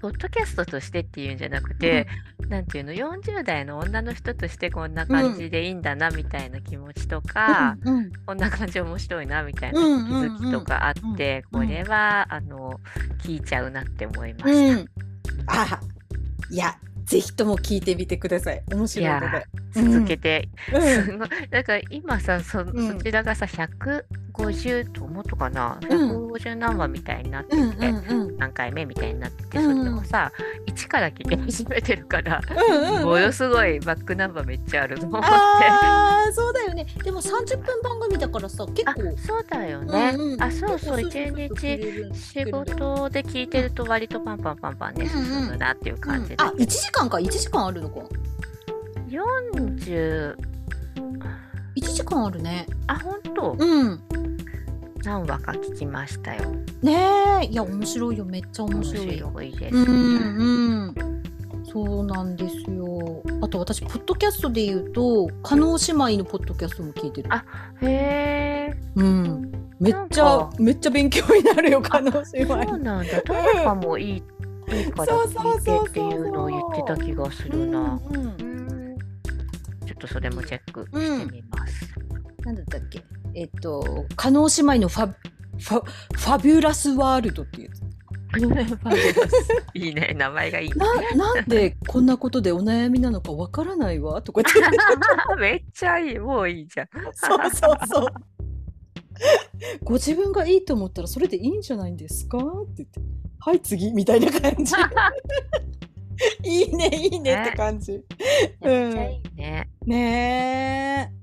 [0.00, 2.06] ポッドキャストとしてっていうんじゃなくて、
[2.38, 4.90] うん、なんていうの40代の女の人としてこん。
[4.94, 12.80] な感じでいいんだなみたいな気持ちとか、うんうん、こんな感じ面白いなみたいな気づきとかあって、これはあの
[13.22, 14.86] 聞いちゃうなって思いました。
[15.46, 15.80] あ
[16.50, 18.62] いやぜひとも聞いてみてください。
[18.70, 19.46] 面白いので。
[19.72, 21.18] 続けて、うん、
[21.50, 23.46] だから今さそ、そちらがさ
[24.32, 27.92] 150と思うとかな、150何話みたいになってて、
[28.38, 30.32] 何回目みたいになってて、それをさ
[30.66, 32.40] 1から聞き始めてるから、
[33.04, 35.26] ものすごいバックナンバーめっちゃあると思って。
[35.28, 36.86] ああそうだよね。
[37.02, 39.16] でも30分番組だからさ結構。
[39.18, 40.36] そうだよね。
[40.40, 47.18] あそうそう1日仕事で聞いてると割とパンパンパンパンね進むなっていう感じで、あ1時間か。
[47.18, 48.00] 1時間あるのか。
[49.08, 50.36] 40
[51.76, 52.66] 1時間あるね。
[52.86, 54.00] あ本当うん。
[55.04, 56.50] 何話か聞きましたよ。
[56.82, 57.46] ねえ。
[57.46, 58.24] いや面白いよ。
[58.24, 59.18] めっちゃ面白い。
[59.18, 60.94] よ面白いです、うんうん。
[61.64, 63.22] そうなんですよ。
[63.42, 67.32] あと私ポッドキャストで言うと加納姉妹のポッドキャストも聞いてる。
[67.32, 67.44] あ
[67.80, 68.76] へえ。
[68.96, 69.52] うん。
[69.78, 72.62] めっちゃめっちゃ勉強になるよ加納姉妹。
[72.62, 73.22] そうなんだ。
[73.22, 74.22] どれかもいい
[74.72, 78.00] いいから聞いてっていうのを言ってた気がするな。
[78.10, 78.49] うんうん
[80.00, 80.90] とそれもチェックし
[81.26, 81.94] てみます。
[81.98, 83.04] うん、なんだったっけ？
[83.34, 87.70] えっと、加納姉妹のファファファビュラスワールドっていう。
[89.74, 90.70] いいね、名前がいい。
[90.70, 90.86] な
[91.16, 94.42] なんでこんなことでお悩みなのかわからないわとか。
[95.40, 96.88] めっちゃいい、もういいじゃん。
[97.12, 98.06] そうそうそう。
[99.82, 102.38] ご自分がいいと思ったらそれでいいんじゃないんですか？
[102.38, 102.40] っ
[102.74, 103.00] て言って、
[103.40, 104.74] はい次みたいな感じ。
[106.44, 107.92] いいねいいねって感じ。
[108.60, 109.68] めっちゃいいね。
[109.86, 111.19] ねえ。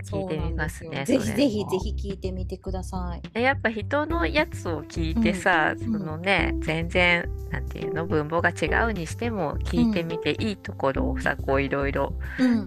[0.00, 1.04] 聞いてみますね。
[1.04, 3.40] ぜひぜひぜひ聞いてみてください。
[3.40, 12.14] やっぱ人のやつを聞いてさ、うん、そのね、全然なんていうの文法が違うにしても聞いてみて、いいところをさこういろいろ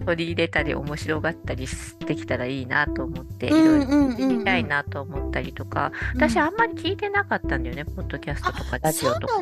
[0.04, 1.66] 取り入れたり面白がったり
[2.06, 9.34] できたらいいなと思って、いろいろ聞いてみたいなと思ったりとか、私あんまり聞いてなかったんだよね、ポッドキャストとかラジオとか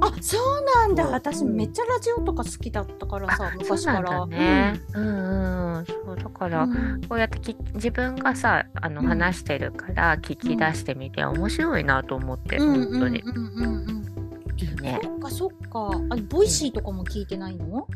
[0.00, 1.06] あそうなんだ。
[1.06, 4.26] 私めっちゃラジオとか好きだったからさ、昔から。
[4.26, 4.80] ね。
[4.94, 6.68] うん、うん、そうだから、
[7.08, 7.37] こうやって
[7.74, 13.22] 自分がさあの話してるから聞き出してみて、面白いなと思って、本当に。
[14.56, 15.00] いいね。
[15.02, 15.90] そっかそっか。
[16.10, 17.86] あ Voicy とかも聞いてないの、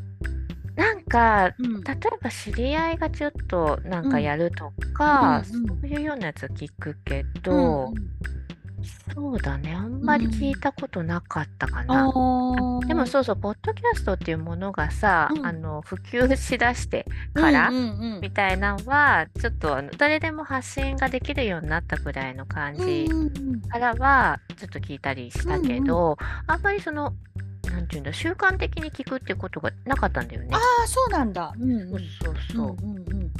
[0.77, 7.95] なんか、うん、例えば知り合いがちょっとなんかやるとか、うんうんうん、そういうようなやつ聞くけど、うんうん、
[9.15, 9.75] そうだね。
[9.75, 12.07] あんまり聞いたことなかったかな。
[12.07, 23.09] うん、でもそうそう、ポッドキャストっていうものがさ、うん、あの普及しだしてから、みたいなのは、ちょっと誰でも発信ができるようになったくらいの感じ
[23.71, 27.15] からは、ちょっと聞いたりしたけど、うんうん、あんまりその、
[27.71, 30.49] なんていうんだ、習慣的に聞くっていうことがなかったんだよね。
[30.53, 31.53] ああ、そうなんだ。
[31.59, 32.77] うん、うん、そうそう。
[32.83, 33.33] うんうんうん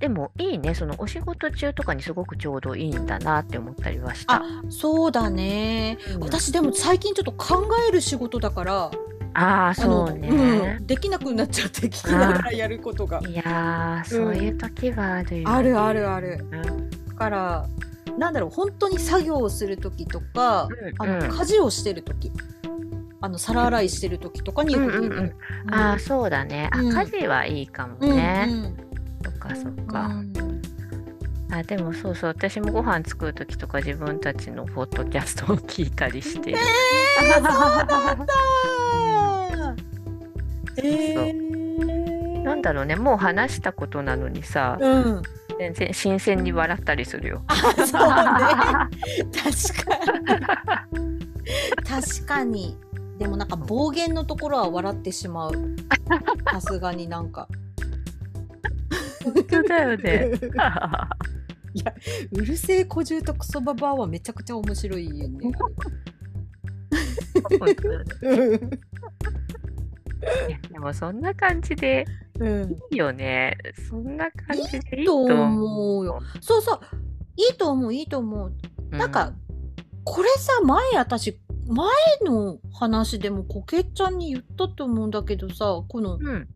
[0.00, 0.74] でもいいね。
[0.74, 4.42] そのお仕事中とかにすごくちょうどいいんだなって思ったりはした。
[4.68, 8.90] そうだね、うん、私でも最近ちょっと考える仕事だから。
[9.38, 10.28] ああそうね、
[10.78, 13.20] うん、できなくなっちゃって聞きながらやることが。
[13.20, 16.46] いやそういう時はあるよ、ね、あるあるある、
[17.08, 17.66] だから
[18.16, 20.68] なんだろう本当に作業をする時とか、
[20.98, 22.32] あの家事をしてる時
[23.20, 25.36] あの皿洗いしてる時とかによく聞いてる、
[25.66, 26.70] うん、ああそうだね。
[26.72, 28.76] あ、家事はいいかもね、うんうん、
[29.26, 30.10] そっかそっか、
[31.50, 32.30] あでもそうそう。
[32.30, 36.52] 私もご飯作る時とか自分たちのポッドキャストを聞いたりして。
[36.52, 36.58] る。
[36.58, 38.26] えー、そうなん。
[38.26, 39.74] だ
[40.76, 42.94] えー、なんだろうね。
[42.94, 45.22] もう話したことなのにさ、うん、
[45.58, 47.42] 全然新鮮に笑ったりするよ。
[47.48, 47.86] あそうね。
[49.34, 49.50] 確
[49.84, 49.96] か
[51.00, 51.16] に。
[51.84, 52.78] 確かに。
[53.18, 55.52] でもなんか暴言のところは笑ってしまう。
[56.52, 57.48] さすがになんか。
[59.34, 60.30] 本当だよね。
[61.74, 61.94] いや
[62.32, 65.52] うるせえ小獣とクソババアはめちゃくちゃ面白いよね。
[70.70, 72.06] でもそんな感じで
[72.90, 73.58] いいよね。
[73.88, 76.20] そんな感じでいいと思うよ。
[76.40, 76.80] そうそう。
[77.36, 78.52] いいと思う、いいと思う。
[78.90, 79.34] なんか、
[80.04, 81.38] これさ、前私、
[81.68, 81.88] 前
[82.24, 86.48] の話でもこけちゃんに言ったと思うんだけどさ、この、うん、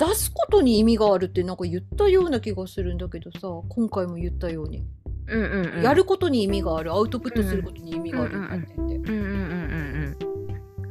[0.00, 4.82] 出すことに意味があるってなんか言ったような気がするんだけどさ、今回も言ったように。
[5.26, 10.26] うんうんうん、やることに意味がある、アウトプットすることに意味があるって言ってて。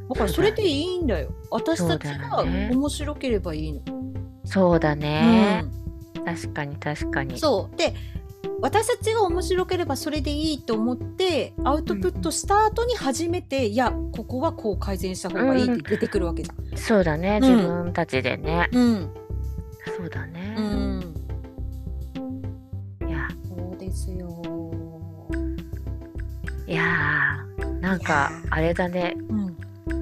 [0.09, 1.33] だからそれでいいんだよ。
[1.49, 3.81] 私たちが面白ければいいの。
[4.45, 5.65] そうだね。
[6.15, 7.37] うん、確かに確かに。
[7.39, 7.75] そう。
[7.75, 7.93] で、
[8.61, 16.65] 私たちが面白ければそれでいいと思ってアウトプットした後に初めて、うん、いやここはこう改善した方がいいって出てくるわけじゃん。
[16.65, 18.69] うん、そうだね、自分たちでね。
[18.71, 19.13] うん。
[19.97, 20.55] そうだね。
[20.57, 21.15] うん。
[23.07, 23.27] いや。
[23.47, 24.41] そうですよ。
[26.67, 29.15] いやーなんかあれだね。
[29.29, 29.57] うん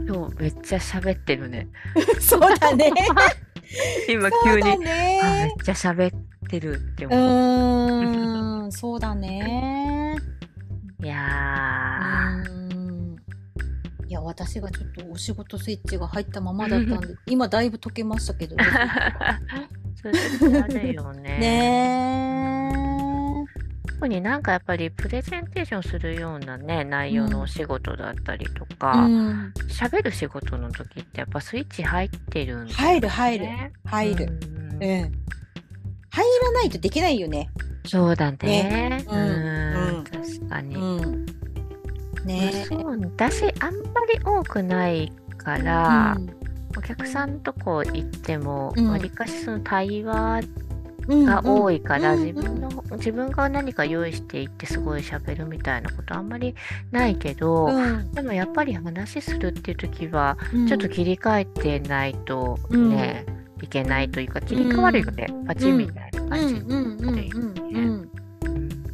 [0.07, 1.67] 今日めっちゃ喋ってるね。
[2.19, 2.91] そうだね。
[4.09, 8.63] 今急に、ね、めっちゃ喋ってるって思う。
[8.65, 10.15] うん、そうだね。
[11.03, 12.43] いや
[14.07, 18.55] いや私がちょっとお仕事スイッチが入ったままだったんで 今だいぶ解けましたけど、
[20.01, 20.07] そ
[20.49, 21.37] れあるよね。
[21.39, 22.87] ね
[23.85, 29.07] 特になんかやっぱりプレゼンテーションするようなね内容のお仕事だったりとか
[29.69, 33.47] 喋、うん、る仕事の時ってやっぱスイッチ入ってるんだ、ね、入る入る。
[33.85, 35.11] 入る、うん、
[36.17, 37.51] 入らないとできないよね。
[37.85, 38.37] そうだね。
[38.37, 39.05] ね。
[39.07, 39.15] う
[39.99, 41.01] ん、確かに、
[42.25, 46.17] ね、そう私あんまり多くないから、
[46.75, 50.41] お客さんとこ行ってもわり、かしその対話
[51.07, 56.55] が多いから、自分の自分が何か用意していってすごい喋るみたいなことあんまり
[56.89, 60.35] ないけど、うん、でもやっぱり話するっていう時は、
[60.67, 66.55] ちょっと切り替えてないとね、うん、いけないというか切り替わるよね、パチンみたいな感じ。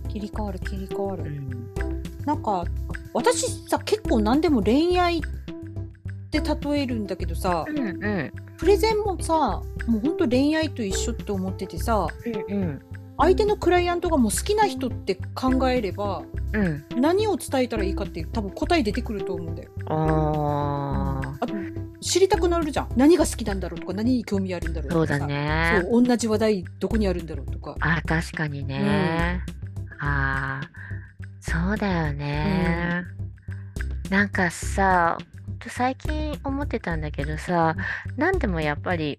[0.10, 1.24] 切り替わる切り替わる、
[2.26, 2.66] なんか
[3.14, 5.22] 私さ結構何でも恋愛っ
[6.30, 12.82] て例えるんだけどさ、うんうん、プレゼンもさもうほんと恋愛と一緒って思っててさ、うんうん、
[13.18, 16.24] 相手のクライアントがもう好きな人って考えれば、
[16.54, 19.72] うん、何を伝えたらいいかって多分答え出てくると思うんだよ。
[19.88, 21.54] ああと
[22.04, 22.90] 知りたくなるじゃん。
[22.96, 25.82] 何が好きなんだろうとか何に興味あるんだろうとかそうだね。
[25.82, 27.76] そう同じ話題どこにあるんだろうとか。
[27.80, 29.42] あ確かにね、
[30.02, 30.62] うん、あ
[31.40, 33.04] そうだよね、
[34.06, 35.18] うん、なんかさ
[35.68, 37.76] 最近思ってたんだけどさ
[38.18, 39.18] 何でもやっぱり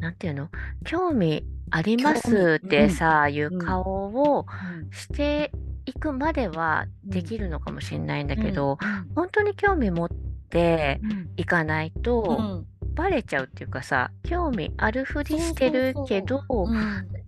[0.00, 0.48] なんていうの？
[0.84, 4.46] 興味ありますってさ、うん、いう顔を
[4.90, 5.52] して
[5.86, 10.14] いくまではできるのかもしれないんだけど、うん、本当に興味持って
[11.36, 12.64] いかないと、
[12.94, 16.44] バレちゃうっていうかさ興味あるふりしてるけど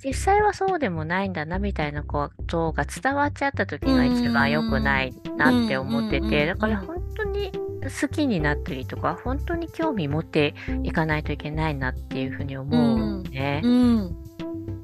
[0.05, 7.51] 実際はそうでもないんだなみたいなことが伝わっちゃった時が一番良くないなって思っててだから本当に
[7.83, 13.61] 好きになったりとか本当に興味持っていかないといけないなっていうふうに思うね。
[13.65, 14.17] うん、うん、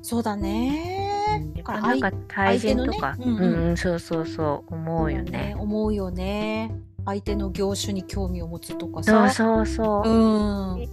[0.02, 1.40] そうだね。
[1.40, 5.56] うん、なんか対人とか、ね、うん、うんうん、そうそうそう思うよね。
[5.59, 6.73] 思うよね。
[7.05, 9.31] 相手の業種に興味を持つとかさ。
[9.31, 10.09] そうそうそう。
[10.09, 10.81] うん。
[10.81, 10.89] やっ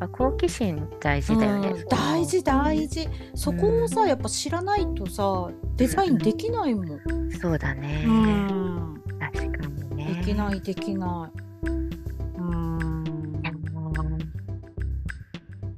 [0.00, 1.84] ぱ好奇心大事だよね。
[1.88, 3.08] 大事大事。
[3.34, 7.30] そこもさ、やっぱ知らないとさデザインできないもん。
[7.40, 8.04] そうだね。
[8.06, 9.02] うん。
[9.18, 10.14] 確かに。
[10.16, 11.70] できないできない。
[12.38, 13.04] うん。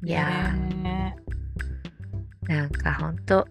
[0.02, 0.52] いや
[2.48, 3.46] なんかほんと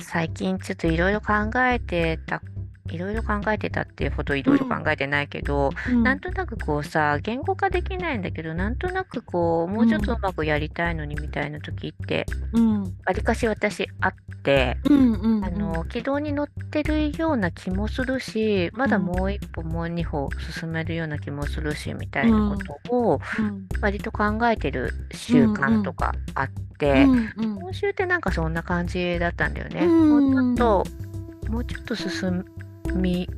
[0.00, 2.42] 最近ちょっといろいろ考えてた
[2.90, 12.26] いろいろ考えてたっていうほどいろいろ考えてないけど、うん、なんとなくこうさ言語化できないんだけどなんとなくこうもうちょっとうまくやりたいのにみたいな時って
[13.04, 20.28] わり、かし私あって、うんうんうん、あの軌道に乗ってるような気もするしまだもう一歩もう二歩
[20.60, 23.20] 進めるような気もするしみたいなことを
[23.80, 26.48] 割と考えてる習慣とかあっ
[26.78, 29.86] て、うんうん、今週ってなんかそんな感じだったんだよね。
[29.86, 30.84] もうちょっと
[31.48, 32.44] もうちょっと進
[32.94, 33.28] み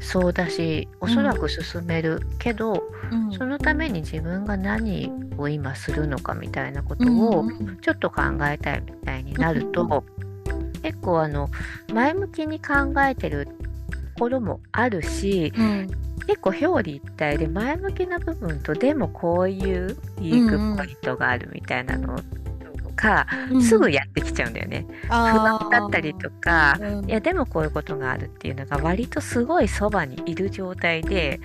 [0.00, 7.44] そうだしおそらく進めるけど、うん、そのために自分が何を今するのかみたいなことを
[7.80, 10.04] ちょっと考えたいみたいになると、
[10.82, 11.48] 結構あの
[11.92, 13.52] 前向きに考えてると
[14.20, 15.90] ころもあるし、うん、
[16.26, 20.54] 結構表裏一体で前向きな部分とでもこういういいポ
[20.84, 22.16] イントがあるみたいなの
[22.94, 24.86] か、うん、すぐやってきちゃうんだよね。
[25.06, 31.40] 不安だったりとか、うん、いやでもこういうことがあるっていうのが割とすごいそばにいる状態で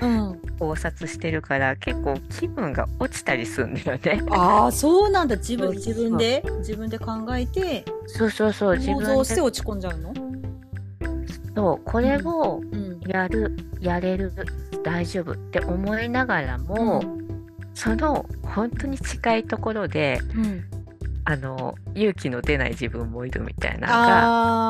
[0.60, 4.22] 考察してるから、結構気分が落ちたりするんだよね。
[4.32, 5.36] ああそうなんだ。
[5.38, 6.44] 自分自分で？
[6.60, 7.86] 自分で考えて？
[8.08, 10.14] そうそうそう想像して落ち込んじゃうの？
[11.56, 12.62] そうこれを
[13.08, 14.32] やる、やれる
[14.84, 17.04] 大丈夫って思いながらも、
[17.74, 20.64] その本当に近いところで、うん、
[21.30, 23.88] あの勇気の出ない自分もいるみたいな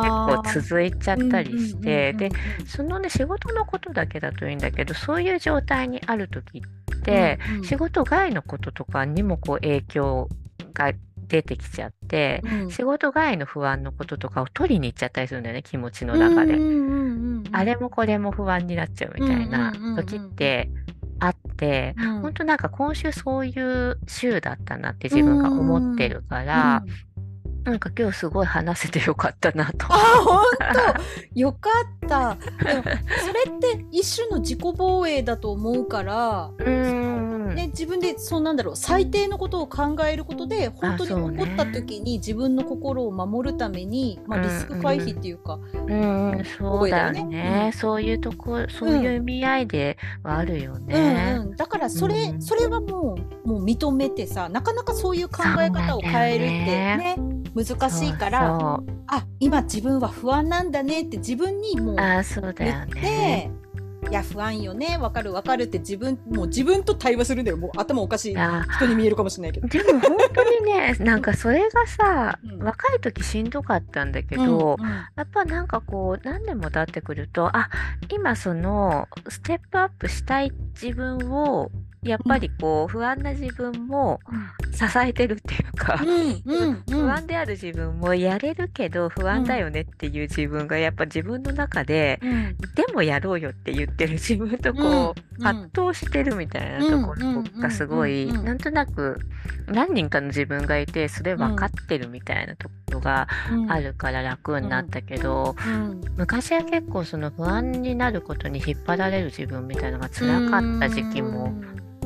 [0.04, 2.32] のが結構続いちゃったりして、で
[2.68, 10.28] そのね仕事のことだけだといいんだけどそういう状態にある時って、うんうん、仕事外のこととかにもこう影響
[10.74, 10.92] が
[11.30, 16.56] 出てきちゃって、うん、仕事外の不安のこととかを取りに行っちゃったりするんだよね気持ちの中で、
[17.54, 20.70] あれもこれも不安になっちゃうみたいな時って、
[21.20, 26.84] あって、うん、本当なんか今週そういう週だったなって自分が思ってるから、
[27.64, 29.86] なんか今日すごい話せてよかったなと。
[29.90, 30.44] あ本
[31.34, 31.36] 当。
[31.40, 31.70] よか
[32.06, 32.38] った。
[32.64, 37.20] でもそれって一種の自己防衛だと思うから、うん。
[37.56, 51.34] ね、自分でそうなんだろう最低のことを考えることで本当に起こった時に自分の心を守るために、まあ、リスク回避っていうか、うん、うん、そうだよね、ね、そういうとこそういう意味合いではあるよね。
[51.38, 56.54] うんうん、だからそれ、それはもうもう認めてさなかなかそういう考え方を変えるって
[56.98, 57.39] ね。
[57.66, 63.52] 難しいからあ今自分は不安なんだねって自分にもう言って
[64.10, 67.58] いや不安よねわかるわかるって自分もう自分と対話するんだよ。
[67.58, 69.68] もう頭おかしい人に見えるかもしれないけど。
[69.68, 77.70] でも本当にね なんかそれがさ、うん、若い時しんどかったんだけど、うんうん、やっぱなんかこう何年も経ってくるとあ
[78.10, 81.70] 今そのステップアップしたい自分を
[82.04, 84.20] やっぱりこう不安な自分も
[84.74, 85.98] 支えてるっていうか、
[86.90, 92.20] 不安である自分もやれるけど不安だよねっていう自分がやっぱ自分の中で、
[92.76, 99.20] でもやろうよって言ってる自分とこう、葛藤してるみたいなところがすごい、なんとなく
[99.68, 103.28] 何人かの自分がいてそれ分かってるみたいなところが
[103.68, 105.56] あるから楽になったけど、
[106.18, 111.54] 昔は結構その不安になることに引っ張られる自分みたいなのが辛かった時期も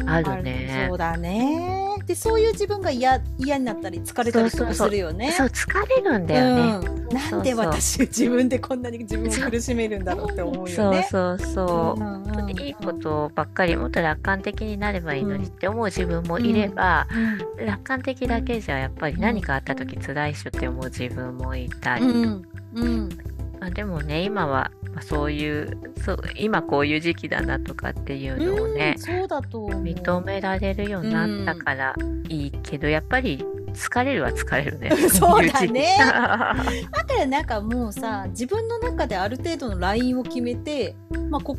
[0.05, 0.87] あるね。
[0.89, 1.83] そうだね。
[2.05, 4.57] でそういう自分が嫌嫌になったり疲れたりす
[4.89, 5.31] るよね。
[5.31, 11.07] そう疲れるんだよね、うん、なんで私自分でこんなに自分を苦しめるんだろうって思うよね。
[11.09, 11.99] そうそうそう。
[11.99, 22.05] 本当にいいことばっかりもっと楽観的になればいいのにって思う自分もいれば、うんうん、楽観的だけじゃやっぱり何かあった時辛いっしょって思う自分もいたり。
[22.05, 23.32] うん
[23.63, 31.95] まあ、でもね今はまあ、そういうそう今こういう時期だなとかっていうのをね、そうだと認められるようになったから
[32.29, 34.91] いいけど、やっぱり疲れるは疲れるね。
[35.09, 35.95] そうだね。
[35.97, 40.95] だからなんかもうさ自分の中である程度のラインを決めて、
[41.31, 41.57] まあ、こ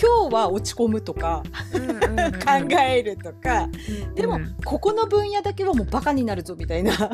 [0.00, 3.66] 今日は落ち込むとか考えるとか、う
[4.12, 6.92] ん、でも、うん、ここの分野だけはもうバカになるぞみたいな。
[6.92, 7.10] あ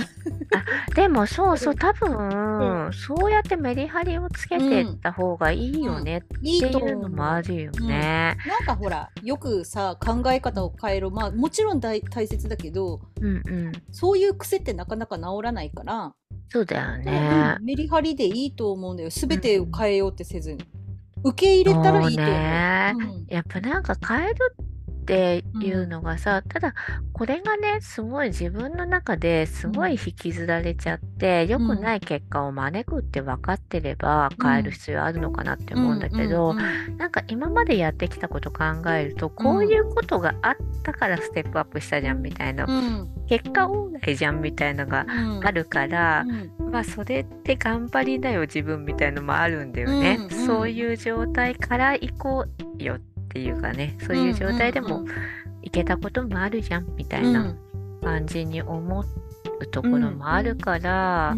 [0.95, 11.11] でもそうそう多分、うん、そうやってメリハリをつけてった方がいいよねっていうのもあるよね、なんかほらよくさ考え方を変えろ。
[11.11, 16.15] まあもちろん大大切だけど、うんうん、そういう癖ってなかなか治らないから。
[16.49, 19.11] そうだよね、メリハリでいいと思うんだよ。
[19.11, 20.65] 全てを変えようってせずに。
[21.25, 22.35] 受け入れたらいいと思う。
[22.35, 24.57] ね、うん、やっぱなんか変える
[25.15, 26.75] っっていうのがさ、ただ
[27.13, 42.67] これがねすごい自分の中ですごい引きずられちゃって、良くない結果を招くって分かってれば変える必要あるのかなって思うんだけど、なんか今までやってきたこと考えるとこういうことがあったからステップアップしたじゃんみたいな、
[43.29, 45.07] 結果オーライじゃんみたいなのが
[45.43, 46.25] あるから、
[46.59, 52.45] まあそれって頑張りだよ自分みたいのもあるんだよね、そういう状態から行こ
[52.79, 55.05] うよってっていうかねそういう状態でも
[55.63, 57.55] いけたこともあるじゃんみたいな
[58.03, 61.37] 感じに思うところもあるから、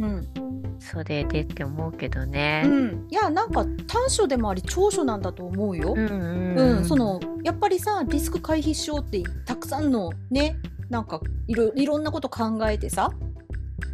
[0.79, 2.63] それでって思うけどね。
[2.67, 5.95] うん、いやなんか短所でもあり長所なんだと思うよ。
[5.97, 10.57] うん、うんうん、そのやっぱりさリスク回避しようってたくさんのね
[10.91, 13.11] なんかいろいろんなこと考えてさ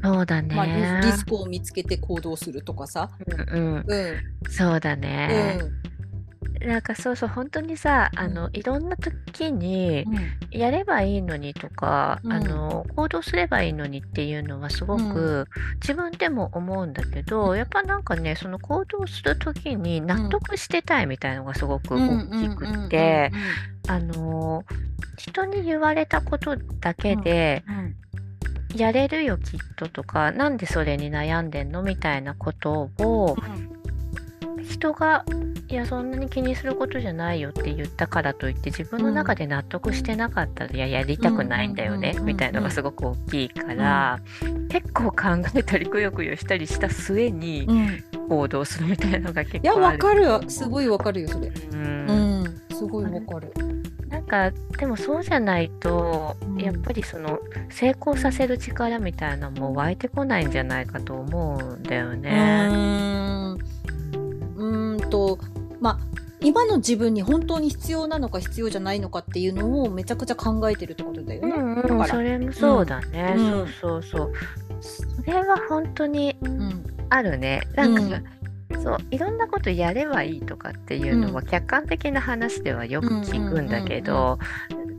[0.02, 3.09] そうだね、まあ、リスクを見つけて行動するとかさ。
[3.52, 3.85] うん、うん。
[3.86, 3.97] う
[4.48, 5.59] ん、そうだね。
[5.60, 5.94] うん
[6.65, 10.05] なんかそうそう本当にさあのいろんな時に
[10.51, 15.47] やればいいのにとか、うん、あの行動すればいいのにっていうのはすごく
[15.81, 23.31] 自分でも思うんだけど、やっぱなんかねその行動する時に納得してたいみたいのがすごく大きくて
[23.89, 24.65] あの
[25.19, 27.62] 人に言われたことだけで、
[28.74, 33.36] やれるよきっととかなんでそれに悩んでんのみたいなことを、
[34.65, 35.24] 人が
[35.69, 44.20] いやそんなに気にすることじゃないよって言ったからといって自分の中で納得してなかったら、いややりたくないんだよねみたいのがすごく大きいから、
[44.69, 45.15] 結構考
[45.55, 47.66] えたりくよくよしたりした末に
[48.28, 50.43] 行動するみたいなのが結構ある、いやわかるよ。
[50.49, 53.53] すごいわかるよそれ、うん、うん、すごいわかる。
[54.09, 63.57] なんかでもそうじゃないと、やっぱりその成功させる力みたいなのも湧いてこないんじゃないかと思うんだよね。
[64.65, 65.39] うんと
[65.81, 65.99] まあ
[66.41, 71.49] 今の自分に本当に必要なのか必要じゃないのかっていうのをめちゃくちゃ考えてるってことだよね。
[71.49, 74.32] うんうん、それもそうだね、うん、そうそうそう。
[74.81, 76.36] それは本当に
[77.09, 77.62] あるね。
[77.78, 78.24] うん、なんか、うん、
[78.82, 84.39] そういろんなことやればいいとかっていうのは客観的な話ではよく聞くんだけど、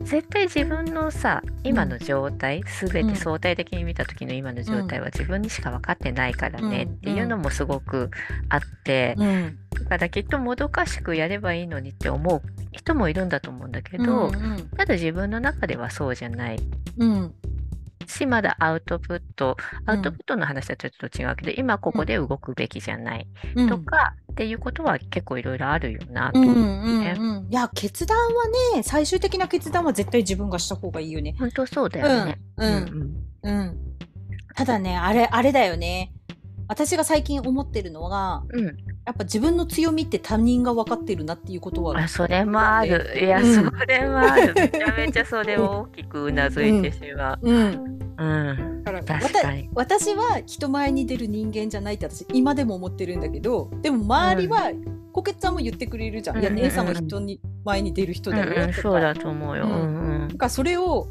[0.06, 8.10] 絶対自分のさ今の状態、うん、全て相対的に見た時の今の状態は自分にしか分かってないからねっていうのもすごく
[8.48, 12.40] あって、うん、だからきっともどかしくやればいいのにって思う
[12.70, 16.58] 人もいるんだと思うんだけど、うんうん、ただ自分の中ではそうじゃない。
[18.06, 23.26] うんしまだアウトプットアウトプットの話はちょっと違うけど、うん、今ここで動くべきじゃない、
[23.68, 26.54] とかっていうことは結構いろいろあるよなと思う
[27.00, 28.24] ね、うんうん、いや決断は
[28.74, 31.34] ね最終的な決断は絶対自分がした方がいいよね。
[31.38, 32.38] 本当そうだよね。
[32.56, 32.72] うん、
[33.42, 33.78] うん、うん、
[34.54, 36.12] ただねあれあれだよね
[36.68, 38.72] 私が最近思ってるのが、うん、や
[39.12, 43.18] っぱ自分の強みって他人が分かってるなっていうことはあそれもある。
[43.20, 44.54] いや、うん、それもある。
[44.54, 48.76] めちゃめちゃそれを大きくうなずいてしまう、うん、うん。
[48.86, 49.02] から
[49.74, 54.70] 私は人前に出る人間じゃないって私今でも思ってるんだけどでも周りは、
[55.12, 61.08] こけちゃんも言ってくれるじゃん、いや姉さんは人に前に出る人だよ、うんうん、そうだと思うよ、うんうん、かそれを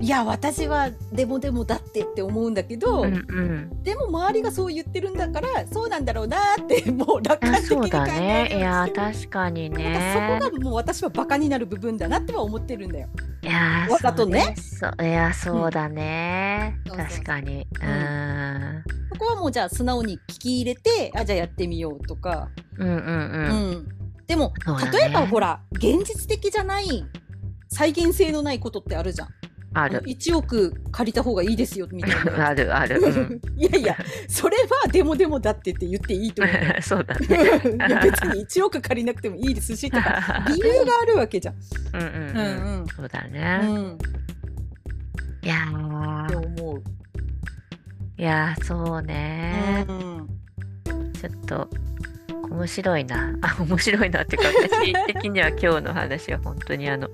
[0.00, 10.40] いや私はでもでもだってって思うんだけど、うんうん、でも周りがそう言ってるんだからそうなんだろうなって もう楽観的に考えね、いや確かにね。
[10.40, 13.08] そこがもう私はバカになる部分だなっては思ってるんだよ。
[13.42, 14.54] いやわざとね。
[15.00, 17.66] いやそうだね、うん、確かに。
[17.82, 22.48] うん、そこはもうじゃあ素直に聞き入れてあじゃあやってみようとか。
[22.78, 23.00] うんうんうん。
[23.00, 23.88] うん、
[24.26, 24.52] でも、
[24.82, 27.04] ね、例えばほら現実的じゃない
[27.68, 29.28] 再現性のないことってあるじゃん。
[29.74, 30.00] ある。
[30.00, 32.48] 1億借りた方がいいですよみたいな。
[32.48, 33.00] あるある。
[33.00, 33.96] うん、 いやいや、
[34.28, 36.56] それはでもでもだってって言っていいと思う。
[36.82, 37.28] そうだね。
[38.02, 41.54] 別に1億借りなくてもいいですしとか、理由があるわけじゃん。
[41.92, 42.80] うんうんうん。
[42.80, 43.60] うん、そうだね。
[43.62, 43.98] うん、
[45.42, 46.38] いやー。
[46.38, 46.82] 思う。
[48.16, 50.28] いやそうね、うん、
[51.12, 51.68] ちょっと
[52.50, 53.34] 面白いな。
[53.42, 57.08] あ、面白いなっていうか、私的には今日の話は本当にあの、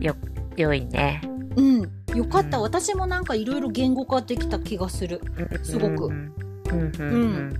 [0.00, 0.14] よ、
[0.56, 1.20] 良いね。
[1.56, 1.80] うん、
[2.14, 5.20] よかった、うん、私もなんかいろいろ言語化できた気がする、
[5.62, 6.06] すごく。
[6.06, 7.52] うん。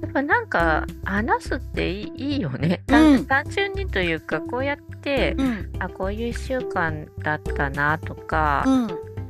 [0.00, 8.88] やっぱなんか話すっていいよね、うん、単純にというかこうやって、うん、あこういう1週間だったなとか、うん、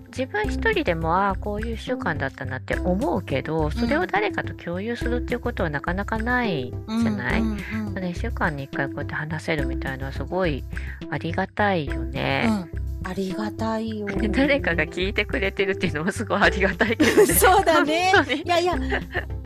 [0.08, 10.64] 自分一人でもああこういう1週間だったなって思うけどそれを誰かと共有するっていうことはなかなかないじゃない、うんうんうん、1週間に1回こうやって話せるみたいのはすごい
[11.10, 12.68] ありがたいよね。
[13.04, 14.06] ありがたいよ。
[14.30, 17.26] 誰かが聞いてくれてるっていうのもすごいありがたいけどね。
[17.32, 18.12] そうだね。
[18.44, 18.76] いやいや、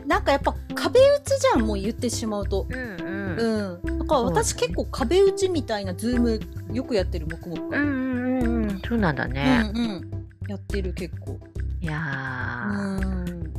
[0.06, 2.66] なんかやっぱ壁打ちじゃん、もう言ってしまうと。
[2.68, 2.82] うんう
[3.34, 3.80] ん。
[3.84, 3.98] うん。
[3.98, 6.40] だから私結構壁打ちみたいなズーム
[6.72, 8.82] よくやってる黙々うんうんうん。
[8.86, 9.70] そうなんだね。
[9.74, 10.21] うんうん。
[10.52, 11.40] やってる結構。
[11.80, 13.52] いやー。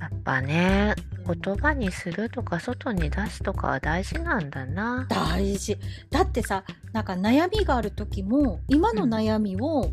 [0.00, 5.06] やっぱね、言葉にするとか外に出すとかは大事なんだな。
[5.08, 5.78] 大事。
[6.10, 9.92] だってさ、なんか悩みがある時も今の悩みを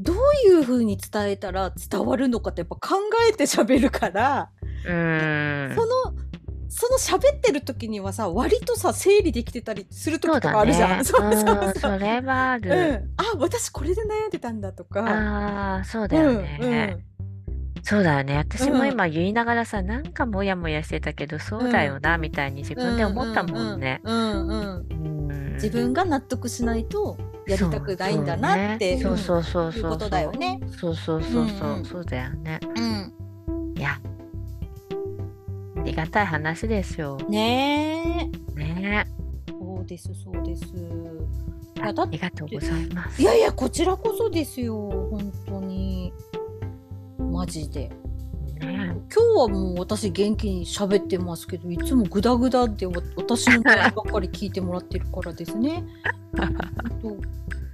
[0.00, 0.16] どう
[0.48, 2.96] いう風に伝えたら伝わるのかってやっぱ考
[3.30, 4.50] えて喋るから、
[4.84, 5.74] うん。
[5.76, 6.29] その
[6.70, 11.04] その喋ってる時にはさ割とさ整理できてたりする時とかあるじゃん。
[11.04, 13.10] そう、ね、そうそうそれはある、うん。
[13.16, 15.00] あ私これで悩んでたんだとか。
[15.02, 16.58] ああそうだよね。
[16.62, 17.04] うんうん
[17.82, 18.36] そうだよね。
[18.36, 24.02] 私も今言いながらさ、うん、なんかモヤモヤしてたけど、そうだよな、みたいに自分で思ったもんね。
[25.54, 27.16] 自分が納得しないと
[27.46, 30.60] やりたくないんだなってそうそうそうそういうことだよね。
[30.78, 32.60] そうそうそうそう、そうだよね。
[32.76, 33.78] うん。
[33.78, 33.98] いや、
[35.80, 37.16] ありがたい話ですよ。
[37.28, 38.58] ねえ。
[38.58, 39.50] ねえ。
[39.50, 40.64] そうです、そうです。
[41.80, 43.22] ありがとうございます。
[43.22, 44.76] いやいや、こちらこそですよ。
[45.10, 46.12] 本当に。
[47.18, 47.90] マジで。
[48.60, 52.86] ね、今日はもう私元気に喋ってますけどいつもグダグダで
[53.16, 55.82] 私の声ばっかり聞いてもらってるからですね。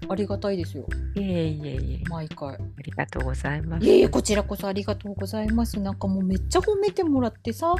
[0.08, 0.86] ありがたいですよ。
[1.14, 2.08] いえいえいえ。
[2.08, 2.54] 毎回。
[2.54, 3.86] ありがとうございます。
[3.86, 5.80] いえいえ、こちらこそありがとうございます。
[5.80, 7.74] なんかもうめっちゃ褒めてもらってさ。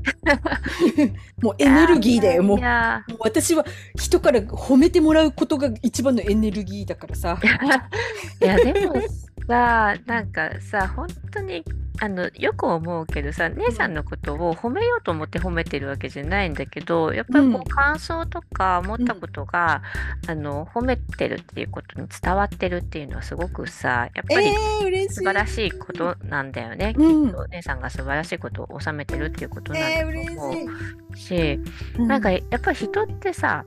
[1.42, 2.42] もうエネルギーだよ。
[2.42, 3.64] もうもう私は
[3.96, 7.38] 人から褒めてもらうことが一番のエネルギーだからさ。
[8.40, 8.94] いやでも
[9.46, 11.64] さなんかさ本当に
[12.02, 19.82] あのよく思うけどさ姉さんのことを褒めようと思って褒めてるわけじゃないんだけどやっぱりこう感想とか思ったことが、
[20.24, 31.60] うん、あの褒めてるっていうことに伝わってるっていうのはすごくさやっぱり素晴らしいことなんだよね、えー、きっと姉さんが素晴らしいことを収めてるっていうことなんだと思う、えー、し、
[31.98, 33.62] うん、なんかやっぱり人ってさ、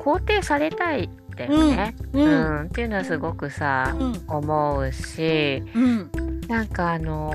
[0.00, 5.62] 肯定されたいだよね、うん、うん、っていうのはすごくさ、思うし、
[6.48, 7.34] なんかあの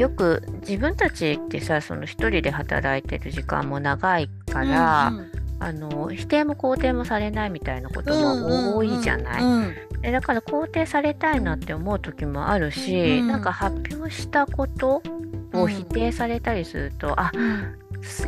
[0.00, 9.42] よく自分たちってさその一人で働いてる時間も長いから、うんうん、あの否定も肯定もされないみたいなことも多いじゃない。
[9.42, 9.74] うんうん。
[10.02, 15.02] うん、だから肯定されたいなって思う時もあるし、うん、なんか発表したこと
[15.52, 17.30] を否定されたりすると、うん、あ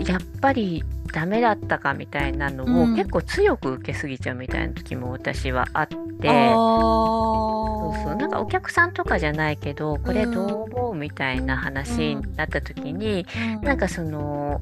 [0.07, 5.97] やっぱりダメだったかみたいなのを、結構強く受けすぎちゃうみたいな時も私はあって、
[6.28, 8.16] そうそう。
[8.16, 13.26] なんかお客さんとかじゃないけどこれどう思うみたいな話になった時に、
[13.59, 14.60] うん、なんかその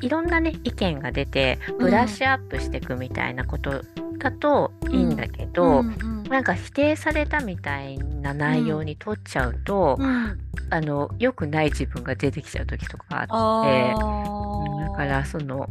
[0.00, 3.82] いろんなね意見が出てブラッシュアップしていくみたいなこと
[4.18, 10.38] だといいんだけど、うんうんなんか否定されたみたいな内容に取っちゃうと、うん、
[10.70, 15.68] あの良くない自分が出てきちゃう時とかあってだからその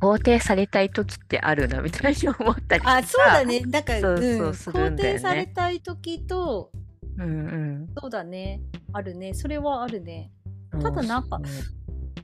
[0.00, 3.60] 肯定されたい時ってあるなみたいに思ったりあそうだね。
[3.66, 6.70] だからそうそうするんだよ、ね、肯定されたい時と、
[7.18, 8.60] うんうん、そうだね。
[8.92, 9.32] あるね。
[9.32, 10.32] それはあるね。
[10.72, 11.40] ただなんか、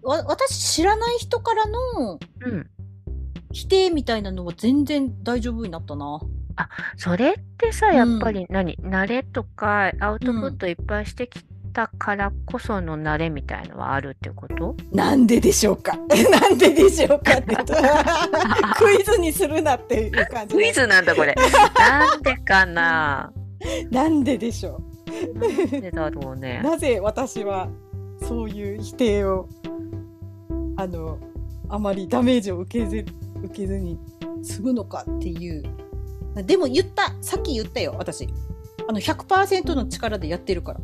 [0.03, 2.19] わ私知らない人からの
[3.53, 6.21] 否定みたいなのは全然大丈夫になったな。
[6.61, 14.75] あ、それってさ、やっぱり何、慣れとかアウトプットいっぱいしてきたからこその慣れみたいのはあるってこと？
[14.93, 15.97] なんででしょうか？
[16.31, 17.55] なんででしょうかって
[18.77, 20.55] クイズにするなっていう感じ。
[20.57, 21.35] クイズなんだこれ。
[21.79, 23.33] なんでかな？
[23.91, 24.81] なんででしょ
[25.37, 25.39] う？
[25.39, 26.61] なんでだろうね。
[26.65, 27.69] なぜ私は
[28.23, 29.49] そういう否定を
[30.77, 31.19] あの
[31.69, 33.05] あまりダメージを受けず
[33.45, 33.99] 受けずに
[34.43, 35.63] 済むのかっていう
[36.35, 38.29] でも言ったさっき言ったよ私。
[38.89, 40.81] あの100%の力でやってるから。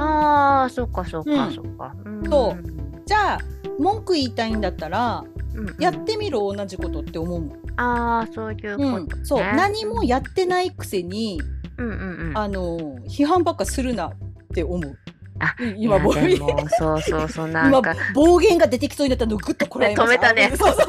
[0.00, 1.94] あーそっかそっか、うん、そっか。
[2.30, 3.02] そう。
[3.04, 3.38] じゃあ
[3.78, 5.24] 文句言いたいんだったら、
[5.54, 7.58] うんうん、やってみろ同じことって思うもん。
[7.76, 9.06] ああそういうこと、ね。
[9.16, 9.40] うん、そう。
[9.40, 11.40] 何もやってないくせに、
[11.78, 12.78] うんうんうん、あの
[13.08, 14.12] 批判ばっかするなっ
[14.54, 14.98] て思う。
[15.40, 16.36] あ今暴言
[16.78, 17.94] そうそうそうなんか。
[18.14, 20.56] 暴言が出てきそうになったのをグッとこらえました、ね、止めたね。
[20.56, 20.88] そうそう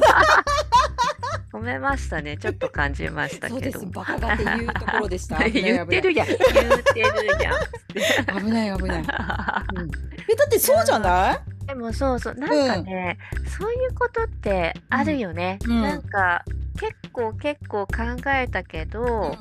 [1.52, 2.38] 止めましたね。
[2.38, 3.80] ちょっと感じましたけど。
[3.88, 5.38] バカがっていうところでした。
[5.50, 6.28] 言ってるやん。
[6.28, 8.44] 言ってるやん。
[8.44, 9.02] 危ない危ない。
[9.02, 11.68] うん、えだってそうじゃない？
[11.68, 15.60] でもそうそうなんかね、うん、そういうことってあるよね。
[15.66, 16.44] うん、なんか
[16.80, 17.96] 結構結構考
[18.32, 19.36] えたけど、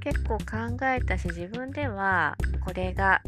[0.00, 0.44] 結構考
[0.86, 3.20] えたし自分ではこれが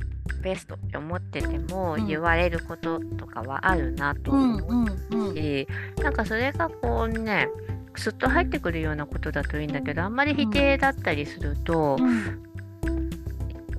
[0.42, 5.68] ベストって思ってても言われることとかはあるなと思うし、
[6.02, 7.48] なんかそれがこうね
[7.96, 11.96] すっと入ってくるようなことだといいんだけどあんまり否定だったりすると、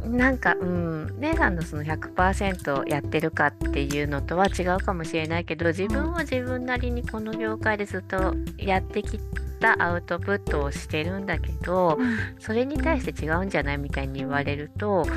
[0.03, 9.19] うん、なんかうん姉さんのその100%やってるかっていうのとは違うかもしれないけど自分は自分なりにこの業界でずっとやってき
[9.59, 11.97] たアウトプットをしてるんだけど、
[12.39, 15.07] それに対して違うんじゃないみたいに言われると、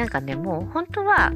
[0.00, 1.30] なんかねもう本当は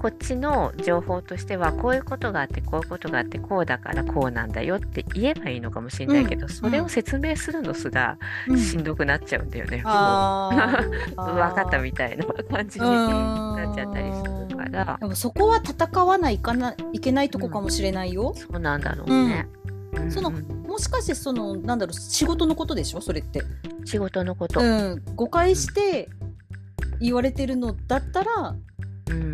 [0.00, 8.18] こっちの情報としてはこういうことがあってこういうことがあってこうだからこうなんだよって言えばいいのかもしれないけど、うん、それを説明するのすら
[8.56, 9.76] しんどくなっちゃうんだよね。
[9.76, 9.86] うん、分
[11.54, 14.96] かったみたいな感じになっちゃったりするから。
[15.00, 18.30] でもそこは戦わないかないけないとこかもしれないよ。
[18.30, 19.48] うん、そうなんだろうね。
[20.10, 23.00] そのもしかしてそのなんだろう仕事のことでしょ？
[23.00, 23.44] それって。
[23.84, 24.60] 仕事のこと。
[24.60, 26.10] うん、誤解して
[27.00, 28.56] 言われてるのだったら、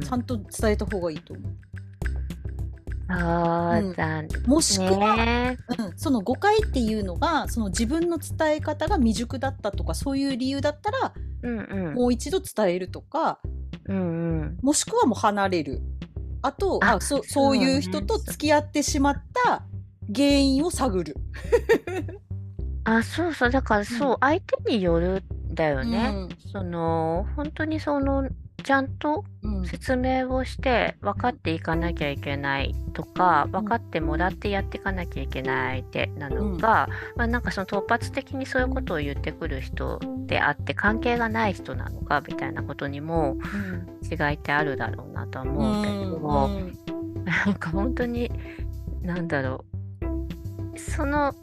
[0.03, 1.53] ちゃんと伝えた方がいいと思う。
[3.07, 11.13] あうん、もしくは、ね、うん、その誤解っていうのがその自分の伝え方が未熟だったとかそういう理由だったら、
[11.43, 13.41] うんうん、もう一度伝えるとか、
[13.87, 15.83] うんうん、もしくはもう離れる。
[16.43, 19.63] あとあそそういう人と付き合ってしまった
[20.15, 21.17] 原因を探る。
[22.85, 23.51] あそうそう。
[23.51, 26.13] だからそう、うん、相手によるんだよね。
[26.15, 28.29] うん、その本当にその
[28.65, 29.25] ちゃんと
[29.67, 43.37] 説明をして分かっていかなきゃいけないとか、分かってもらってやっていかなきゃいけないってなのか、うん、まあ、なんかその突発的にそういうことを言ってくる人であって関係がない人なのかみたいなことにも
[44.11, 48.33] 違いってあるだろうなとは思うけども、うん、なんか本当に
[49.03, 49.65] 何だろ
[50.75, 50.79] う。
[50.79, 51.35] その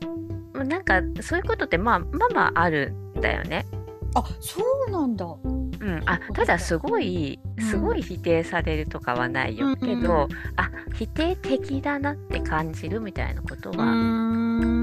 [0.53, 3.65] なんかそういうことってまあまあまああるんだよね。
[4.13, 5.25] あそうなんだ。
[5.25, 10.27] うん、あただすごいすごい否定されるとかはないよ、うん、けど、
[10.57, 13.85] あ否定的だなって感じるみたいなことは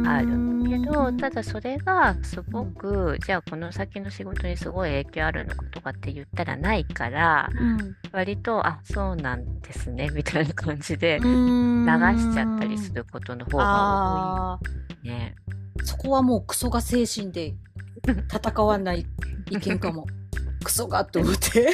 [0.06, 0.28] ある
[0.68, 15.36] けどただそれがすごくじゃあこの先の仕事にすごい影響あるのかとかって言ったらないから、うん、割とあそうなんですねみたいな感じで流しちゃったりすることの方が多いね。
[15.84, 17.54] そこはもうクソが精神で
[18.04, 19.06] 戦わない
[19.50, 20.06] 意見かも。
[20.64, 21.72] クソがと思って。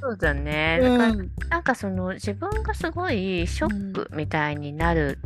[0.00, 5.18] そうだね、だから、うん、なんかその自分がすごいショックみたいになる、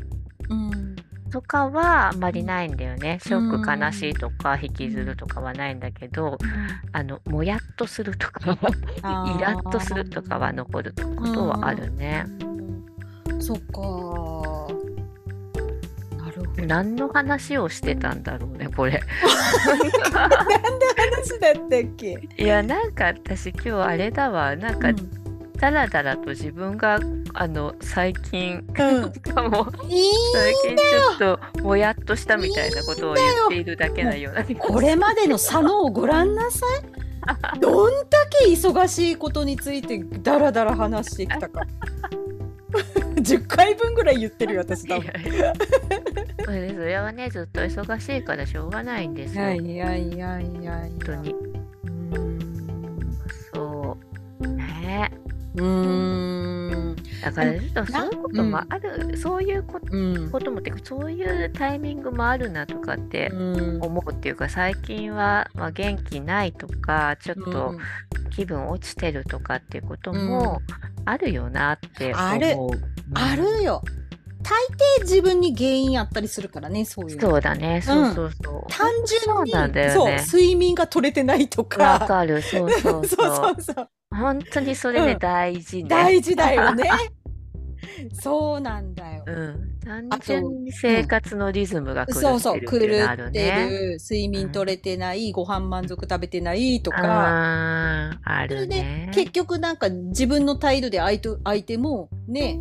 [1.35, 3.19] とかはあんまりないんだよね。
[3.20, 6.39] ショック、悲しいとか引きずるとかはないんだけど、
[6.93, 12.24] あのもやっとするとかイラッとするとかは残ることはあるね。
[13.40, 14.84] そっか
[16.65, 18.93] 何の話をしてたんだろうねこれ。
[18.93, 19.01] なん
[19.81, 22.28] で話だったっけ？
[22.36, 24.57] いやなんか私今日あれだわ。
[24.57, 27.01] なんか、うん、だらだらと自分が
[27.35, 34.45] あの最近、うん、 かも最近ちょっともやっとしたみたいなことを言っているだけなような。
[34.45, 37.05] これまでの佐野をご覧なさい。
[37.59, 41.62] どんだけ忙しいことについてだらだら話してきたか
[43.16, 45.10] 10回分ぐらい言ってるよ私多分
[46.44, 49.52] それはねずっと忙しいからしょうがないんですよ。
[49.52, 51.34] いやいやいや本当に。
[52.14, 52.38] うん
[53.55, 53.96] そ
[54.42, 55.10] うね。
[55.56, 56.14] うん
[57.24, 59.80] だからちょっとそういうこともある、うん、そういうこ
[60.40, 67.74] と,、もってそういうタイミングもあるなとかって思うっていうか、最近は、まあ、元気ないとかちょっと
[68.30, 70.60] 気分落ちてるとかっていうことも
[71.06, 72.26] あるよなって思う。
[72.26, 72.56] ある、
[73.14, 73.82] あるよ。
[74.42, 74.52] 大
[75.01, 77.20] 抵自分に原因あったりするからねそういう。
[77.20, 77.80] そうだね。
[77.80, 79.52] そうそうそう、うん、単純に
[79.90, 81.82] そう、ね、睡眠が取れてないとか。
[81.82, 82.42] わかる。
[82.42, 82.70] そう。
[82.78, 86.91] そうそうそう本当にそれで大事ね、うん、大事だよね
[88.12, 89.24] そうなんだよ。
[89.27, 89.74] うん。
[89.85, 96.99] 単純に生活のリズムが狂ってる、そうそう、狂ってる、睡眠取れてない、うん、ご飯満足食べてないとか。
[97.03, 99.11] ああるね。
[99.15, 102.59] 結局なんか自分の態度で相手相手もね、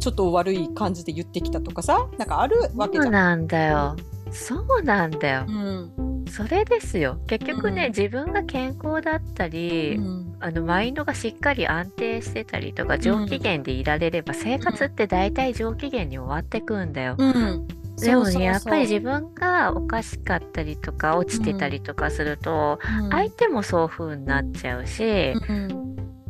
[0.00, 3.04] ちょっと悪い感じで言ってきたとかさ、なんかあるわけじゃん。
[3.04, 3.96] そうなんだよ。
[4.30, 5.44] そうなんだよ。
[5.48, 7.18] うん、それですよ。
[7.26, 17.16] 結局ね、うん、自分が健康だったり、うん、あのマインドがしっかり安定してたりとか上機嫌でいられれば、生活って大体上機嫌に終わってくんだよ。
[17.98, 22.78] でもねやっぱり自分がおかしかったりとか落ちてたりとかすると、
[23.10, 25.32] 相手もそう風になっちゃうし、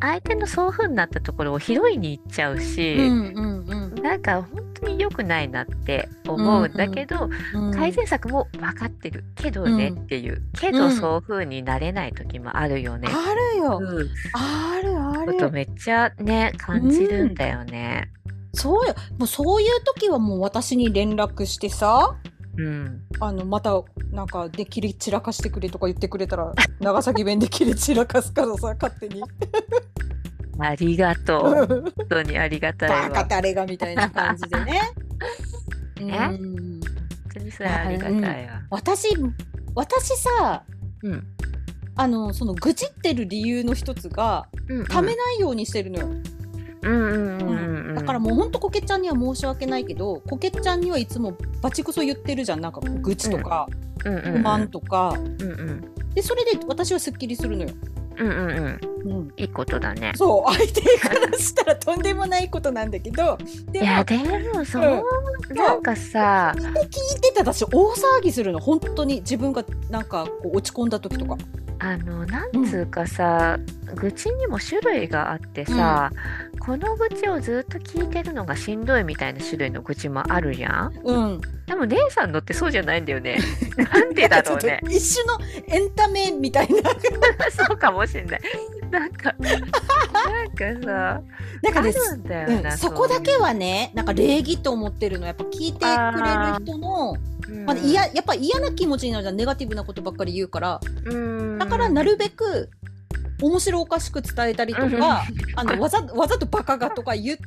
[0.00, 13.08] 相手のそう風になったところを拾いに行っちゃうし、うんうんうん、なんか本当に良くないなって思うんだけど、うんうん、改善策も分かってるけどねっていう、うん、けどそう風になれない時もあるよね。
[13.10, 13.80] あるよ、
[14.34, 15.32] あるある。
[15.32, 18.10] ことめっちゃね感じるんだよね。
[18.52, 18.94] そうよ。
[19.18, 22.16] もうそういう時はもう私に連絡してさ
[22.58, 29.22] うん、あのまたなんかできり散らかしてくれとか言ってくれたら 長崎弁できり散らかすからさ勝手に。
[30.58, 31.92] ありがとう。
[31.96, 33.08] 本当にありがたいわ。
[33.10, 34.80] バカタレがみたいな感じでね。
[36.00, 36.80] え、うん、本
[37.34, 38.54] 当にそれありがたいわ。
[38.54, 39.08] うん、私
[39.74, 40.64] 私さ、
[41.02, 41.26] うん、
[41.94, 46.08] あのその愚痴ってる理由の一つが、うんうん、ためないようにしてるのよ。
[47.94, 52.60] だからもうほんとこけちゃんには申し訳ないけどこけちゃんにはいつもバチクソ言ってるじゃん。
[52.60, 53.66] なんか愚痴とか、
[54.02, 57.70] 不満とか、うんうん、でそれで私はすっきりするのよ。
[58.18, 60.12] うんうんうん、いいことだね。
[60.14, 63.36] そう相手からしたらとんでもないことなんだけど。
[63.74, 64.16] いやで
[64.54, 65.04] もそう、
[65.50, 66.54] うん、なんかさ。
[66.56, 66.62] 聞
[67.18, 68.60] いてた私大騒ぎするの。
[68.60, 71.36] 本当に自分がなんかこう落ち込んだ時とか。
[71.78, 73.58] あのなんつうかさ、
[73.88, 76.10] うん、愚痴にも種類があってさ、
[76.52, 80.92] うん、この愚痴をずっと聞いてるのがしんどいみたいな種類の愚痴もあるやん。
[81.04, 83.38] うん、でも姉さんのってそうじゃないんだよね。
[83.76, 84.80] なんでだろうね。
[84.88, 86.90] 一種のエンタメみたいな。
[87.50, 88.40] そうかもしんない。
[88.90, 91.22] なんか、なんかさ、
[91.62, 97.14] なんかです、うん、そこだけはね、なんか礼儀と思ってるの、やっぱ聞いてくれる人の、
[97.64, 99.36] まあ、いややっぱ嫌な気持ちになるじゃん。
[99.36, 100.80] ネガティブなことばっかり言うから。
[101.58, 102.70] だからなるべく
[103.42, 105.22] 面白おかしく伝えたりとか、
[105.56, 107.44] あのわざわざとバカがとか言って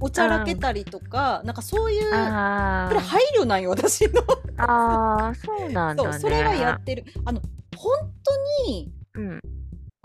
[0.00, 4.22] おちゃらけたりとか、なんかそういうこれ配慮なんよ私の。
[4.56, 7.04] ああそうなんだ、ね、そうそれはやってる。
[7.24, 7.40] あの
[7.76, 9.40] 本当に、うん、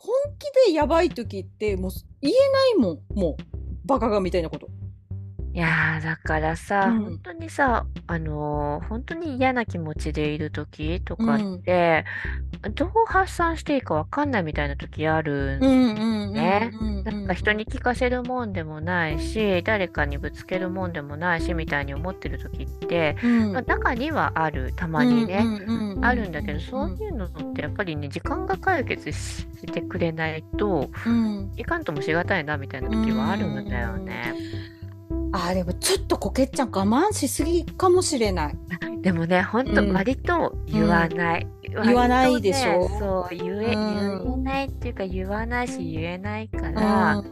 [0.07, 3.43] 本気でやばい時ってもう言えないもんもう
[3.85, 4.69] バカがみたいなこと。
[5.57, 7.03] いやー、だからさ、うん。
[7.03, 12.05] 本当にさ、あのー、本当に嫌な気持ちでいる時とかって、
[12.75, 16.71] どう発散していいかわかんないみたいな時あるんね。
[17.05, 23.15] なんか人に聞かせるもんでもないし、誰かにぶつけるもんでもないしみたいに思ってる時って、
[23.51, 25.43] まあ、中にはある、たまにね、
[26.03, 30.91] あるんだけど、そういうのってやっぱりね、時間が解決してくれないと、
[31.55, 34.35] いかんともしがたいなみたいな時はあるんだよね。
[35.31, 38.57] あでもちょっとこけっちゃん我慢しすぎかもしれない。
[39.01, 41.47] でもね、ほんと割と言わない。
[41.75, 42.89] うん、言わないでしょ。
[42.99, 47.23] そう言え、言えないっていうか言わないし言えないから、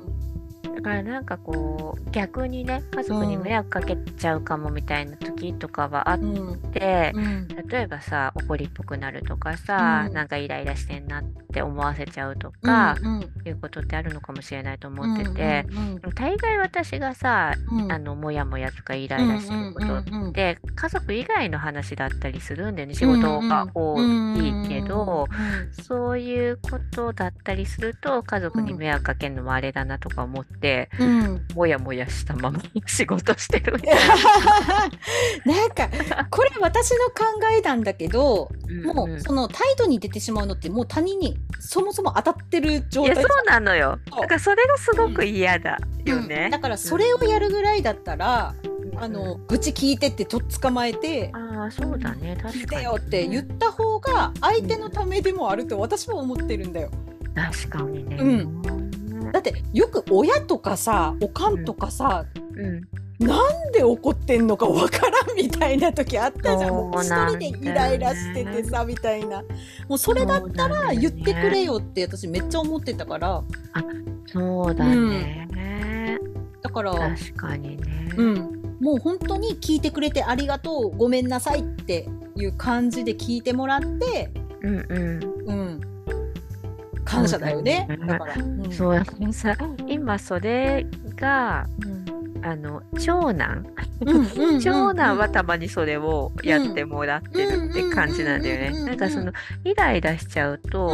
[0.76, 6.20] だからなんかこう逆にね家族に迷惑かけちゃうかもみたいな時とかはあっ
[6.74, 11.24] て、うん、例えばさ怒りっぽくなるとかさ、うん、なんかイライラしてんなっ
[11.54, 23.98] て思わせちゃうとか、うんうん、いうことってあるのかもしれないと思ってて、うんうんうん、大概私がさ、うん、あのモヤモヤとかイライラしてることって、家族以外の話だったりするんだよね仕事が多
[24.36, 25.28] いけど、
[25.88, 30.65] そういうことだったりすると家族に迷惑かけるのもあれだなとか思って。
[30.66, 33.78] て、うん、もやもやしたまま仕事してるな。
[35.68, 35.90] んか
[36.32, 43.16] これ私の考えなんだけど、うんうん、もうその態度に出てしまうのってもう他人にそもそも当たってる状態。
[43.16, 44.00] そうなのよ。
[44.10, 48.56] だからそれがすごく嫌だよね、うん、だからそれをやるぐらいだったら、
[48.98, 52.38] あの愚痴聞いてってとっ捕まえてあそうだね。
[52.40, 56.90] 聞いてよって言った方が相手のためでもあると私は思ってるんだよ。
[57.36, 58.62] 確かにね、うん、
[59.32, 62.26] だってよく親とかさおかんとかさ、
[62.56, 62.88] うん。
[63.18, 66.72] なんで怒ってんのかわからんみたいな時あったじゃん。
[66.72, 69.42] もう一人でイライラしててさみたいな。
[69.88, 73.42] もうそれだったら言ってくれよって私めっちゃ思ってたから。
[73.74, 73.84] あ
[74.28, 84.32] そうだね、うん、だから確かにね、うん、もう本当に聞いてくれてありがとうごめんなさいっていう感じで聞いてもらって
[84.62, 85.46] うんうん。
[85.46, 85.95] うん
[87.06, 87.88] 感謝だよね。
[88.07, 88.36] だから。
[88.72, 89.56] そうやさ
[89.88, 91.65] 今それが、
[92.44, 93.65] あの長男、
[94.61, 98.86] 長男はたまにそれをやってもらってるって感じなんだよね。
[98.86, 99.32] なんかその
[99.64, 100.91] イライラしちゃうと、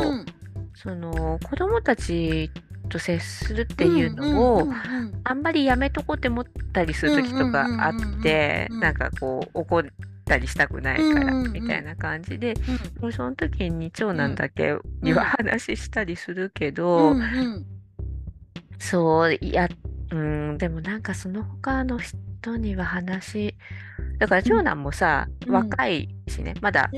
[0.75, 2.51] その子供たち
[2.89, 4.67] と接するっていうのを、
[5.23, 9.83] あんまりやめとこうって思ったりする時とかあって、なんかこう怒っ
[10.25, 12.53] たりしたくないからみたいな感じで、
[12.99, 17.15] もうその時に長男だけには話したりするけど、
[18.79, 19.69] そういや
[20.11, 23.55] うんでもなんかその他の人には話
[24.17, 26.89] だから長男もさ、若いしねまだ、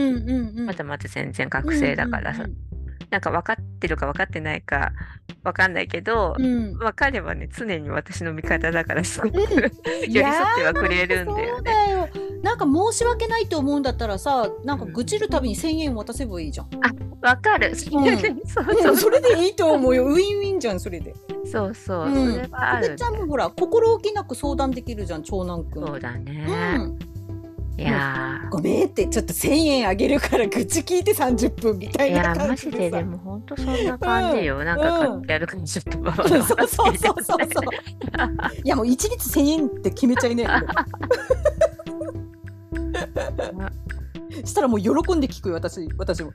[0.66, 2.46] まだまだ全然学生だからさ、
[3.14, 4.92] なんか分かってるか分かってないか
[5.44, 9.44] 分かんないけど、うん、分かればね常に私の味方だからすごく、うん、
[10.12, 11.72] 寄り添ってはくれるんだよね。
[12.44, 16.68] よなんか申し訳ないと思うんだったらさなんか愚痴るたびに1,000円渡せばいいじゃん。
[16.82, 16.90] あ
[17.34, 18.98] 分かる、うん、そうそう。
[18.98, 20.06] それでいいと思うよ。
[20.06, 21.16] ウィンウィンじゃんそれで。
[21.46, 25.88] そうそう、うん、それはある、ちゃんもほら心置きなく相談できるじゃん長男くん。
[25.88, 26.46] そうだね。
[26.78, 27.00] うん。
[27.76, 34.78] いやごめんってちょっと1,000円あげるから愚痴聞いて30分みたいな感じでいやマジででも本当そんな感じよ、うん、なん
[35.26, 37.38] かやる感じちょっと、そうそうそうそうそう。
[38.64, 40.46] いやもう一律1,000円って決めちゃいね
[44.46, 46.34] したらもう喜んで聞くよ私私も。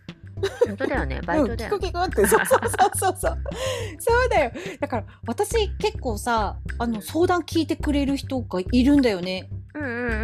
[0.67, 1.65] 本当だよね、バイトだよ、ね。
[1.65, 2.61] 聞く聞くって、そうそう
[2.97, 3.39] そうそう
[3.99, 4.29] そう。
[4.29, 4.53] だよ。
[4.81, 9.49] だから私結構さ、あの相談聞いてくれる人がいるんだよね。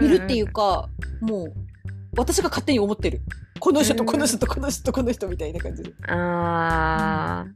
[0.01, 0.89] いるっていうか、
[1.21, 1.53] もう
[2.17, 3.23] 私が勝手に思ってる。
[3.61, 5.93] この人とこの人とこの人とこの人みたいな感じで。
[6.09, 7.47] ああ、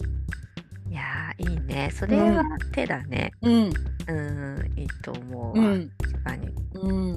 [0.87, 1.03] うん、いや
[1.39, 1.91] いいね。
[1.93, 3.33] それは手だね。
[3.43, 3.53] うん。
[3.53, 5.69] うん、いいと思うわ。
[5.69, 6.49] うん、確かに。
[6.75, 7.17] うん。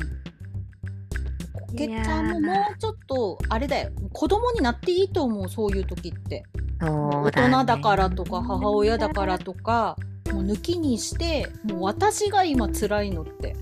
[1.71, 3.91] けちゃんももうちょっとあれだよ。
[4.13, 6.45] 子供になっていいと思うそういう時って、ね、
[6.81, 9.97] 大人だからとか母親だからとか
[10.31, 13.55] もう抜きにしてもう私が今辛いのって。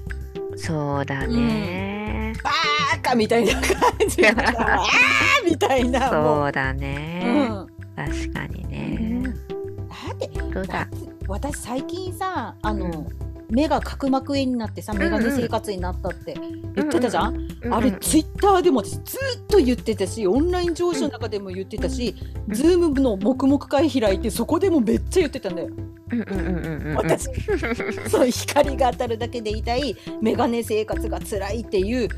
[0.56, 3.62] そうだね、うん、バーカみたいな感
[4.10, 8.98] じ あーみたいなそうだね、うん、確かにね、
[10.54, 10.98] うん、だって
[11.30, 16.36] 私最近さあの、うん目が角膜炎になってさ眼鏡生活になったって
[16.76, 19.02] 言ってたじゃん、うんうん、あれツイッターでも私ずっ
[19.48, 22.16] と言ってたしオンライン上司の中でも言ってたし、
[22.48, 25.70] うん、ズームの黙々会開いてそこでもめっちゃ言ってたんだよ。
[26.96, 27.30] 私
[28.10, 32.10] そう光が当たるだけで痛い眼鏡生活が辛いっていう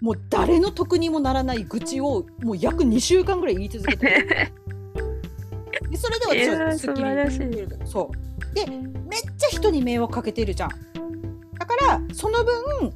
[0.00, 4.06] もう誰の得にもならない愚痴をもう約2週間ぐらい言い続けて
[5.90, 8.54] でそれではちょっとすっきりそう。
[8.54, 10.70] でめっ人に迷惑かけてるじゃん
[11.58, 12.92] だからその分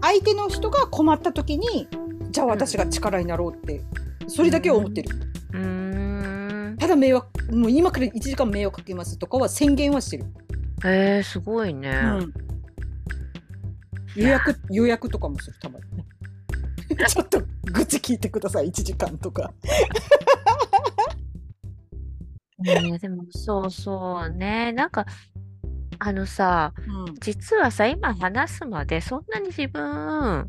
[0.00, 1.88] 相手の人が困った時に
[2.30, 3.82] じゃあ私が力になろうって
[4.28, 5.10] それだけは思ってる。
[6.78, 10.24] ただ迷惑もう今から1時間迷惑かけますとかは宣言はしてる。
[10.84, 11.88] へえー、すごいね。
[11.88, 12.32] うん、
[14.14, 16.04] 予約予約とかもするたまにね。
[17.08, 19.52] ちょっと愚痴聞いてください1時間とか。
[22.58, 24.72] ね、でもそうそうね。
[24.72, 25.04] なんか、
[25.98, 26.72] あのさ、
[27.06, 27.14] うん。
[27.20, 30.46] 実はさ、今話すまでそんなに自分、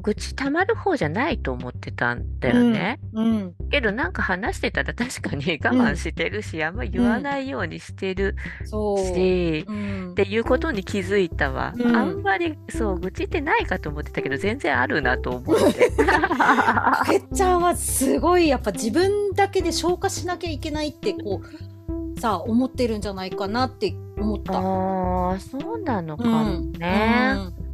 [0.00, 3.00] 愚痴たまる方じゃないと思ってたんだよね。
[3.12, 3.54] うん。
[3.70, 10.10] けどなんか話してたら確かに我慢してるし、あんま言わないようにしてるそし、うん。
[10.12, 11.74] っていうことに気づいたわ。
[11.76, 15.90] うあんまりそう愚痴ってないかと思ってたけど全然あるなと思って。
[15.98, 21.77] かけちゃんはすごいやっぱ自分だけで消化しなきゃいけないってこう
[22.18, 24.58] さ思ってるんじゃないかなって思った。
[24.58, 27.34] ああ、そうなのかもね。
[27.36, 27.68] うん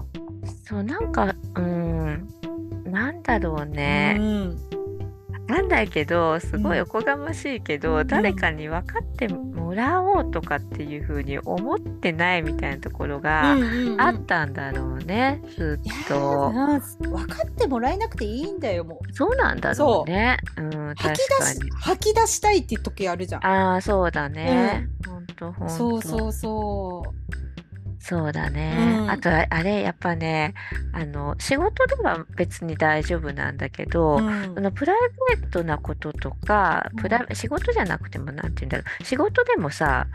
[0.66, 2.28] そう、なんか、うん、
[2.84, 4.16] なんだろうね。
[4.18, 4.58] うん
[5.46, 13.56] なんだけどすごいおこがましいけど、うん、誰かに分かってもらおうとかっていうふうに思ってないみたいなところが
[13.98, 16.50] あったんだろうね、ずっと。
[17.00, 19.12] 分かってもらえなくていいんだよもう。
[19.12, 20.38] そうなんだろうね。
[20.56, 23.46] ううん、吐き出し吐き出したいって時あるじゃん。
[23.46, 24.88] ああそうだね。
[25.06, 25.74] うん、ほんとほんと。
[25.74, 27.53] そうそうそう。
[28.04, 28.98] そうだね。
[29.00, 30.52] うん、あとあれやっぱね
[30.92, 34.98] あの仕事では別に大丈夫なんだけど、うん、そのプライ
[35.38, 39.04] ベートなこととか、プラ仕事じゃなくても何て言うんだろう。
[39.04, 40.06] 仕事でもさ、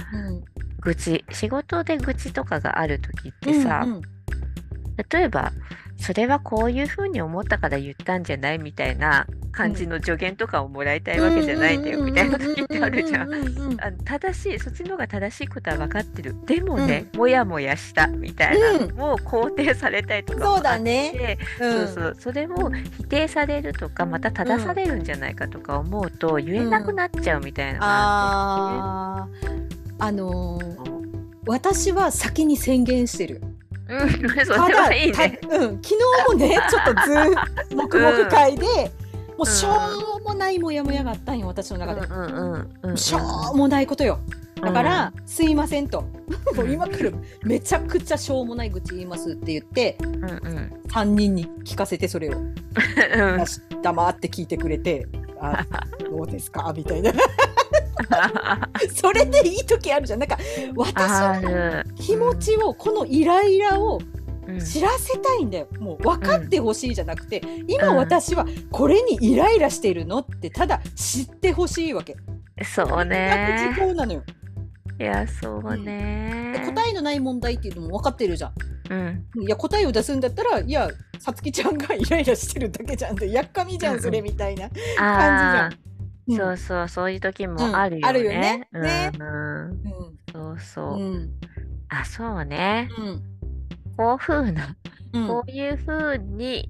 [0.82, 4.02] 愚痴仕事で愚痴とかがある時ってさ、うんうん、
[5.10, 5.52] 例えば
[6.02, 8.58] それはこういうふうに思ったから言ったんじゃない？
[8.58, 13.34] みたいな感じの助言とかをもらいたいわけじゃないんだよみたいな時ってあるじゃん。
[13.82, 15.70] あの正しいそっちの方が正しいこと？
[15.72, 25.04] は分かってるでもね、うん、もやもやしたみたいなのを肯定されたりとかもあって、そうだね、そうそうそれを否定されるとかまた正されるん。
[25.04, 29.28] じゃないかとか思うと言えなくなっちゃうみたいな、あ
[30.00, 31.00] あのー、
[31.46, 33.42] 私は先に宣言してる。
[33.90, 34.10] うん、
[34.46, 35.40] それはいいね。
[35.44, 35.96] うん、昨日
[36.28, 37.02] もね、ちょっと
[37.70, 38.66] ず、黙々会で、
[39.38, 39.70] もうしょ
[40.20, 42.02] うもないモヤモヤがあったんよ、私の中で。
[42.98, 43.20] しょ
[43.54, 44.20] うもないことよ。
[44.62, 46.02] だから、うん、すいませんと。
[46.56, 47.10] もう今から
[47.44, 52.34] めちゃくちゃしょうもない愚痴言いますって言って、うんうん、3人に聞かせてそれを。
[53.82, 55.08] 黙って聞いてくれて、
[55.40, 55.66] あ、
[56.12, 56.74] どうですか？
[56.76, 57.14] みたいな。
[58.96, 60.20] それでいい時あるじゃん。
[60.20, 60.38] なんか
[60.76, 64.00] 私の気持ちをこのイライラを
[64.64, 72.16] 知らせたいんだよ、もう分かってほしいじゃなくて、うん、今私はこれにイライラしてるのってただ知ってほしいわけ。
[72.64, 73.72] そうね。
[73.76, 74.24] 時効なのよ。
[75.00, 78.54] いやそうね、うん、答えのない問題っていうのも分かってるじゃん、
[78.90, 78.96] う
[79.42, 80.90] ん、いや答えを出すんだったらいや
[81.20, 85.72] さつきちゃんがイライラしてるだけじゃんってやっかみじゃんそれみたいな感じじゃん、
[86.36, 88.08] そうそう、そういう時もあるよね。
[88.08, 88.68] あるよね。
[88.74, 89.12] ね。
[89.20, 90.20] うん。
[90.32, 91.30] そうそう。
[91.90, 92.90] あ、そうね。
[93.98, 94.76] こうふうな、
[95.28, 96.70] こういうふうに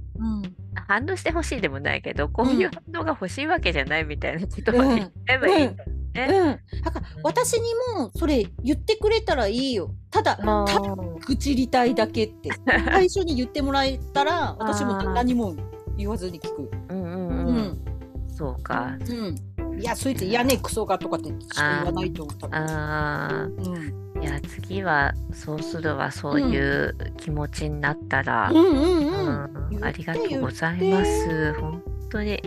[0.88, 6.60] 反応してほしいでもないけどこういう反応が欲しいわけじゃないみたいなことは言えばいいんだね。
[6.73, 6.81] うん。
[6.84, 9.94] だから私にもそれ言ってくれたらいいよ。
[10.10, 10.95] ただ、ただ
[11.27, 15.56] 愚痴りたいだけって 最初に言ってもらえたら私も何も
[15.98, 16.72] 言わずに聞く。
[16.90, 17.48] うんうんうん。
[17.48, 17.86] うん、
[18.30, 18.98] そうか。
[18.99, 19.36] うん。
[19.80, 23.43] いやそいつ嫌ねクソがとかってしか言わないと思ったああ。
[23.45, 32.41] うんいや次はそうするわそういう気持ちになったら、うんうんうんうん、ありがとうございます本当に。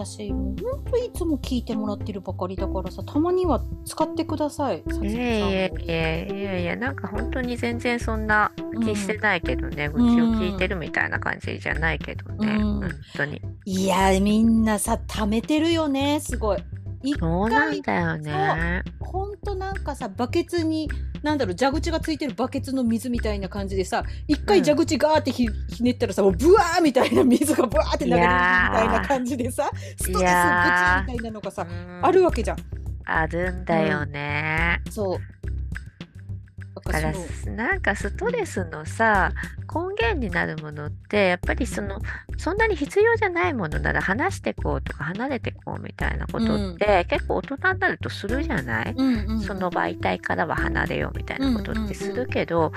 [0.00, 4.82] 私もう本当いつも聞いてもらってるばかりだからさたまには使ってください。
[5.02, 8.50] いやいやいやいやいやなんか本当に全然そんな
[8.82, 13.42] 気してないけどね、うん、愚痴を聞いてるみたいな感じじゃないけどね、うん、本当に。
[13.64, 16.58] いやみんなさ貯めてるよねすごい。
[17.18, 18.82] そうなんだよね。
[19.00, 20.90] ほんとなんかさバケツに
[21.22, 31.66] なんだろう蛇口がついてるバケツの水みたいな感じでさ一回蛇口ガーってひ,、ひねったらさもうブワーみたいな 水がブワーって流れるみたいな感じでさストレス愚痴みたいなのがさ
[32.02, 32.56] あるわけじゃん。
[33.04, 34.80] あるんだよね。
[34.86, 35.18] うん、そう
[36.80, 37.12] から
[37.46, 39.32] なんかストレスのさ
[39.72, 42.00] 根源になるものってやっぱりその
[42.38, 48.94] そんなに必要じゃないものなら話してこうとか離れてこうみたいなことって、結構大人になるとするじゃない、
[49.46, 52.72] その媒体からは離れようみたいなことってするけど、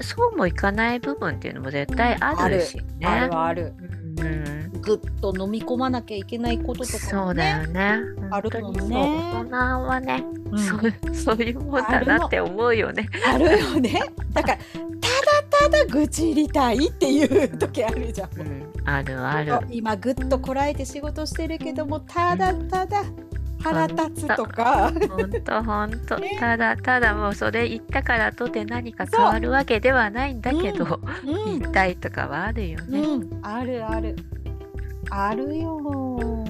[0.00, 3.06] そうもいかない部分っていうのも絶対あるしね。
[3.06, 3.74] あるある、
[4.18, 4.53] うん
[4.84, 7.98] ぐっと飲み込まなきゃいけないこととか、ね、そうだよね。
[8.30, 8.96] あるもんね。
[9.32, 9.50] 大人
[9.86, 13.08] はね、うん、そうそういうもんだなって思うよね。
[13.26, 14.02] あるよね。
[14.32, 18.40] だからただただ愚痴りたいっていう時あるじゃん。
[18.40, 19.66] うん、あるある。
[19.70, 23.04] 今ぐっとこらえて仕事してるけどもただただ。
[23.62, 24.92] 腹立つとか。
[24.92, 26.20] 本当本当。
[26.38, 33.00] ただただもうそれ言ったからとて何か変わるわけではないんだけど、うんうん、言いたいとかはあるよね。
[33.00, 34.16] うん、あるある。
[35.10, 36.44] あるよ。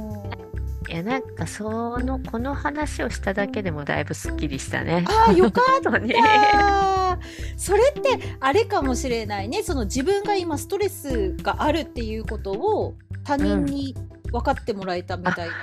[0.86, 5.05] いやなんかそのこの話をしただけでもだいぶすっきりしたね。
[5.09, 7.18] ああよかった。
[7.56, 9.62] それってあれかもしれないね。
[9.62, 12.94] その自分が今ストレスがあるっていうことを
[13.24, 13.97] 他人に
[14.31, 15.55] 分かってもらえたみたいな、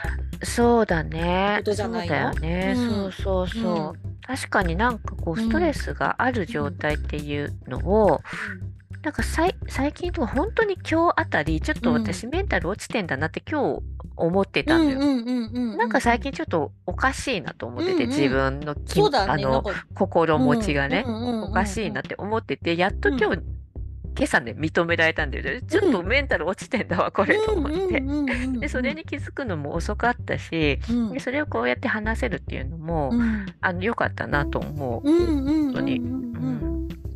[0.42, 1.58] うん、そうだね。
[1.60, 2.32] ことじゃないの？
[2.34, 8.22] そうだよね、うん、そうそうそう、うん、確かになんかこうストレスがある状態っていうのを、
[9.04, 9.56] なんか最
[9.94, 13.82] 近とか本当に今日あたりちょっと私メンタル落ちてんだなって今日
[14.16, 15.00] 思ってたんだよ。
[15.78, 18.76] なんか最近ちょっとおかしいなと思ってて、うんうん、自分の
[19.32, 19.64] あの
[19.96, 23.32] 心持ちがね、おかしいなって思っててやっと今日、うん、
[24.16, 25.62] 今朝ね認められたんだよね。
[25.64, 28.04] ちょっとメンタル落ちてんだわこれと思って。
[28.60, 36.00] でそれに気づくのも遅かったし、うん、でそれをこうやって話せるっていうのも、うん、あのよかったなと思う、本当に、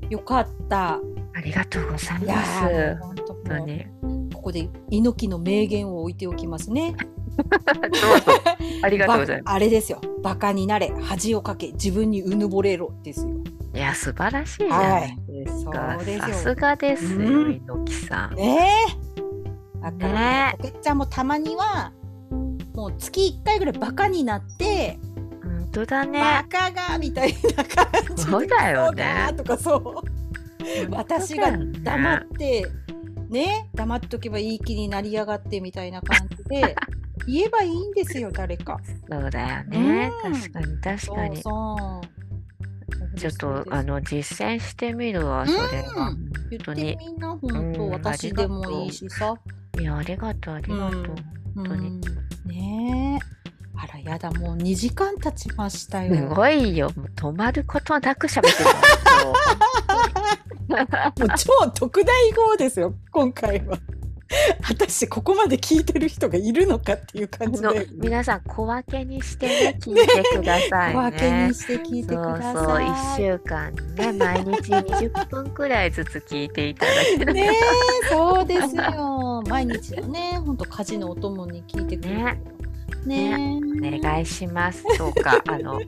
[0.10, 0.99] よかった
[1.36, 2.98] ありがとうございます。
[3.02, 3.86] 本当に。
[4.34, 6.95] ここで猪木の名言を置いておきますね。
[8.82, 9.53] ありがとうございます。
[9.56, 9.99] あれですよ。
[10.24, 13.34] バカになれ、恥をかけ、自分にうぬぼれろですよ。
[13.74, 15.99] いや、素晴らしいじゃないですか。
[16.20, 18.36] さすがですよ、うん、猪木さん。
[18.36, 18.70] ね
[19.82, 19.82] え。
[19.82, 21.91] だから、ね、ちゃんもたまには、
[22.74, 24.98] もう月一回ぐらいバカになって、
[25.44, 26.22] 本当だね。
[26.22, 29.34] バカがみたいな感じそうだよね。
[29.36, 30.14] とかそう。
[30.89, 32.67] 私が黙って
[33.29, 36.75] ね黙っとけばいい気になりやがってみたいな感じで
[37.27, 38.79] 言えばいいんですよ誰か。
[39.09, 41.41] そうだよね、うん、確かに確かに。
[41.41, 42.15] そう
[43.15, 46.09] ちょっとあの実践してみるわ、それは。
[46.09, 49.33] うん、言ってみんな、本当、うん、私でもいいしさ。
[49.79, 51.05] いや、ありがとう、ありがとう。
[51.55, 52.01] 本当に。
[52.45, 53.35] ねえ。
[53.77, 56.15] あらやだもう2時間経ちましたよ。
[56.15, 56.89] すごいよ。
[57.15, 58.55] 止まることなく喋ってる。
[60.67, 63.77] もう超特大号ですよ今回は。
[64.67, 67.87] 私ここまで聞いてる人がいるのかっていう感じで。
[67.93, 70.95] 皆さん小分けにしてね聞いてくださいね。
[70.97, 72.53] 小分けにして聞いてください。
[72.53, 77.33] そうそう1週間ね 毎日20分くらいずつ聞いていただける。
[77.33, 77.51] ね
[78.09, 79.43] そうですよ。
[79.47, 82.41] 毎日のね本当家事のお供に聞いてくれる、ね
[83.07, 84.84] ねお願いします。
[84.98, 85.80] どうか あの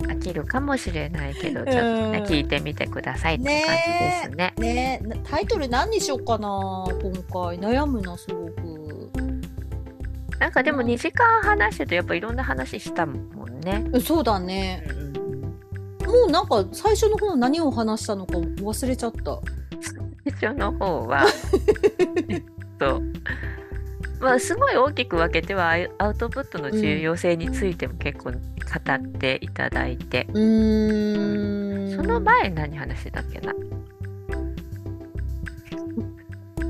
[0.00, 5.00] 飽きるかもしれないけどちょっとね聞いてみてくださいって感じですね。
[5.00, 6.48] ねタイトル何にしようかな
[7.02, 8.74] 今回悩むなすごく。
[10.38, 13.14] なんかでも2時間話してるとやっぱいろんな話したも
[13.46, 13.84] んね。
[14.00, 14.84] そうだね。
[16.06, 19.40] もうなんか最初の方何を話したのか忘れちゃった。
[20.24, 21.26] 最初の方は
[22.80, 23.13] そう
[24.24, 28.38] まあ、すごい大きく分けてはアウトプットの重要性についても結構語っ
[29.18, 33.52] ていただいて、うん、その前何話してたっけな？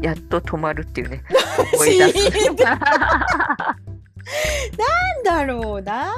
[0.03, 1.23] やっと止まるっていうね。
[1.75, 2.31] 思い出す。
[2.59, 2.79] なん
[5.23, 6.13] だろうな。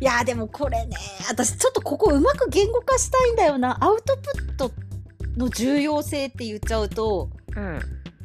[0.00, 0.96] いやでもこれね
[1.28, 4.22] 私ちょっとここうまく言語化したいんだよなアウトプ
[4.52, 4.72] ット
[5.36, 7.80] の重要性って言っちゃうと、うん、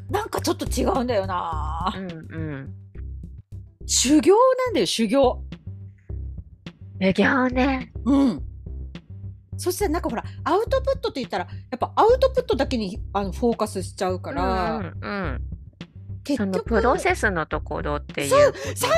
[0.09, 1.93] なんかちょっと違うんだよな。
[1.95, 2.13] うんう
[2.65, 2.73] ん、
[3.85, 4.35] 修行
[4.65, 5.43] なんだよ修行。
[6.99, 7.91] 修行ね。
[8.05, 8.43] うん。
[9.57, 15.41] そしてなんかほらアウトプットって言ったらやっぱアウトプットだけにあのフォーカスしちゃうから、うんうん、
[16.23, 18.75] 結局プロセスのところっていうことだね。
[18.75, 18.97] そういう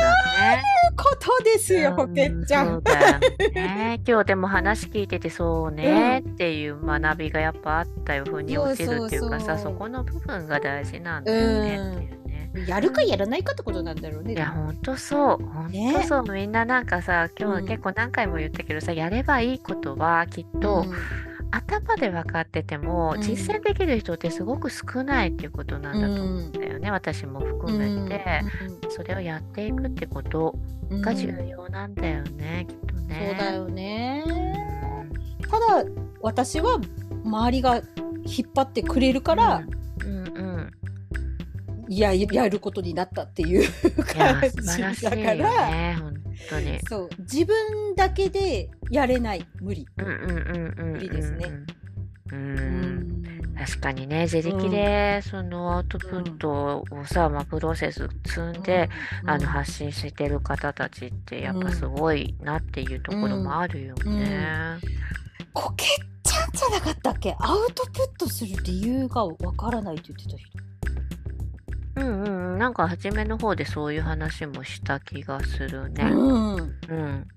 [0.95, 2.81] ことですよ、ポケちゃん。
[3.53, 4.01] ね。
[4.07, 12.67] 今日でも話聞いててそうねっていう学びがやっぱあったよ、ふうに落ちるっていうかさ、そこの部分が大事なんだよねっていう。
[12.67, 14.33] やるかやらないかってことなんだろうね。
[14.33, 15.45] いや、ほんとそう。
[15.45, 16.23] ほんとそう。
[16.23, 20.93] ね、みんななんかさ、今日結構何回も言ったけどさ、うん、やればいいことはきっと、うん、
[21.55, 28.41] 頭で分かってても、うん、実践できる人ってすごく少ないっていうことなんだと思うんだよね、私も含めて、
[28.89, 30.55] それをやっていくってこと
[30.89, 33.35] が重要なんだよね、きっとね。
[33.39, 34.23] そうだよね。
[35.49, 35.89] ただ
[36.21, 36.81] 私は
[37.23, 39.63] 周りが引っ張ってくれるから、
[40.03, 40.54] うんうん
[41.89, 43.69] ややることになったっていう
[44.13, 44.41] 感
[44.95, 46.13] じだから、ね、本
[46.49, 46.79] 当に。
[46.87, 47.09] そう。
[47.19, 51.51] 自分だけでやれない無理、無理ですね。
[52.31, 53.23] うん
[53.57, 58.89] 確かにね自力でそのアウトプットをさ、まあ、プロセス積んで、
[59.25, 64.77] あの発信してる方たちってやっぱすごいなっていうところもあるよね。
[65.53, 65.85] こけ
[66.23, 67.35] ちゃんじゃなかったっけ？
[67.39, 70.65] アウトプットする理由がわからないって言ってた人。
[71.95, 72.23] うん
[72.53, 76.03] うん、なんか初めの方でそういう話もした気がするね。
[76.11, 76.55] うん。
[76.55, 77.27] うん。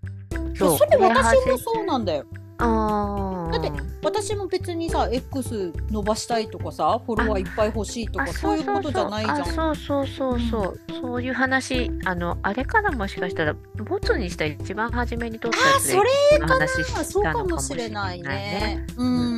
[0.56, 0.78] そう。
[0.78, 2.26] それ私もそうなんだよ。
[2.60, 3.70] あだって
[4.02, 15.98] 私も別にさ X 伸ばしたいとかさフォロワーいっぱい欲しいとかそういうことじゃないじゃんそうそうそうそう、うん、そういう話あのあれからもしかしたらボツにした一番初めに撮ったやつで
[16.40, 19.37] 話したのかもしれないねうん、うん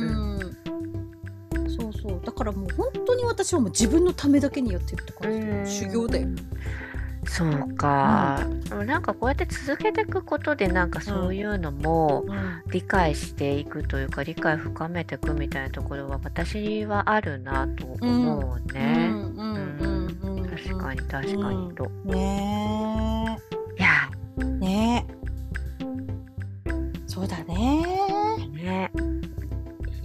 [2.41, 6.27] からもう本当に私はもう自分のためだけにやってるって感じ修行だよ
[7.27, 12.25] そうか、うん、なんかこうやって続けていくことでなんかそういうのも
[12.71, 19.11] 理解していくというか、理解深めていくみたいなところは私はあるなと思うね。
[20.49, 21.91] 確かに確かにと。
[22.05, 23.37] うん、ね
[23.77, 24.09] いや
[24.57, 25.05] ね
[27.05, 27.85] そうだね。
[28.51, 28.91] ね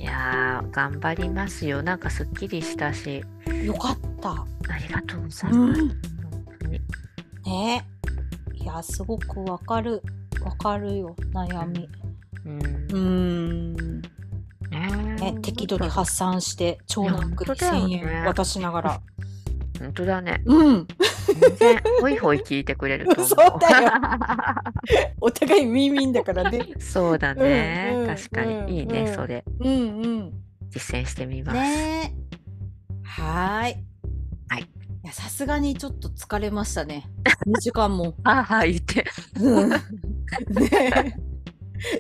[0.07, 1.83] や頑張りますよ。
[1.83, 3.23] なんかすっきりしたし。
[3.65, 4.31] よかった。
[4.33, 5.81] ありがとうございます。
[5.81, 5.89] うん、
[7.45, 7.87] ね
[8.55, 10.03] いや、すごくわかる。
[10.43, 11.89] わかるよ、悩み。
[12.45, 12.89] うん。
[12.93, 14.03] うん
[14.71, 19.01] ね、適度に発散して長男に1000円渡しながら。
[19.79, 20.43] 本当だね。
[20.45, 20.87] うん。
[21.41, 23.91] 全然ほいほい聞いてくれるとそうだよ。
[25.21, 26.67] お互いミンミンだからね。
[26.79, 27.91] そうだね。
[27.93, 29.45] うんうん、確かにいいね、うん、それ。
[29.61, 29.75] うんう
[30.25, 30.33] ん。
[30.71, 31.59] 実践してみます。
[31.59, 32.15] ね。
[33.03, 33.83] はい。
[34.49, 34.63] はい。
[34.63, 34.67] い
[35.05, 37.09] や、さすがにちょっと疲れましたね。
[37.47, 38.15] 2時間も。
[38.25, 39.05] あは言って。
[39.41, 39.71] うん。
[39.71, 39.79] ね。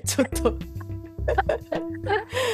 [0.04, 0.58] ちょっと。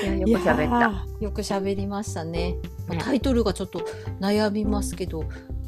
[0.02, 1.24] いやよく喋った。
[1.24, 2.56] よく喋りましたね。
[2.88, 3.80] まあ、タイトルがちょっと
[4.20, 5.20] 悩みますけど、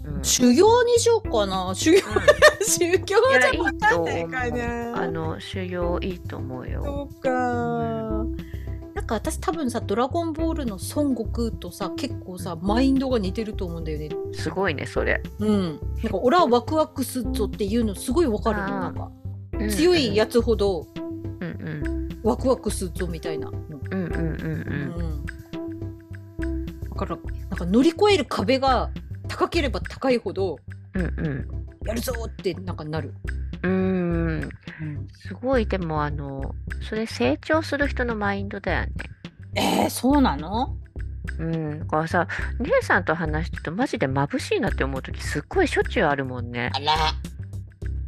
[0.04, 1.72] うん、修行にしようかな。
[1.74, 2.02] 修行、うん、
[2.64, 5.02] 修行じゃないかな。
[5.02, 6.82] あの修行いいと思うよ。
[6.84, 8.36] そうか、うん。
[8.94, 14.08] なんか私多分さ「ドラゴンボール」の孫悟空とさ結構さマインドが似てると思うんだよね。
[14.32, 15.22] すごいねそれ。
[15.40, 15.80] うん。
[16.02, 19.10] なんか俺はワクワクすっぞっていうのすごいわかるのなんか、
[19.70, 20.86] 強いやつほど、
[21.40, 23.48] うんうん、ワクワクすっぞみたいな。
[23.48, 23.56] うん
[23.92, 25.26] うんうんうん。
[26.88, 28.90] だからなんか乗り越える壁が
[29.28, 30.58] 高ければ高いほど、
[30.94, 31.48] うんうん、
[31.86, 33.12] やるぞってなんかなる。
[33.62, 34.48] うん
[35.12, 38.92] すごいでもあのそれ成長する人のマインドだよね。
[39.54, 40.76] えー、そうなの？
[41.38, 42.28] うん、だからさ
[42.60, 46.70] 姉さんと話してるとマジで眩しいなって思う時すっごいしょっちゅうあるもんね。
[46.74, 46.94] あら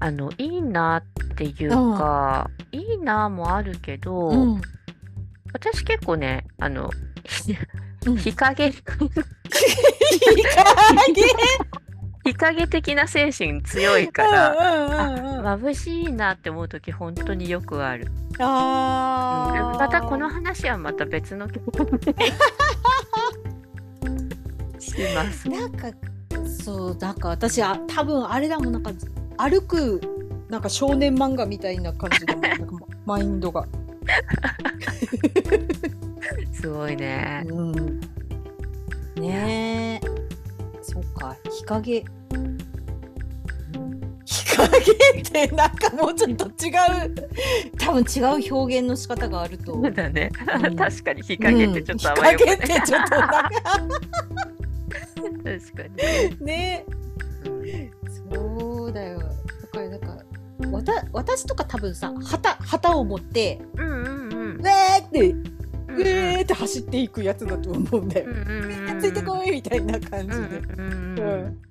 [0.01, 4.60] あのいいなっていうか、うん、いいなもあるけど、うん、
[5.52, 6.90] 私結構ねあの
[7.24, 8.70] 日陰。
[8.70, 8.82] 日陰？
[12.24, 18.09] 日陰的な精神強いから、眩しいなって思う時本当によくある。
[18.40, 21.48] あうん、またこの話はまた別の。
[21.48, 22.12] 曲 で
[24.81, 25.48] します。
[25.48, 25.89] なんか
[26.48, 28.90] そうなんか私は多分あれだもんなんか
[29.38, 30.00] 歩く
[30.48, 32.34] なんか少年漫画みたいな感じで
[33.04, 33.66] マインドが。
[36.52, 37.44] すごいね。
[37.48, 38.00] うん、
[39.16, 40.00] ね
[41.50, 42.04] 日陰。
[44.24, 47.14] 日陰ってなんかもうちょっと違う。
[47.78, 49.74] 多分違う表現の仕方があると。
[49.74, 50.30] そうだね、
[50.62, 53.50] うん、確かに日陰ってちょっと甘い、ね、日陰ってちょっとなんか。
[55.44, 55.82] 確か
[56.40, 56.44] に。
[56.44, 56.84] ね
[58.32, 59.19] そうだよ。
[59.19, 60.19] だからなんか
[60.70, 65.32] わた私とか多分さ旗旗を持って、うんうんうん、ウェーって
[65.89, 68.27] ウェーって走っていくやつだと思うんだよ。
[68.28, 70.35] みんなついてこいみたいな感じで。
[70.36, 71.15] うん、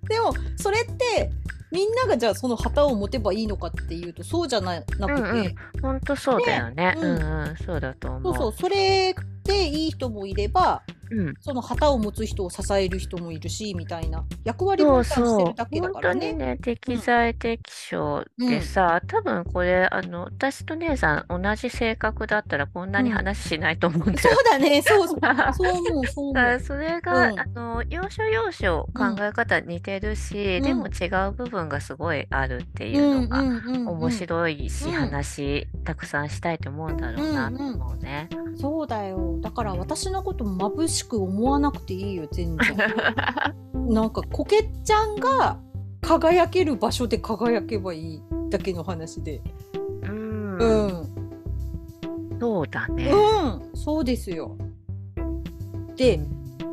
[0.07, 1.31] でもそれって
[1.71, 8.21] みんながじゃあその旗を持てばいいのかっていうとそうじゃななくて、本、う、当、ん、そうだよね、うん、うん、そうだと思う。
[8.23, 8.53] そうそう。
[8.53, 9.15] それ
[9.45, 10.81] でいい人もいれば、
[11.11, 16.21] うん、その旗を持つ人を支える人もいるしみたいな役割分担してるだけだからね。
[16.21, 24.81] そうそうね適材適所でさ、うん、多分これあの私と姉さん同じ性格だったらこんなに話しないと思うんだよ、そうだね。
[24.83, 25.19] そうそう
[25.53, 26.59] そう思うそう思う。
[26.59, 33.41] それが、あの要所要所考え方似てるし、でも違う部分がすごいあるっていうのが
[33.91, 38.29] 面白いし、話たくさんしたいと思うんだろうなと思うね。
[38.57, 42.77] そうだよだから私のこと眩しく思わなくていいよ全然。
[43.93, 45.59] なんかこけちゃんが
[46.01, 49.41] 輝ける場所で輝けばいいだけの話で。
[50.03, 50.57] うん。
[50.57, 51.15] うん。
[52.39, 53.11] そうだね。
[53.11, 53.77] うん。
[53.77, 54.57] そうですよ。
[55.95, 56.19] で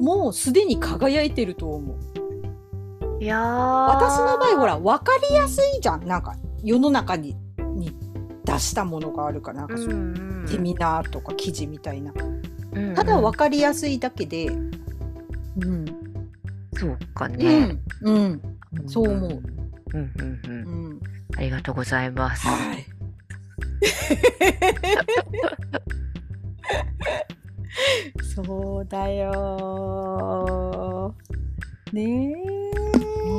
[0.00, 3.22] もうすでに輝いてると思う。
[3.22, 6.06] いや私の場合ほら分かりやすいじゃん。
[6.06, 7.36] なんか世の中に
[7.74, 7.94] に
[8.44, 12.12] 出したものがあるかなんかそう、うんうん、セミナーとか記事みたいな、
[12.72, 14.46] うんうん、ただ分かりやすいだけで。
[14.46, 16.02] うん。
[16.82, 18.42] そうかね、うん、
[18.74, 19.42] うん、そう思う、
[19.94, 20.52] うんうんうん、
[20.90, 21.00] うん、
[21.36, 22.84] ありがとうございます、はい、
[28.34, 31.14] そうだよ。
[31.92, 32.06] ねえ。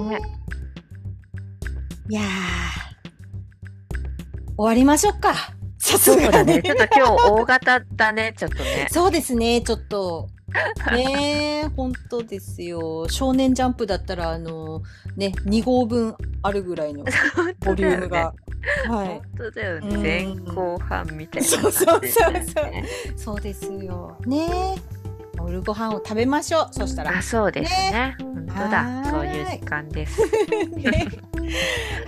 [0.10, 0.22] ね。
[2.10, 2.22] いや
[4.56, 5.36] 終わりましょうか。
[5.84, 6.62] さすがね。
[6.64, 8.88] ちょっと今日大型だね、ちょっとね。
[8.90, 10.30] そうですね、ちょっと。
[10.92, 13.10] ね本当ですよ。
[13.10, 14.82] 少年ジャンプだったら、あの、
[15.18, 17.04] ね、2号分あるぐらいの
[17.66, 18.34] ボリュームが。
[18.88, 19.08] はい。
[19.08, 19.98] 本当だよね。
[19.98, 22.44] 前後半みたいな、ね、そうそうそうそう。
[23.18, 24.18] そうですよ。
[24.26, 24.76] ね
[25.48, 26.68] 夜ご飯を食べましょう。
[26.72, 27.18] そしたら。
[27.18, 27.92] あ、そうですね。
[27.92, 29.04] ね本当だ。
[29.10, 30.22] そういう時間です。
[30.76, 31.08] ね、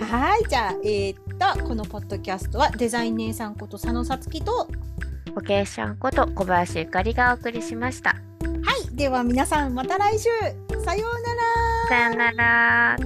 [0.10, 4.68] はい、じゃあ、えー、っと、このポッドキャストはデザイン姉さんこと佐野さつきと。
[5.34, 8.10] ポケーションこと小林ゆかりがお送りしました。
[8.10, 8.16] は
[8.90, 10.28] い、では皆さんまた来週。
[10.84, 11.48] さようなら。
[11.88, 12.96] さようなら。